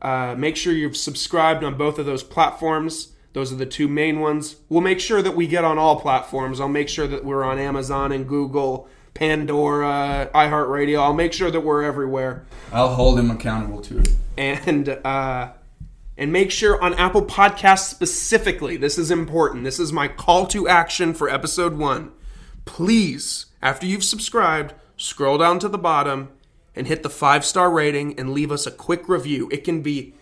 uh, 0.00 0.34
make 0.36 0.56
sure 0.56 0.72
you've 0.72 0.96
subscribed 0.96 1.64
on 1.64 1.76
both 1.76 1.98
of 1.98 2.06
those 2.06 2.22
platforms. 2.22 3.12
Those 3.32 3.52
are 3.52 3.56
the 3.56 3.66
two 3.66 3.88
main 3.88 4.20
ones. 4.20 4.56
We'll 4.68 4.80
make 4.80 5.00
sure 5.00 5.20
that 5.20 5.34
we 5.34 5.46
get 5.48 5.64
on 5.64 5.78
all 5.78 5.98
platforms. 6.00 6.60
I'll 6.60 6.68
make 6.68 6.88
sure 6.88 7.08
that 7.08 7.24
we're 7.24 7.42
on 7.42 7.58
Amazon 7.58 8.12
and 8.12 8.28
Google, 8.28 8.88
Pandora, 9.14 10.30
iHeartRadio. 10.34 11.00
I'll 11.00 11.14
make 11.14 11.32
sure 11.32 11.50
that 11.50 11.60
we're 11.60 11.82
everywhere. 11.82 12.44
I'll 12.72 12.94
hold 12.94 13.18
him 13.18 13.30
accountable 13.30 13.80
to 13.82 13.98
it. 13.98 14.08
and 14.36 14.88
uh, 14.88 15.52
and 16.16 16.32
make 16.32 16.52
sure 16.52 16.80
on 16.80 16.94
Apple 16.94 17.24
Podcasts 17.24 17.90
specifically. 17.90 18.76
This 18.76 18.98
is 18.98 19.10
important. 19.10 19.64
This 19.64 19.80
is 19.80 19.92
my 19.92 20.06
call 20.06 20.46
to 20.48 20.68
action 20.68 21.12
for 21.12 21.28
episode 21.28 21.76
one. 21.76 22.12
Please, 22.64 23.46
after 23.60 23.86
you've 23.86 24.04
subscribed, 24.04 24.74
scroll 24.96 25.38
down 25.38 25.58
to 25.58 25.68
the 25.68 25.78
bottom 25.78 26.28
and 26.76 26.86
hit 26.86 27.02
the 27.02 27.10
five 27.10 27.44
star 27.44 27.70
rating 27.70 28.18
and 28.18 28.32
leave 28.32 28.50
us 28.52 28.66
a 28.66 28.70
quick 28.70 29.08
review. 29.08 29.48
It 29.52 29.64
can 29.64 29.82
be 29.82 30.14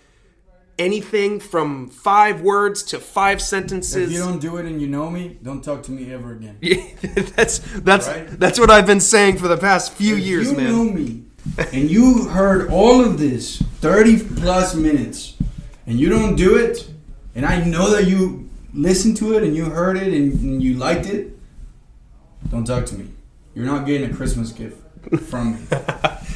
anything 0.79 1.39
from 1.41 1.89
five 1.89 2.41
words 2.41 2.83
to 2.83 2.99
five 2.99 3.41
sentences. 3.43 4.09
If 4.09 4.13
you 4.13 4.19
don't 4.19 4.41
do 4.41 4.57
it 4.57 4.67
and 4.67 4.81
you 4.81 4.87
know 4.89 5.11
me, 5.11 5.39
don't 5.43 5.63
talk 5.63 5.83
to 5.85 5.93
me 5.93 6.13
ever 6.13 6.33
again. 6.33 6.59
Yeah, 6.61 6.83
that's 7.37 7.59
that's 7.81 8.09
Right? 8.09 8.27
that's 8.39 8.59
what 8.59 8.71
I've 8.71 8.87
been 8.87 9.01
saying 9.01 9.39
for 9.39 9.49
the 9.49 9.57
past 9.57 9.93
few 9.93 10.17
If 10.17 10.25
years, 10.25 10.51
you 10.51 10.57
man. 10.57 10.71
know 10.73 10.85
me 10.85 11.25
and 11.73 11.91
you 11.91 12.25
heard 12.29 12.71
all 12.71 13.05
of 13.05 13.19
this 13.19 13.61
30 13.81 14.25
plus 14.37 14.75
minutes 14.75 15.37
and 15.87 15.99
you 15.99 16.09
don't 16.09 16.37
do 16.37 16.57
it, 16.57 16.89
and 17.35 17.45
I 17.45 17.65
know 17.65 17.91
that 17.91 18.07
you 18.07 18.49
listened 18.73 19.17
to 19.19 19.37
it 19.37 19.43
and 19.43 19.55
you 19.57 19.65
heard 19.67 19.97
it 19.97 20.13
and, 20.13 20.33
and 20.41 20.63
you 20.63 20.75
liked 20.75 21.07
it, 21.07 21.37
don't 22.51 22.65
talk 22.65 22.87
to 22.87 22.95
me. 22.95 23.09
You're 23.55 23.67
not 23.67 23.85
getting 23.87 24.11
a 24.11 24.15
Christmas 24.15 24.53
gift 24.53 24.79
from 25.29 25.55
me. 25.55 25.61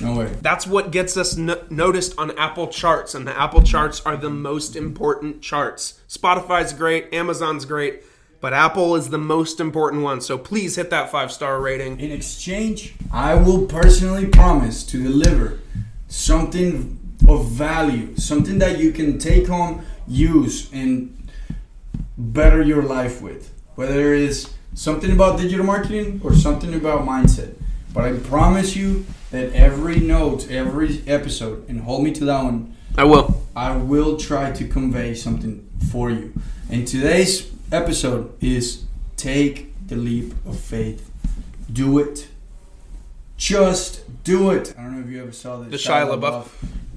No 0.00 0.16
way. 0.16 0.26
That's 0.42 0.66
what 0.66 0.90
gets 0.90 1.16
us 1.16 1.36
no- 1.36 1.62
noticed 1.70 2.14
on 2.18 2.36
Apple 2.38 2.68
charts, 2.68 3.14
and 3.14 3.26
the 3.26 3.38
Apple 3.38 3.62
charts 3.62 4.02
are 4.04 4.16
the 4.16 4.30
most 4.30 4.76
important 4.76 5.40
charts. 5.40 6.00
Spotify's 6.08 6.72
great, 6.72 7.12
Amazon's 7.14 7.64
great, 7.64 8.02
but 8.40 8.52
Apple 8.52 8.94
is 8.94 9.08
the 9.10 9.18
most 9.18 9.58
important 9.58 10.02
one. 10.02 10.20
So 10.20 10.36
please 10.36 10.76
hit 10.76 10.90
that 10.90 11.10
five 11.10 11.32
star 11.32 11.60
rating. 11.60 11.98
In 11.98 12.10
exchange, 12.10 12.94
I 13.10 13.34
will 13.34 13.66
personally 13.66 14.26
promise 14.26 14.84
to 14.86 15.02
deliver 15.02 15.60
something 16.08 16.98
of 17.26 17.46
value, 17.48 18.14
something 18.16 18.58
that 18.58 18.78
you 18.78 18.92
can 18.92 19.18
take 19.18 19.46
home, 19.46 19.84
use, 20.06 20.70
and 20.72 21.16
better 22.18 22.62
your 22.62 22.82
life 22.82 23.22
with. 23.22 23.52
Whether 23.74 24.14
it 24.14 24.22
is 24.22 24.52
something 24.74 25.10
about 25.10 25.38
digital 25.38 25.64
marketing 25.64 26.20
or 26.22 26.34
something 26.34 26.74
about 26.74 27.06
mindset. 27.06 27.54
But 27.96 28.04
I 28.04 28.18
promise 28.18 28.76
you 28.76 29.06
that 29.30 29.54
every 29.54 30.00
note, 30.00 30.50
every 30.50 31.02
episode, 31.06 31.66
and 31.66 31.80
hold 31.80 32.04
me 32.04 32.12
to 32.12 32.26
that 32.26 32.44
one, 32.44 32.76
I 32.94 33.04
will. 33.04 33.42
I 33.56 33.74
will 33.74 34.18
try 34.18 34.52
to 34.52 34.68
convey 34.68 35.14
something 35.14 35.66
for 35.90 36.10
you. 36.10 36.34
And 36.68 36.86
today's 36.86 37.50
episode 37.72 38.36
is 38.42 38.84
take 39.16 39.72
the 39.88 39.96
leap 39.96 40.34
of 40.44 40.60
faith. 40.60 41.10
Do 41.72 41.98
it. 41.98 42.28
Just 43.38 44.02
do 44.24 44.50
it. 44.50 44.74
I 44.76 44.82
don't 44.82 44.96
know 44.96 45.06
if 45.06 45.10
you 45.10 45.22
ever 45.22 45.32
saw 45.32 45.60
this. 45.60 45.82
The 45.82 45.90
Shia 45.90 46.20
LaBeouf. 46.20 46.48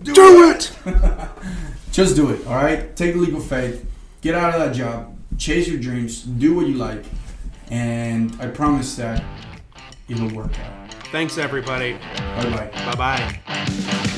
Do, 0.03 0.13
Do 0.13 0.51
it! 0.51 0.73
Just 1.93 2.17
do 2.17 2.29
it, 2.29 2.45
all 2.45 2.55
right? 2.55 2.93
Take 2.97 3.13
the 3.13 3.21
leap 3.21 3.35
of 3.35 3.45
faith. 3.45 3.89
Get 4.19 4.35
out 4.35 4.53
of 4.53 4.59
that 4.59 4.75
job. 4.75 5.17
Chase 5.37 5.65
your 5.69 5.79
dreams. 5.79 6.23
Do 6.23 6.55
what 6.55 6.67
you 6.67 6.73
like. 6.73 7.05
And 7.71 8.35
I 8.41 8.47
promise 8.47 8.97
that 8.97 9.23
it'll 10.09 10.35
work 10.35 10.59
out. 10.59 10.78
Thanks, 11.11 11.37
everybody. 11.37 11.93
Bye 11.93 12.69
bye. 12.71 12.95
Bye 12.95 12.95
bye. 13.45 14.15